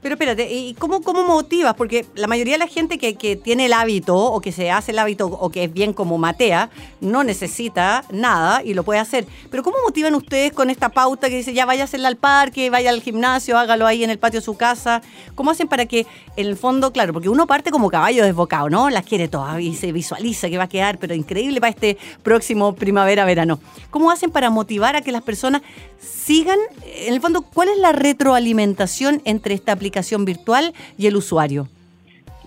Pero 0.01 0.15
espérate, 0.15 0.49
¿y 0.53 0.75
cómo, 0.75 1.03
cómo 1.03 1.25
motivas? 1.25 1.75
Porque 1.75 2.07
la 2.15 2.29
mayoría 2.29 2.55
de 2.55 2.59
la 2.59 2.69
gente 2.69 2.99
que, 2.99 3.17
que, 3.17 3.35
tiene 3.35 3.67
el 3.67 3.73
hábito 3.73 4.17
o 4.17 4.41
que 4.41 4.53
se 4.53 4.71
hace 4.71 4.93
el 4.93 4.99
hábito 5.01 5.27
o 5.27 5.51
que 5.51 5.65
es 5.65 5.73
bien 5.73 5.93
como 5.93 6.19
Matea, 6.19 6.71
no 7.01 7.25
necesita 7.25 8.05
nada 8.11 8.63
y 8.63 8.75
lo 8.75 8.85
puede 8.85 9.01
hacer. 9.01 9.27
Pero 9.51 9.65
¿cómo 9.65 9.77
motivan 9.85 10.15
ustedes 10.15 10.53
con 10.53 10.71
esta 10.71 10.91
pauta 10.91 11.29
que 11.29 11.37
dice 11.37 11.53
ya 11.53 11.67
vaya 11.67 11.83
a 11.83 11.85
hacerla 11.87 12.07
al 12.07 12.17
parque, 12.17 12.71
vaya 12.71 12.91
al 12.91 13.03
gimnasio, 13.03 13.59
hágalo 13.59 13.89
ahí 13.89 14.05
en 14.05 14.11
el 14.11 14.21
patio 14.21 14.39
de 14.39 14.45
su 14.45 14.57
casa? 14.57 15.03
¿Cómo 15.35 15.51
hacen 15.51 15.67
para 15.67 15.87
que 15.87 16.07
en 16.37 16.47
el 16.47 16.57
fondo, 16.57 16.93
claro, 16.93 17.13
porque 17.13 17.29
uno 17.29 17.49
parte 17.49 17.73
como 17.73 17.91
caballo 17.91 18.23
desbocado, 18.23 18.71
¿no? 18.71 18.91
Las 18.91 19.05
quiere 19.05 19.27
todas 19.27 19.61
y 19.61 19.75
se 19.75 19.91
visualiza 19.91 20.49
que 20.49 20.59
va 20.59 20.65
a 20.65 20.69
quedar, 20.69 20.99
pero 20.99 21.13
increíble 21.13 21.61
para 21.61 21.71
este 21.71 21.99
próximo 22.23 22.77
primavera-verano. 22.77 23.59
¿Cómo 23.91 24.13
hacen 24.13 24.31
para 24.31 24.49
motivar 24.49 24.95
a 24.95 25.01
que 25.01 25.11
las 25.11 25.23
personas 25.23 25.63
sigan, 26.01 26.59
en 26.85 27.15
el 27.15 27.21
fondo, 27.21 27.43
cuál 27.43 27.69
es 27.69 27.79
la 27.79 27.91
retroalimentación 27.91 29.23
entre 29.25 29.55
esta 29.55 29.73
aplicación 29.73 29.88
virtual 30.25 30.73
y 30.97 31.07
el 31.07 31.17
usuario? 31.17 31.69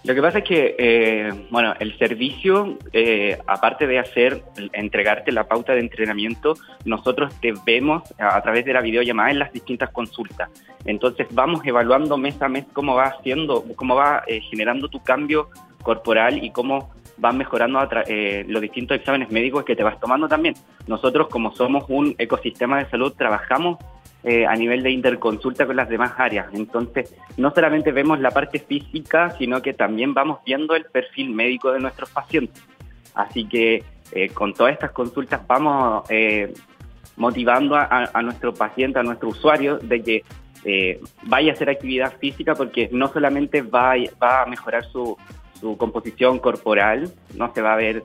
Lo 0.04 0.16
que 0.16 0.22
pasa 0.22 0.40
es 0.40 0.46
que, 0.46 0.76
eh, 0.80 1.32
bueno, 1.52 1.76
el 1.80 1.96
servicio, 2.00 2.80
eh, 2.92 3.38
aparte 3.46 3.86
de 3.86 4.00
hacer, 4.00 4.42
entregarte 4.74 5.32
la 5.32 5.48
pauta 5.48 5.74
de 5.74 5.80
entrenamiento, 5.80 6.56
nosotros 6.86 7.32
te 7.40 7.54
vemos 7.68 8.02
a, 8.18 8.42
través 8.42 8.66
de 8.66 8.74
la 8.74 8.82
videollamada 8.82 9.30
en 9.30 9.38
las 9.38 9.54
distintas 9.54 9.92
consultas. 9.92 10.50
Entonces 10.86 11.28
vamos 11.32 11.62
evaluando 11.66 12.18
mes 12.18 12.42
a 12.42 12.50
mes 12.50 12.66
cómo 12.74 12.96
va 12.96 13.06
haciendo, 13.06 13.64
cómo 13.76 13.96
va 13.96 14.24
eh, 14.26 14.42
generando 14.42 14.88
tu 14.88 15.04
cambio 15.04 15.50
corporal 15.84 16.44
y 16.44 16.50
cómo 16.50 16.90
van 17.18 17.38
mejorando 17.38 17.88
eh, 18.08 18.44
los 18.48 18.62
distintos 18.62 18.98
exámenes 18.98 19.30
médicos 19.30 19.64
que 19.64 19.76
te 19.76 19.84
vas 19.84 20.00
tomando 20.00 20.28
también. 20.28 20.56
Nosotros, 20.88 21.28
como 21.28 21.56
somos 21.56 21.86
un 21.88 22.16
ecosistema 22.18 22.80
de 22.80 22.90
salud, 22.90 23.14
trabajamos 23.16 23.78
eh, 24.24 24.46
a 24.46 24.56
nivel 24.56 24.84
de 24.84 24.92
interconsulta 24.92 25.66
con 25.66 25.76
las 25.76 25.90
demás 25.90 26.14
áreas. 26.18 26.48
Entonces, 26.54 27.16
no 27.38 27.52
solamente 27.52 27.92
vemos 27.92 28.20
la 28.20 28.32
parte 28.32 28.60
física, 28.60 29.32
sino 29.38 29.62
que 29.62 29.74
también 29.74 30.14
vamos 30.14 30.40
viendo 30.46 30.76
el 30.76 30.86
perfil 30.86 31.32
médico 31.32 31.72
de 31.72 31.80
nuestros 31.80 32.10
pacientes. 32.10 32.64
Así 33.16 33.46
que 33.46 33.84
eh, 34.12 34.30
con 34.30 34.54
todas 34.54 34.74
estas 34.74 34.92
consultas 34.92 35.42
vamos 35.48 36.04
eh, 36.10 36.54
motivando 37.18 37.76
a, 37.76 38.22
nuestro 38.22 38.54
paciente, 38.54 39.00
a 39.00 39.04
nuestro 39.04 39.30
usuario, 39.30 39.78
de 39.78 40.02
que 40.02 40.24
vaya 41.24 41.52
a 41.52 41.56
hacer 41.56 41.70
actividad 41.70 42.14
física 42.20 42.54
porque 42.54 42.90
no 42.92 43.08
solamente 43.08 43.64
va, 43.64 43.96
va 44.22 44.44
a 44.44 44.46
mejorar 44.46 44.86
su, 44.86 45.18
su 45.62 45.78
composición 45.78 46.40
corporal, 46.40 47.14
no 47.36 47.54
se 47.54 47.62
va 47.62 47.74
a 47.74 47.78
ver 47.78 48.04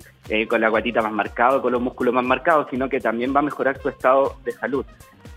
con 0.49 0.61
la 0.61 0.69
guatita 0.69 1.03
más 1.03 1.13
marcada, 1.13 1.61
con 1.61 1.73
los 1.73 1.81
músculos 1.81 2.15
más 2.15 2.25
marcados, 2.25 2.69
sino 2.71 2.89
que 2.89 3.01
también 3.01 3.35
va 3.35 3.41
a 3.41 3.43
mejorar 3.43 3.81
su 3.81 3.89
estado 3.89 4.37
de 4.45 4.53
salud. 4.53 4.85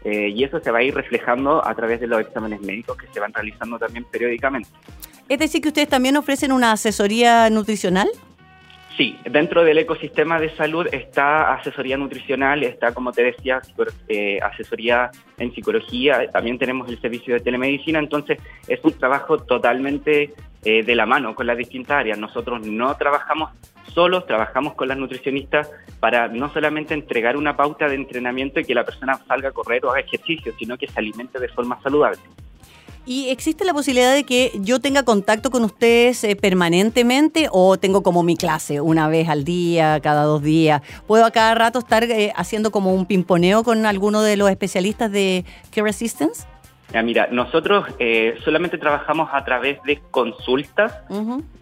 Eh, 0.04 0.30
y 0.30 0.44
eso 0.44 0.60
se 0.60 0.72
va 0.72 0.80
a 0.80 0.84
ir 0.84 0.94
reflejando 0.94 1.66
a 1.66 1.74
través 1.76 2.00
de 2.00 2.08
los 2.08 2.22
exámenes 2.22 2.62
médicos 2.62 2.98
que 2.98 3.08
se 3.08 3.20
van 3.20 3.34
realizando 3.34 3.78
también 3.78 4.06
periódicamente. 4.06 4.70
Es 5.28 5.40
decir, 5.40 5.62
que 5.62 5.70
ustedes 5.70 5.90
también 5.90 6.18
ofrecen 6.18 6.52
una 6.52 6.72
asesoría 6.72 7.50
nutricional. 7.50 8.10
Sí, 9.00 9.18
dentro 9.24 9.64
del 9.64 9.78
ecosistema 9.78 10.42
de 10.42 10.54
salud 10.58 10.86
está 10.92 11.54
asesoría 11.54 11.96
nutricional, 11.96 12.64
está, 12.64 12.94
como 12.94 13.14
te 13.14 13.24
decía, 13.24 13.62
eh, 14.10 14.40
asesoría 14.42 15.10
en 15.38 15.56
psicología, 15.56 16.30
también 16.34 16.60
tenemos 16.60 16.90
el 16.90 17.00
servicio 17.00 17.36
de 17.36 17.40
telemedicina, 17.40 18.00
entonces 18.00 18.40
es 18.68 18.84
un 18.84 18.92
trabajo 18.92 19.38
totalmente 19.38 20.34
eh, 20.66 20.84
de 20.84 20.96
la 20.96 21.06
mano 21.06 21.34
con 21.34 21.48
las 21.48 21.58
distintas 21.58 21.92
áreas. 21.92 22.18
Nosotros 22.18 22.68
no 22.68 22.94
trabajamos 22.98 23.52
solos, 23.94 24.28
trabajamos 24.28 24.74
con 24.74 24.90
las 24.90 24.98
nutricionistas 24.98 25.72
para 26.02 26.28
no 26.28 26.50
solamente 26.50 26.94
entregar 26.94 27.38
una 27.38 27.56
pauta 27.56 27.88
de 27.88 27.96
entrenamiento 27.96 28.60
y 28.60 28.66
que 28.66 28.76
la 28.76 28.84
persona 28.84 29.18
salga 29.30 29.48
a 29.48 29.54
correr 29.54 29.86
o 29.86 29.92
haga 29.92 30.02
ejercicio, 30.02 30.52
sino 30.60 30.78
que 30.78 30.88
se 30.88 31.00
alimente 31.00 31.40
de 31.40 31.48
forma 31.48 31.82
saludable. 31.82 32.20
¿Y 33.10 33.30
existe 33.32 33.66
la 33.66 33.74
posibilidad 33.74 34.14
de 34.14 34.24
que 34.24 34.52
yo 34.60 34.80
tenga 34.80 35.02
contacto 35.02 35.50
con 35.50 35.64
ustedes 35.64 36.24
eh, 36.24 36.36
permanentemente 36.36 37.48
o 37.52 37.76
tengo 37.80 38.04
como 38.04 38.22
mi 38.22 38.38
clase 38.38 38.82
una 38.82 39.08
vez 39.08 39.30
al 39.30 39.44
día, 39.44 40.00
cada 40.00 40.26
dos 40.26 40.44
días? 40.44 40.84
¿Puedo 41.08 41.26
a 41.26 41.32
cada 41.32 41.56
rato 41.56 41.80
estar 41.80 42.04
eh, 42.04 42.32
haciendo 42.36 42.70
como 42.70 42.94
un 42.94 43.08
pimponeo 43.08 43.64
con 43.64 43.88
alguno 43.88 44.22
de 44.22 44.38
los 44.38 44.48
especialistas 44.52 45.12
de 45.12 45.44
Care 45.74 45.90
Assistance? 45.90 46.46
mira, 47.04 47.28
nosotros 47.32 47.88
eh, 47.98 48.38
solamente 48.46 48.78
trabajamos 48.78 49.30
a 49.34 49.44
través 49.44 49.82
de 49.82 50.00
consultas, 50.12 50.94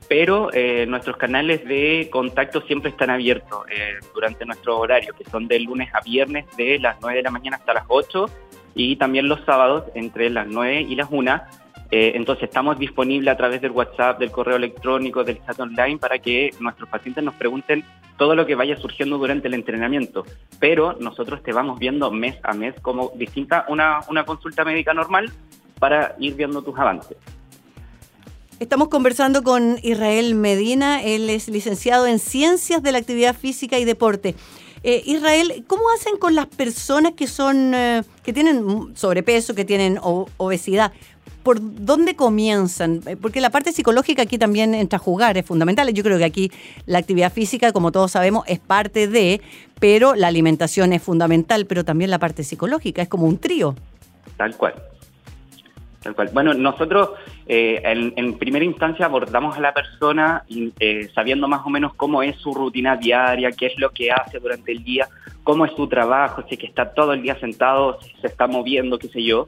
pero 0.09 0.49
nuestros 0.85 1.15
canales 1.15 1.63
de 1.65 2.09
contacto 2.11 2.59
siempre 2.61 2.91
están 2.91 3.09
abiertos 3.09 3.59
durante 4.13 4.45
nuestro 4.45 4.79
horario, 4.79 5.13
que 5.17 5.23
son 5.29 5.47
de 5.47 5.61
lunes 5.61 5.89
a 5.93 6.01
viernes 6.01 6.45
de 6.57 6.77
las 6.79 6.97
9 7.01 7.17
de 7.17 7.23
la 7.23 7.31
mañana 7.31 7.55
hasta 7.55 7.73
las 7.73 7.85
8 7.87 8.29
y 8.77 8.95
también 8.95 9.27
los 9.27 9.43
sábados 9.43 9.85
entre 9.95 10.29
las 10.29 10.47
9 10.47 10.81
y 10.81 10.95
las 10.95 11.07
1 11.11 11.41
eh, 11.89 12.13
entonces 12.15 12.43
estamos 12.43 12.77
disponibles 12.77 13.33
a 13.33 13.37
través 13.37 13.61
del 13.61 13.71
WhatsApp, 13.71 14.19
del 14.19 14.29
correo 14.29 14.57
electrónico, 14.57 15.23
del 15.23 15.43
chat 15.45 15.59
online 15.59 15.97
para 15.97 16.19
que 16.19 16.51
nuestros 16.59 16.89
pacientes 16.89 17.23
nos 17.23 17.33
pregunten 17.35 17.85
todo 18.17 18.35
lo 18.35 18.45
que 18.45 18.55
vaya 18.55 18.75
surgiendo 18.77 19.17
durante 19.17 19.47
el 19.47 19.53
entrenamiento. 19.53 20.25
Pero 20.59 20.97
nosotros 20.99 21.41
te 21.43 21.53
vamos 21.53 21.79
viendo 21.79 22.11
mes 22.11 22.35
a 22.43 22.53
mes 22.53 22.75
como 22.81 23.11
distinta 23.15 23.65
una, 23.69 24.01
una 24.09 24.25
consulta 24.25 24.65
médica 24.65 24.93
normal 24.93 25.31
para 25.79 26.15
ir 26.19 26.35
viendo 26.35 26.61
tus 26.61 26.77
avances. 26.77 27.17
Estamos 28.59 28.87
conversando 28.89 29.43
con 29.43 29.77
Israel 29.83 30.33
Medina, 30.33 31.03
él 31.03 31.29
es 31.29 31.47
licenciado 31.47 32.07
en 32.07 32.17
Ciencias 32.17 32.81
de 32.81 32.91
la 32.91 32.97
Actividad 32.97 33.35
Física 33.35 33.77
y 33.77 33.85
Deporte. 33.85 34.33
Eh, 34.83 35.01
Israel, 35.05 35.63
¿cómo 35.67 35.83
hacen 35.95 36.17
con 36.17 36.35
las 36.35 36.47
personas 36.47 37.13
que 37.13 37.27
son 37.27 37.73
eh, 37.73 38.03
que 38.23 38.33
tienen 38.33 38.95
sobrepeso, 38.95 39.55
que 39.55 39.65
tienen 39.65 39.99
obesidad? 40.01 40.91
¿por 41.47 41.59
dónde 41.61 42.13
comienzan? 42.17 43.01
Eh, 43.05 43.15
porque 43.15 43.39
la 43.39 43.49
parte 43.49 43.71
psicológica 43.71 44.23
aquí 44.23 44.37
también 44.37 44.75
entra 44.75 44.97
a 44.97 44.99
jugar, 44.99 45.37
es 45.37 45.45
fundamental. 45.45 45.87
Yo 45.93 46.03
creo 46.03 46.17
que 46.17 46.25
aquí 46.25 46.51
la 46.85 46.97
actividad 46.97 47.31
física, 47.31 47.71
como 47.71 47.93
todos 47.93 48.11
sabemos, 48.11 48.43
es 48.47 48.59
parte 48.59 49.07
de, 49.07 49.39
pero 49.79 50.13
la 50.13 50.27
alimentación 50.27 50.91
es 50.91 51.01
fundamental, 51.01 51.65
pero 51.65 51.85
también 51.85 52.11
la 52.11 52.19
parte 52.19 52.43
psicológica, 52.43 53.01
es 53.01 53.07
como 53.07 53.27
un 53.27 53.37
trío. 53.37 53.75
Tal 54.35 54.57
cual. 54.57 54.73
Bueno, 56.33 56.53
nosotros 56.53 57.09
eh, 57.47 57.81
en, 57.83 58.37
primera 58.37 58.65
instancia 58.65 59.05
abordamos 59.05 59.57
a 59.57 59.61
la 59.61 59.73
persona 59.73 60.43
eh, 60.79 61.09
sabiendo 61.13 61.47
más 61.47 61.65
o 61.65 61.69
menos 61.69 61.93
cómo 61.95 62.23
es 62.23 62.35
su 62.37 62.53
rutina 62.53 62.95
diaria, 62.95 63.51
qué 63.51 63.67
es 63.67 63.79
lo 63.79 63.89
que 63.91 64.11
hace 64.11 64.39
durante 64.39 64.71
el 64.71 64.83
día, 64.83 65.07
cómo 65.43 65.65
es 65.65 65.71
su 65.73 65.87
trabajo, 65.87 66.43
si 66.49 66.57
que 66.57 66.67
está 66.67 66.93
todo 66.93 67.13
el 67.13 67.21
día 67.21 67.39
sentado, 67.39 67.99
si 68.01 68.13
se 68.21 68.27
está 68.27 68.47
moviendo, 68.47 68.99
qué 68.99 69.07
sé 69.07 69.23
yo 69.23 69.47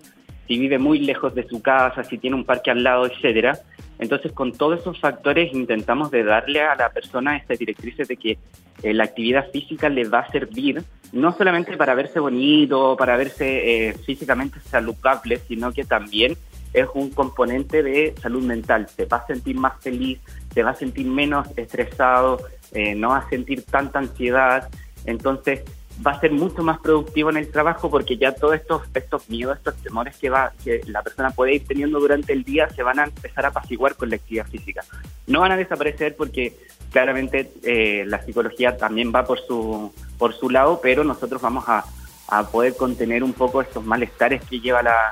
si 0.49 0.57
vive 0.57 0.79
muy 0.79 0.97
lejos 0.97 1.35
de 1.35 1.47
su 1.47 1.61
casa, 1.61 2.03
si 2.03 2.17
tiene 2.17 2.35
un 2.35 2.43
parque 2.43 2.71
al 2.71 2.83
lado, 2.83 3.05
etcétera. 3.05 3.59
Entonces, 3.99 4.31
con 4.31 4.51
todos 4.51 4.79
esos 4.79 4.99
factores 4.99 5.53
intentamos 5.53 6.09
de 6.09 6.23
darle 6.23 6.61
a 6.61 6.75
la 6.75 6.89
persona 6.89 7.37
estas 7.37 7.59
directrices 7.59 8.07
de 8.07 8.17
que 8.17 8.39
eh, 8.81 8.93
la 8.95 9.03
actividad 9.03 9.51
física 9.51 9.89
le 9.89 10.09
va 10.09 10.21
a 10.21 10.31
servir 10.31 10.81
no 11.11 11.31
solamente 11.33 11.77
para 11.77 11.93
verse 11.93 12.19
bonito, 12.19 12.95
para 12.97 13.15
verse 13.15 13.89
eh, 13.89 13.93
físicamente 14.05 14.59
saludable, 14.59 15.37
sino 15.47 15.71
que 15.71 15.83
también 15.83 16.35
es 16.73 16.87
un 16.93 17.09
componente 17.09 17.83
de 17.83 18.15
salud 18.21 18.43
mental. 18.43 18.87
Se 18.95 19.05
va 19.05 19.17
a 19.17 19.27
sentir 19.27 19.55
más 19.55 19.81
feliz, 19.81 20.19
se 20.53 20.63
va 20.63 20.71
a 20.71 20.75
sentir 20.75 21.05
menos 21.07 21.47
estresado, 21.57 22.39
eh, 22.71 22.95
no 22.95 23.09
va 23.09 23.19
a 23.19 23.29
sentir 23.29 23.63
tanta 23.63 23.99
ansiedad. 23.99 24.69
Entonces, 25.05 25.61
va 26.05 26.11
a 26.11 26.19
ser 26.19 26.31
mucho 26.31 26.63
más 26.63 26.79
productivo 26.79 27.29
en 27.29 27.37
el 27.37 27.51
trabajo 27.51 27.89
porque 27.89 28.17
ya 28.17 28.33
todos 28.33 28.55
estos, 28.55 28.83
estos 28.93 29.29
miedos, 29.29 29.57
estos 29.57 29.75
temores 29.77 30.15
que, 30.17 30.29
va, 30.29 30.53
que 30.63 30.81
la 30.87 31.01
persona 31.01 31.31
puede 31.31 31.55
ir 31.55 31.65
teniendo 31.65 31.99
durante 31.99 32.31
el 32.33 32.43
día 32.43 32.69
se 32.69 32.83
van 32.83 32.99
a 32.99 33.03
empezar 33.05 33.45
a 33.45 33.49
apaciguar 33.49 33.95
con 33.95 34.09
la 34.09 34.15
actividad 34.15 34.47
física. 34.47 34.83
No 35.27 35.41
van 35.41 35.51
a 35.51 35.57
desaparecer 35.57 36.15
porque 36.15 36.57
claramente 36.91 37.51
eh, 37.63 38.05
la 38.07 38.21
psicología 38.23 38.77
también 38.77 39.11
va 39.13 39.25
por 39.25 39.39
su, 39.45 39.93
por 40.17 40.33
su 40.33 40.49
lado, 40.49 40.79
pero 40.81 41.03
nosotros 41.03 41.41
vamos 41.41 41.65
a, 41.67 41.83
a 42.29 42.47
poder 42.47 42.75
contener 42.75 43.23
un 43.23 43.33
poco 43.33 43.61
estos 43.61 43.83
malestares 43.83 44.41
que 44.45 44.59
lleva 44.59 44.81
la, 44.81 45.11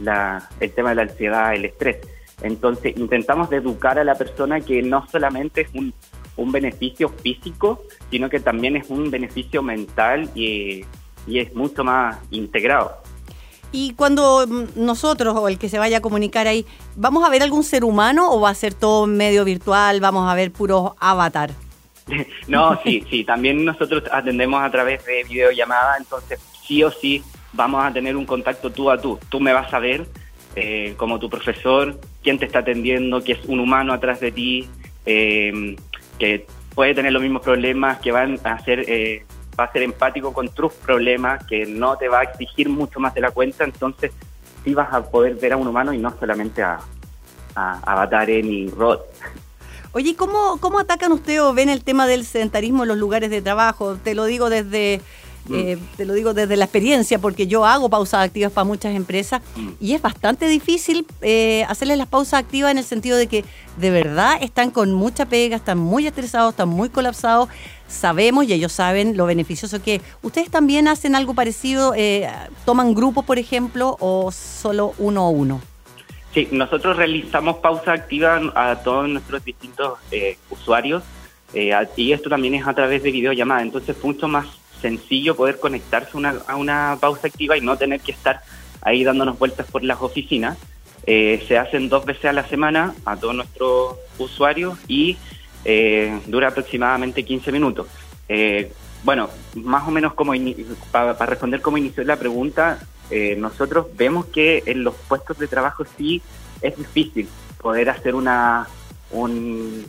la, 0.00 0.48
el 0.60 0.72
tema 0.72 0.90
de 0.90 0.94
la 0.96 1.02
ansiedad, 1.02 1.54
el 1.54 1.64
estrés. 1.64 1.98
Entonces 2.42 2.96
intentamos 2.96 3.52
educar 3.52 3.98
a 3.98 4.04
la 4.04 4.14
persona 4.14 4.60
que 4.60 4.82
no 4.82 5.06
solamente 5.08 5.62
es 5.62 5.68
un 5.74 5.92
un 6.36 6.52
beneficio 6.52 7.08
físico, 7.08 7.82
sino 8.10 8.28
que 8.28 8.40
también 8.40 8.76
es 8.76 8.88
un 8.90 9.10
beneficio 9.10 9.62
mental 9.62 10.30
y, 10.34 10.84
es 11.28 11.54
mucho 11.54 11.84
más 11.84 12.18
integrado. 12.30 12.96
Y 13.70 13.94
cuando 13.94 14.44
mm, 14.46 14.64
nosotros 14.74 15.36
o 15.36 15.48
el 15.48 15.58
que 15.58 15.68
se 15.68 15.78
vaya 15.78 15.98
a 15.98 16.00
comunicar 16.00 16.46
ahí, 16.46 16.66
¿vamos 16.96 17.24
a 17.24 17.30
ver 17.30 17.42
algún 17.42 17.62
ser 17.62 17.84
humano 17.84 18.32
o 18.32 18.40
va 18.40 18.50
a 18.50 18.54
ser 18.54 18.74
todo 18.74 19.06
medio 19.06 19.44
virtual? 19.44 20.00
¿Vamos 20.00 20.30
a 20.30 20.34
ver 20.34 20.50
puros 20.50 20.92
avatar? 20.98 21.52
no, 22.48 22.78
sí, 22.82 23.04
sí, 23.08 23.24
también 23.24 23.64
nosotros 23.64 24.02
atendemos 24.10 24.60
a 24.62 24.70
través 24.70 25.04
de 25.06 25.24
videollamada, 25.24 25.96
entonces 25.96 26.40
sí 26.66 26.82
o 26.82 26.90
sí 26.90 27.22
vamos 27.52 27.84
a 27.84 27.92
tener 27.92 28.16
un 28.16 28.26
contacto 28.26 28.70
tú 28.70 28.90
a 28.90 29.00
tú. 29.00 29.18
Tú 29.28 29.40
me 29.40 29.52
vas 29.52 29.72
a 29.72 29.78
ver 29.78 30.06
eh, 30.56 30.94
como 30.96 31.18
tu 31.18 31.30
profesor, 31.30 31.98
quién 32.22 32.38
te 32.38 32.46
está 32.46 32.60
atendiendo, 32.60 33.22
que 33.22 33.32
es 33.32 33.40
un 33.46 33.60
humano 33.60 33.92
atrás 33.92 34.20
de 34.20 34.32
ti. 34.32 34.68
Eh, 35.04 35.76
que 36.18 36.46
puede 36.74 36.94
tener 36.94 37.12
los 37.12 37.22
mismos 37.22 37.42
problemas, 37.42 37.98
que 37.98 38.12
van 38.12 38.38
a 38.44 38.58
ser, 38.64 38.84
eh, 38.88 39.24
va 39.58 39.64
a 39.64 39.72
ser 39.72 39.82
empático 39.82 40.32
con 40.32 40.48
tus 40.48 40.72
problemas, 40.74 41.44
que 41.46 41.66
no 41.66 41.96
te 41.96 42.08
va 42.08 42.20
a 42.20 42.22
exigir 42.22 42.68
mucho 42.68 43.00
más 43.00 43.14
de 43.14 43.20
la 43.20 43.30
cuenta, 43.30 43.64
entonces 43.64 44.12
sí 44.64 44.72
vas 44.72 44.92
a 44.92 45.02
poder 45.02 45.34
ver 45.34 45.54
a 45.54 45.56
un 45.56 45.66
humano 45.66 45.92
y 45.92 45.98
no 45.98 46.14
solamente 46.18 46.62
a, 46.62 46.78
a 47.54 47.80
avatares 47.84 48.44
ni 48.44 48.68
Rod. 48.68 49.00
Oye, 49.94 50.16
¿cómo, 50.16 50.58
¿cómo 50.60 50.78
atacan 50.78 51.12
ustedes 51.12 51.40
o 51.40 51.52
ven 51.52 51.68
el 51.68 51.84
tema 51.84 52.06
del 52.06 52.24
sedentarismo 52.24 52.84
en 52.84 52.88
los 52.88 52.98
lugares 52.98 53.28
de 53.28 53.42
trabajo? 53.42 53.96
Te 53.96 54.14
lo 54.14 54.24
digo 54.24 54.48
desde 54.48 55.02
Mm. 55.48 55.54
Eh, 55.54 55.78
te 55.96 56.04
lo 56.04 56.14
digo 56.14 56.34
desde 56.34 56.56
la 56.56 56.64
experiencia, 56.64 57.18
porque 57.18 57.46
yo 57.46 57.64
hago 57.64 57.88
pausas 57.88 58.24
activas 58.24 58.52
para 58.52 58.64
muchas 58.64 58.94
empresas 58.94 59.42
mm. 59.56 59.68
y 59.80 59.94
es 59.94 60.02
bastante 60.02 60.46
difícil 60.46 61.06
eh, 61.20 61.64
hacerles 61.68 61.98
las 61.98 62.06
pausas 62.06 62.40
activas 62.40 62.70
en 62.70 62.78
el 62.78 62.84
sentido 62.84 63.16
de 63.16 63.26
que 63.26 63.44
de 63.76 63.90
verdad 63.90 64.38
están 64.40 64.70
con 64.70 64.92
mucha 64.92 65.26
pega, 65.26 65.56
están 65.56 65.78
muy 65.78 66.06
estresados, 66.06 66.52
están 66.52 66.68
muy 66.68 66.88
colapsados. 66.88 67.48
Sabemos 67.88 68.46
y 68.46 68.54
ellos 68.54 68.72
saben 68.72 69.18
lo 69.18 69.26
beneficioso 69.26 69.82
que 69.82 69.96
es. 69.96 70.02
¿Ustedes 70.22 70.50
también 70.50 70.88
hacen 70.88 71.14
algo 71.14 71.34
parecido? 71.34 71.92
Eh, 71.94 72.26
¿Toman 72.64 72.94
grupos, 72.94 73.24
por 73.24 73.38
ejemplo, 73.38 73.98
o 74.00 74.32
solo 74.32 74.94
uno 74.96 75.22
a 75.22 75.28
uno? 75.28 75.60
Sí, 76.32 76.48
nosotros 76.50 76.96
realizamos 76.96 77.56
pausa 77.56 77.92
activa 77.92 78.40
a 78.54 78.76
todos 78.76 79.10
nuestros 79.10 79.44
distintos 79.44 79.98
usuarios 80.48 81.02
y 81.52 82.12
esto 82.12 82.30
también 82.30 82.54
es 82.54 82.66
a 82.66 82.72
través 82.72 83.02
de 83.02 83.12
videollamada, 83.12 83.60
entonces 83.60 83.94
mucho 84.02 84.26
más 84.26 84.46
sencillo 84.82 85.34
poder 85.34 85.58
conectarse 85.58 86.18
a 86.46 86.56
una 86.56 86.98
pausa 87.00 87.28
activa 87.28 87.56
y 87.56 87.62
no 87.62 87.78
tener 87.78 88.00
que 88.00 88.12
estar 88.12 88.42
ahí 88.82 89.04
dándonos 89.04 89.38
vueltas 89.38 89.66
por 89.70 89.82
las 89.82 90.02
oficinas. 90.02 90.58
Eh, 91.06 91.42
se 91.48 91.56
hacen 91.56 91.88
dos 91.88 92.04
veces 92.04 92.26
a 92.26 92.32
la 92.32 92.46
semana 92.46 92.94
a 93.04 93.16
todos 93.16 93.34
nuestros 93.34 93.96
usuarios 94.18 94.78
y 94.86 95.16
eh, 95.64 96.20
dura 96.26 96.48
aproximadamente 96.48 97.24
15 97.24 97.52
minutos. 97.52 97.86
Eh, 98.28 98.72
bueno, 99.04 99.30
más 99.54 99.86
o 99.86 99.90
menos 99.90 100.14
como 100.14 100.32
para, 100.90 101.14
responder 101.26 101.60
cómo 101.60 101.78
inició 101.78 102.04
la 102.04 102.16
pregunta, 102.16 102.78
eh, 103.10 103.36
nosotros 103.36 103.86
vemos 103.96 104.26
que 104.26 104.62
en 104.66 104.84
los 104.84 104.94
puestos 104.94 105.38
de 105.38 105.48
trabajo 105.48 105.84
sí 105.96 106.22
es 106.60 106.76
difícil 106.76 107.28
poder 107.60 107.90
hacer 107.90 108.14
una 108.14 108.68
un, 109.10 109.84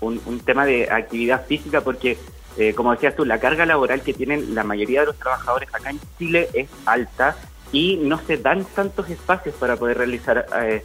un, 0.00 0.40
tema 0.40 0.66
de 0.66 0.90
actividad 0.90 1.46
física 1.46 1.82
porque, 1.82 2.18
eh, 2.56 2.74
como 2.74 2.92
decías 2.92 3.16
tú, 3.16 3.24
la 3.24 3.40
carga 3.40 3.66
laboral 3.66 4.02
que 4.02 4.14
tienen 4.14 4.54
la 4.54 4.64
mayoría 4.64 5.00
de 5.00 5.06
los 5.06 5.18
trabajadores 5.18 5.68
acá 5.72 5.90
en 5.90 6.00
Chile 6.18 6.48
es 6.54 6.68
alta 6.86 7.36
y 7.72 7.96
no 7.96 8.18
se 8.18 8.36
dan 8.36 8.64
tantos 8.64 9.10
espacios 9.10 9.54
para 9.56 9.76
poder 9.76 9.98
realizar 9.98 10.46
eh, 10.62 10.84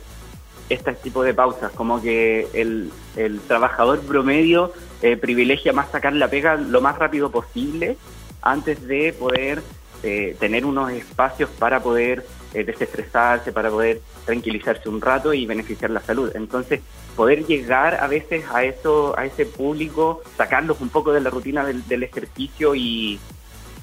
este 0.70 0.94
tipo 0.94 1.24
de 1.24 1.34
pausas, 1.34 1.72
como 1.72 2.02
que 2.02 2.48
el, 2.54 2.92
el 3.16 3.40
trabajador 3.42 4.00
promedio 4.02 4.72
eh, 5.02 5.18
privilegia 5.18 5.74
más 5.74 5.90
sacar 5.90 6.14
la 6.14 6.28
pega 6.28 6.56
lo 6.56 6.82
más 6.82 6.98
rápido 6.98 7.32
posible 7.32 7.98
antes 8.42 8.86
de 8.88 9.14
poder 9.14 9.62
eh, 10.04 10.36
tener 10.40 10.66
unos 10.66 10.92
espacios 10.92 11.50
para 11.58 11.82
poder 11.82 12.26
eh, 12.54 12.64
desestresarse, 12.64 13.52
para 13.52 13.70
poder 13.70 14.02
tranquilizarse 14.26 14.89
un 14.89 15.02
rato 15.02 15.34
y 15.34 15.45
beneficiar 15.45 15.91
la 15.91 16.02
salud. 16.02 16.32
Entonces, 16.36 16.82
poder 17.16 17.45
llegar 17.45 17.95
a 17.95 18.08
veces 18.08 18.45
a 18.52 18.64
eso, 18.64 19.18
a 19.18 19.26
ese 19.26 19.45
público, 19.45 20.22
sacarlos 20.38 20.82
un 20.82 20.89
poco 20.89 21.12
de 21.12 21.22
la 21.22 21.30
rutina 21.30 21.66
del, 21.66 22.04
ejercicio 22.04 22.76
y, 22.76 23.20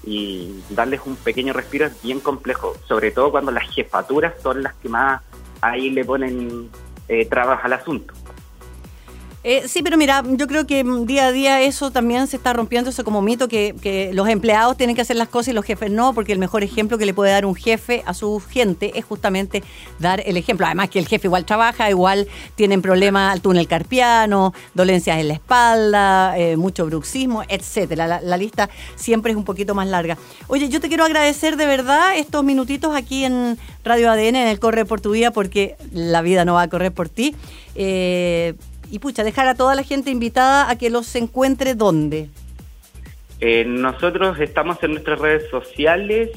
y 0.04 0.62
darles 0.70 1.00
un 1.04 1.16
pequeño 1.16 1.52
respiro 1.52 1.86
es 1.86 2.02
bien 2.02 2.20
complejo, 2.20 2.74
sobre 2.88 3.10
todo 3.10 3.30
cuando 3.30 3.50
las 3.52 3.68
jefaturas 3.74 4.34
son 4.42 4.62
las 4.62 4.74
que 4.74 4.88
más 4.88 5.22
ahí 5.60 5.90
le 5.90 6.04
ponen 6.04 6.70
eh, 7.08 7.26
trabas 7.26 7.64
al 7.64 7.72
asunto. 7.72 8.14
Eh, 9.48 9.68
sí, 9.68 9.80
pero 9.84 9.96
mira, 9.96 10.24
yo 10.26 10.48
creo 10.48 10.66
que 10.66 10.82
día 11.04 11.26
a 11.26 11.30
día 11.30 11.62
eso 11.62 11.92
también 11.92 12.26
se 12.26 12.36
está 12.36 12.52
rompiendo, 12.52 12.90
eso 12.90 13.04
como 13.04 13.22
mito, 13.22 13.46
que, 13.46 14.10
los 14.12 14.28
empleados 14.28 14.76
tienen 14.76 14.96
que 14.96 15.02
hacer 15.02 15.14
las 15.14 15.28
cosas 15.28 15.50
y 15.50 15.52
los 15.52 15.64
jefes 15.64 15.88
no, 15.88 16.12
porque 16.14 16.32
el 16.32 16.40
mejor 16.40 16.64
ejemplo 16.64 16.98
que 16.98 17.06
le 17.06 17.14
puede 17.14 17.30
dar 17.30 17.46
un 17.46 17.54
jefe 17.54 18.02
a 18.06 18.12
su 18.12 18.40
gente 18.40 18.98
es 18.98 19.04
justamente 19.04 19.62
dar 20.00 20.20
el 20.26 20.36
ejemplo. 20.36 20.66
Además 20.66 20.90
que 20.90 20.98
el 20.98 21.06
jefe 21.06 21.28
igual 21.28 21.44
trabaja, 21.44 21.88
igual 21.88 22.26
tienen 22.56 22.82
problemas 22.82 23.32
al 23.32 23.40
túnel 23.40 23.68
carpiano, 23.68 24.52
dolencias 24.74 25.16
en 25.20 25.28
la 25.28 25.34
espalda, 25.34 26.36
eh, 26.36 26.56
mucho 26.56 26.84
bruxismo, 26.84 27.44
etcétera. 27.48 28.08
La, 28.08 28.20
la, 28.20 28.36
lista 28.36 28.68
siempre 28.96 29.30
es 29.30 29.38
un 29.38 29.44
poquito 29.44 29.76
más 29.76 29.86
larga. 29.86 30.18
Oye, 30.48 30.68
yo 30.68 30.80
te 30.80 30.88
quiero 30.88 31.04
agradecer 31.04 31.56
de 31.56 31.66
verdad 31.66 32.16
estos 32.16 32.42
minutitos 32.42 32.96
aquí 32.96 33.24
en 33.24 33.56
Radio 33.84 34.10
ADN, 34.10 34.34
en 34.34 34.48
el 34.48 34.58
Corre 34.58 34.84
por 34.84 35.00
tu 35.00 35.12
Vida, 35.12 35.30
porque 35.30 35.76
la 35.92 36.20
vida 36.20 36.44
no 36.44 36.54
va 36.54 36.62
a 36.62 36.68
correr 36.68 36.90
por 36.90 37.08
ti. 37.08 37.36
Eh, 37.76 38.54
y 38.90 38.98
pucha, 38.98 39.24
dejar 39.24 39.48
a 39.48 39.54
toda 39.54 39.74
la 39.74 39.82
gente 39.82 40.10
invitada 40.10 40.70
a 40.70 40.76
que 40.76 40.90
los 40.90 41.14
encuentre 41.16 41.74
dónde. 41.74 42.28
Eh, 43.40 43.64
nosotros 43.66 44.38
estamos 44.40 44.82
en 44.82 44.92
nuestras 44.92 45.18
redes 45.18 45.50
sociales, 45.50 46.30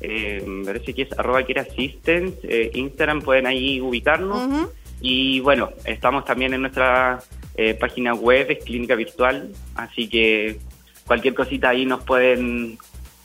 eh, 0.00 0.42
me 0.46 0.64
parece 0.64 0.94
que 0.94 1.02
es 1.02 1.18
arroba 1.18 1.40
assistance, 1.40 2.38
eh, 2.44 2.70
Instagram 2.74 3.22
pueden 3.22 3.46
ahí 3.46 3.80
ubicarnos. 3.80 4.68
Y 5.00 5.40
bueno, 5.40 5.70
estamos 5.84 6.24
también 6.24 6.54
en 6.54 6.62
nuestra 6.62 7.20
eh, 7.56 7.74
página 7.74 8.14
web, 8.14 8.50
es 8.50 8.64
Clínica 8.64 8.94
Virtual, 8.94 9.50
así 9.74 10.08
que 10.08 10.58
cualquier 11.06 11.34
cosita 11.34 11.70
ahí 11.70 11.86
nos 11.86 12.02
pueden, 12.04 12.78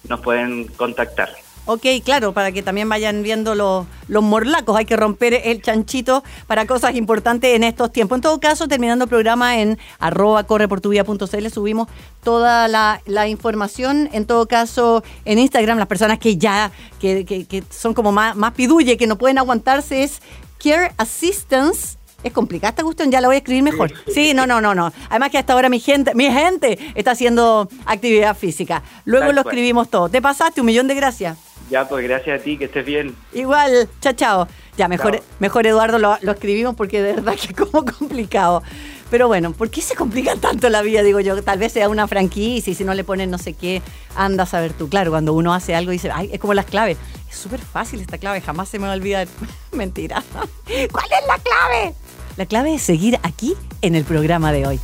nos 0.07 0.19
pueden 0.21 0.65
contactar. 0.65 1.29
Ok, 1.65 1.85
claro, 2.03 2.33
para 2.33 2.51
que 2.51 2.61
también 2.61 2.89
vayan 2.89 3.23
viendo 3.23 3.55
los, 3.55 3.85
los 4.09 4.21
morlacos. 4.21 4.75
Hay 4.75 4.83
que 4.83 4.97
romper 4.97 5.33
el 5.45 5.61
chanchito 5.61 6.21
para 6.45 6.67
cosas 6.67 6.93
importantes 6.95 7.55
en 7.55 7.63
estos 7.63 7.89
tiempos. 7.91 8.17
En 8.17 8.21
todo 8.21 8.39
caso, 8.41 8.67
terminando 8.67 9.05
el 9.05 9.09
programa 9.09 9.57
en 9.59 9.77
arroba 9.97 10.43
correportuvia.cl 10.43 11.49
subimos 11.49 11.87
toda 12.21 12.67
la, 12.67 13.27
información. 13.29 14.09
En 14.11 14.25
todo 14.25 14.45
caso, 14.45 15.03
en 15.23 15.39
Instagram, 15.39 15.77
las 15.77 15.87
personas 15.87 16.19
que 16.19 16.35
ya, 16.35 16.71
que, 16.99 17.23
que, 17.23 17.63
son 17.69 17.93
como 17.93 18.11
más, 18.11 18.35
más 18.35 18.51
pidulle, 18.51 18.97
que 18.97 19.07
no 19.07 19.17
pueden 19.17 19.37
aguantarse, 19.37 20.03
es 20.03 20.21
Care 20.61 20.91
Assistance 20.97 21.97
es 22.23 22.31
complicada 22.31 22.69
esta 22.69 22.83
cuestión, 22.83 23.11
ya 23.11 23.19
la 23.19 23.27
voy 23.27 23.35
a 23.35 23.39
escribir 23.39 23.63
mejor. 23.63 23.91
Sí, 24.13 24.33
no, 24.33 24.47
no, 24.47 24.61
no, 24.61 24.73
no. 24.73 24.93
Además 25.09 25.29
que 25.29 25.37
hasta 25.37 25.53
ahora 25.53 25.67
mi 25.67 25.79
gente, 25.79 26.15
mi 26.15 26.31
gente 26.31 26.79
está 26.95 27.11
haciendo 27.11 27.67
actividad 27.85 28.35
física. 28.35 28.81
Luego 29.03 29.33
lo 29.33 29.41
escribimos 29.41 29.89
todo. 29.89 30.07
Te 30.07 30.21
pasaste, 30.21 30.61
un 30.61 30.67
millón 30.67 30.87
de 30.87 30.95
gracias. 30.95 31.37
Ya, 31.73 31.87
pues 31.87 32.07
gracias 32.07 32.39
a 32.39 32.43
ti, 32.43 32.55
que 32.55 32.65
estés 32.65 32.85
bien. 32.85 33.15
Igual, 33.33 33.89
chao, 33.99 34.13
chao. 34.13 34.47
Ya, 34.77 34.87
mejor, 34.87 35.23
mejor 35.39 35.65
Eduardo 35.65 35.97
lo, 35.97 36.15
escribimos 36.31 36.75
porque 36.75 37.01
de 37.01 37.13
verdad 37.13 37.33
que 37.33 37.47
es 37.47 37.53
como 37.57 37.83
complicado. 37.83 38.61
Pero 39.09 39.27
bueno, 39.27 39.53
¿por 39.53 39.71
qué 39.71 39.81
se 39.81 39.95
complica 39.95 40.35
tanto 40.35 40.69
la 40.69 40.83
vida? 40.83 41.01
Digo 41.01 41.19
yo, 41.19 41.41
tal 41.41 41.57
vez 41.57 41.73
sea 41.73 41.89
una 41.89 42.07
franquicia 42.07 42.69
y 42.69 42.75
si 42.75 42.83
no 42.83 42.93
le 42.93 43.03
ponen 43.03 43.31
no 43.31 43.39
sé 43.39 43.53
qué, 43.53 43.81
anda 44.15 44.43
a 44.43 44.45
saber 44.45 44.73
tú. 44.73 44.87
Claro, 44.87 45.09
cuando 45.09 45.33
uno 45.33 45.51
hace 45.51 45.73
algo 45.73 45.91
y 45.91 45.95
dice, 45.95 46.11
ay, 46.13 46.29
es 46.31 46.39
como 46.39 46.53
las 46.53 46.67
claves. 46.67 46.99
Es 47.27 47.37
súper 47.37 47.59
fácil 47.59 48.01
esta 48.01 48.19
clave, 48.19 48.39
jamás 48.41 48.69
se 48.69 48.77
me 48.77 48.85
va 48.85 48.93
a 48.93 48.95
olvidar. 48.95 49.27
Mentira. 49.71 50.23
¿Cuál 50.91 51.05
es 51.05 51.27
la 51.27 51.39
clave? 51.39 51.95
La 52.37 52.45
clave 52.45 52.75
es 52.75 52.83
seguir 52.83 53.19
aquí 53.23 53.55
en 53.81 53.95
el 53.95 54.03
programa 54.03 54.51
de 54.51 54.67
hoy. 54.67 54.79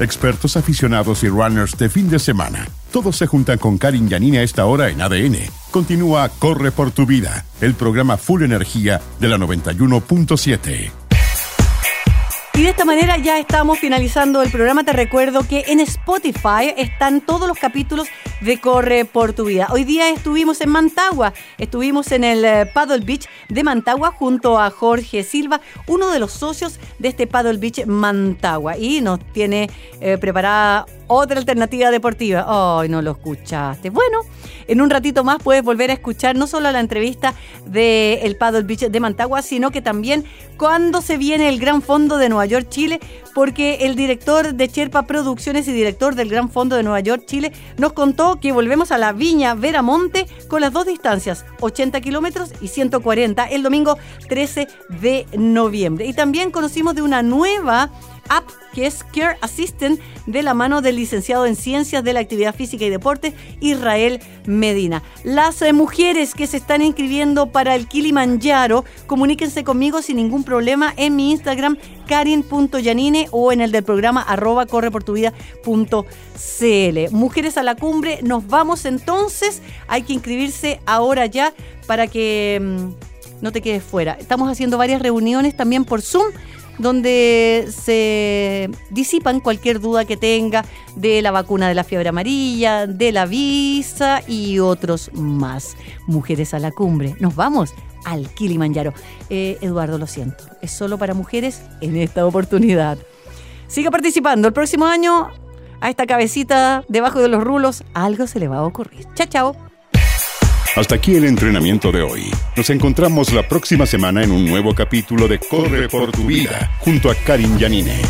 Expertos 0.00 0.56
aficionados 0.56 1.22
y 1.24 1.28
runners 1.28 1.76
de 1.76 1.90
fin 1.90 2.08
de 2.08 2.18
semana. 2.18 2.66
Todos 2.90 3.16
se 3.16 3.26
juntan 3.26 3.58
con 3.58 3.76
Karin 3.76 4.08
Yanini 4.08 4.38
a 4.38 4.42
esta 4.42 4.64
hora 4.64 4.88
en 4.88 5.02
ADN. 5.02 5.36
Continúa 5.70 6.30
Corre 6.30 6.72
por 6.72 6.90
tu 6.90 7.04
vida, 7.04 7.44
el 7.60 7.74
programa 7.74 8.16
Full 8.16 8.42
Energía 8.42 9.02
de 9.20 9.28
la 9.28 9.36
91.7. 9.36 11.09
Y 12.60 12.62
de 12.62 12.68
esta 12.68 12.84
manera 12.84 13.16
ya 13.16 13.38
estamos 13.38 13.78
finalizando 13.78 14.42
el 14.42 14.50
programa. 14.50 14.84
Te 14.84 14.92
recuerdo 14.92 15.48
que 15.48 15.64
en 15.68 15.80
Spotify 15.80 16.74
están 16.76 17.22
todos 17.22 17.48
los 17.48 17.58
capítulos 17.58 18.08
de 18.42 18.60
Corre 18.60 19.06
por 19.06 19.32
tu 19.32 19.46
vida. 19.46 19.68
Hoy 19.70 19.84
día 19.84 20.10
estuvimos 20.10 20.60
en 20.60 20.68
Mantagua, 20.68 21.32
estuvimos 21.56 22.12
en 22.12 22.22
el 22.22 22.44
eh, 22.44 22.66
Paddle 22.66 23.02
Beach 23.02 23.26
de 23.48 23.64
Mantagua 23.64 24.10
junto 24.10 24.60
a 24.60 24.68
Jorge 24.68 25.22
Silva, 25.22 25.62
uno 25.86 26.10
de 26.10 26.18
los 26.18 26.32
socios 26.32 26.78
de 26.98 27.08
este 27.08 27.26
Paddle 27.26 27.56
Beach 27.56 27.86
Mantagua. 27.86 28.76
Y 28.76 29.00
nos 29.00 29.20
tiene 29.32 29.70
eh, 30.02 30.18
preparada 30.18 30.84
otra 31.10 31.38
alternativa 31.38 31.90
deportiva. 31.90 32.44
Ay, 32.46 32.88
no 32.88 33.02
lo 33.02 33.10
escuchaste. 33.12 33.90
Bueno, 33.90 34.20
en 34.68 34.80
un 34.80 34.88
ratito 34.88 35.24
más 35.24 35.42
puedes 35.42 35.64
volver 35.64 35.90
a 35.90 35.94
escuchar 35.94 36.36
no 36.36 36.46
solo 36.46 36.70
la 36.70 36.78
entrevista 36.78 37.34
del 37.66 38.20
el 38.22 38.36
Paddle 38.36 38.62
Beach 38.62 38.88
de 38.88 39.00
Mantagua, 39.00 39.42
sino 39.42 39.72
que 39.72 39.82
también 39.82 40.24
cuando 40.56 41.00
se 41.02 41.16
viene 41.16 41.48
el 41.48 41.58
Gran 41.58 41.82
Fondo 41.82 42.16
de 42.16 42.28
Nueva 42.28 42.46
York, 42.46 42.68
Chile, 42.68 43.00
porque 43.34 43.78
el 43.80 43.96
director 43.96 44.54
de 44.54 44.68
Cherpa 44.68 45.06
Producciones 45.06 45.66
y 45.66 45.72
director 45.72 46.14
del 46.14 46.28
Gran 46.28 46.50
Fondo 46.50 46.76
de 46.76 46.84
Nueva 46.84 47.00
York, 47.00 47.24
Chile, 47.26 47.50
nos 47.76 47.92
contó 47.92 48.38
que 48.38 48.52
volvemos 48.52 48.92
a 48.92 48.98
la 48.98 49.12
Viña 49.12 49.54
Veramonte 49.54 50.26
con 50.48 50.60
las 50.60 50.72
dos 50.72 50.86
distancias, 50.86 51.44
80 51.60 52.00
kilómetros 52.00 52.52
y 52.60 52.68
140, 52.68 53.46
el 53.46 53.62
domingo 53.64 53.98
13 54.28 54.68
de 55.00 55.26
noviembre. 55.36 56.06
Y 56.06 56.12
también 56.12 56.52
conocimos 56.52 56.94
de 56.94 57.02
una 57.02 57.22
nueva 57.22 57.90
app 58.30 58.48
que 58.72 58.86
es 58.86 59.04
Care 59.04 59.36
Assistant 59.42 60.00
de 60.26 60.42
la 60.42 60.54
mano 60.54 60.80
del 60.80 60.96
licenciado 60.96 61.44
en 61.44 61.56
Ciencias 61.56 62.02
de 62.02 62.12
la 62.12 62.20
Actividad 62.20 62.54
Física 62.54 62.84
y 62.84 62.90
Deporte 62.90 63.34
Israel 63.60 64.20
Medina. 64.46 65.02
Las 65.24 65.60
eh, 65.60 65.72
mujeres 65.72 66.34
que 66.34 66.46
se 66.46 66.56
están 66.56 66.80
inscribiendo 66.80 67.48
para 67.48 67.74
el 67.74 67.88
Kilimanjaro, 67.88 68.84
comuníquense 69.06 69.64
conmigo 69.64 70.02
sin 70.02 70.16
ningún 70.16 70.44
problema 70.44 70.94
en 70.96 71.16
mi 71.16 71.32
Instagram 71.32 71.76
karin.yanine 72.06 73.28
o 73.30 73.52
en 73.52 73.60
el 73.60 73.72
del 73.72 73.84
programa 73.84 74.26
correportuvida.cl. 74.68 77.10
Mujeres 77.10 77.56
a 77.56 77.62
la 77.62 77.74
cumbre, 77.74 78.20
nos 78.22 78.46
vamos 78.46 78.84
entonces. 78.84 79.62
Hay 79.88 80.02
que 80.02 80.12
inscribirse 80.12 80.80
ahora 80.86 81.26
ya 81.26 81.52
para 81.86 82.06
que 82.06 82.60
mm, 82.60 83.42
no 83.42 83.52
te 83.52 83.62
quedes 83.62 83.82
fuera. 83.82 84.14
Estamos 84.14 84.50
haciendo 84.50 84.78
varias 84.78 85.02
reuniones 85.02 85.56
también 85.56 85.84
por 85.84 86.02
Zoom 86.02 86.26
donde 86.80 87.68
se 87.70 88.70
disipan 88.90 89.40
cualquier 89.40 89.80
duda 89.80 90.04
que 90.04 90.16
tenga 90.16 90.64
de 90.96 91.22
la 91.22 91.30
vacuna 91.30 91.68
de 91.68 91.74
la 91.74 91.84
fiebre 91.84 92.08
amarilla, 92.08 92.86
de 92.86 93.12
la 93.12 93.26
visa 93.26 94.22
y 94.26 94.58
otros 94.58 95.10
más. 95.14 95.76
Mujeres 96.06 96.54
a 96.54 96.58
la 96.58 96.72
cumbre. 96.72 97.14
Nos 97.20 97.36
vamos 97.36 97.74
al 98.04 98.28
Kilimanjaro. 98.30 98.94
Eh, 99.28 99.58
Eduardo, 99.60 99.98
lo 99.98 100.06
siento, 100.06 100.44
es 100.62 100.70
solo 100.70 100.98
para 100.98 101.14
mujeres 101.14 101.62
en 101.80 101.96
esta 101.96 102.26
oportunidad. 102.26 102.98
Siga 103.66 103.90
participando. 103.90 104.48
El 104.48 104.54
próximo 104.54 104.86
año 104.86 105.28
a 105.80 105.90
esta 105.90 106.06
cabecita 106.06 106.84
debajo 106.88 107.20
de 107.20 107.28
los 107.28 107.42
rulos 107.42 107.84
algo 107.94 108.26
se 108.26 108.40
le 108.40 108.48
va 108.48 108.58
a 108.58 108.64
ocurrir. 108.64 109.06
Chao, 109.14 109.26
chao. 109.26 109.69
Hasta 110.76 110.94
aquí 110.94 111.16
el 111.16 111.24
entrenamiento 111.24 111.90
de 111.90 112.02
hoy. 112.02 112.30
Nos 112.56 112.70
encontramos 112.70 113.32
la 113.32 113.46
próxima 113.46 113.86
semana 113.86 114.22
en 114.22 114.30
un 114.30 114.46
nuevo 114.46 114.74
capítulo 114.74 115.26
de 115.26 115.40
Corre 115.40 115.88
por 115.88 116.12
tu 116.12 116.24
vida 116.24 116.70
junto 116.78 117.10
a 117.10 117.14
Karin 117.14 117.58
Yanine. 117.58 118.00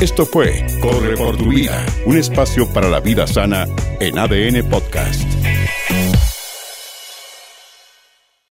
Esto 0.00 0.24
fue 0.24 0.64
Corre 0.80 1.14
por 1.16 1.36
tu 1.36 1.50
vida, 1.50 1.84
un 2.06 2.16
espacio 2.16 2.72
para 2.72 2.88
la 2.88 3.00
vida 3.00 3.26
sana 3.26 3.66
en 4.00 4.18
ADN 4.18 4.66
Podcast. 4.68 5.24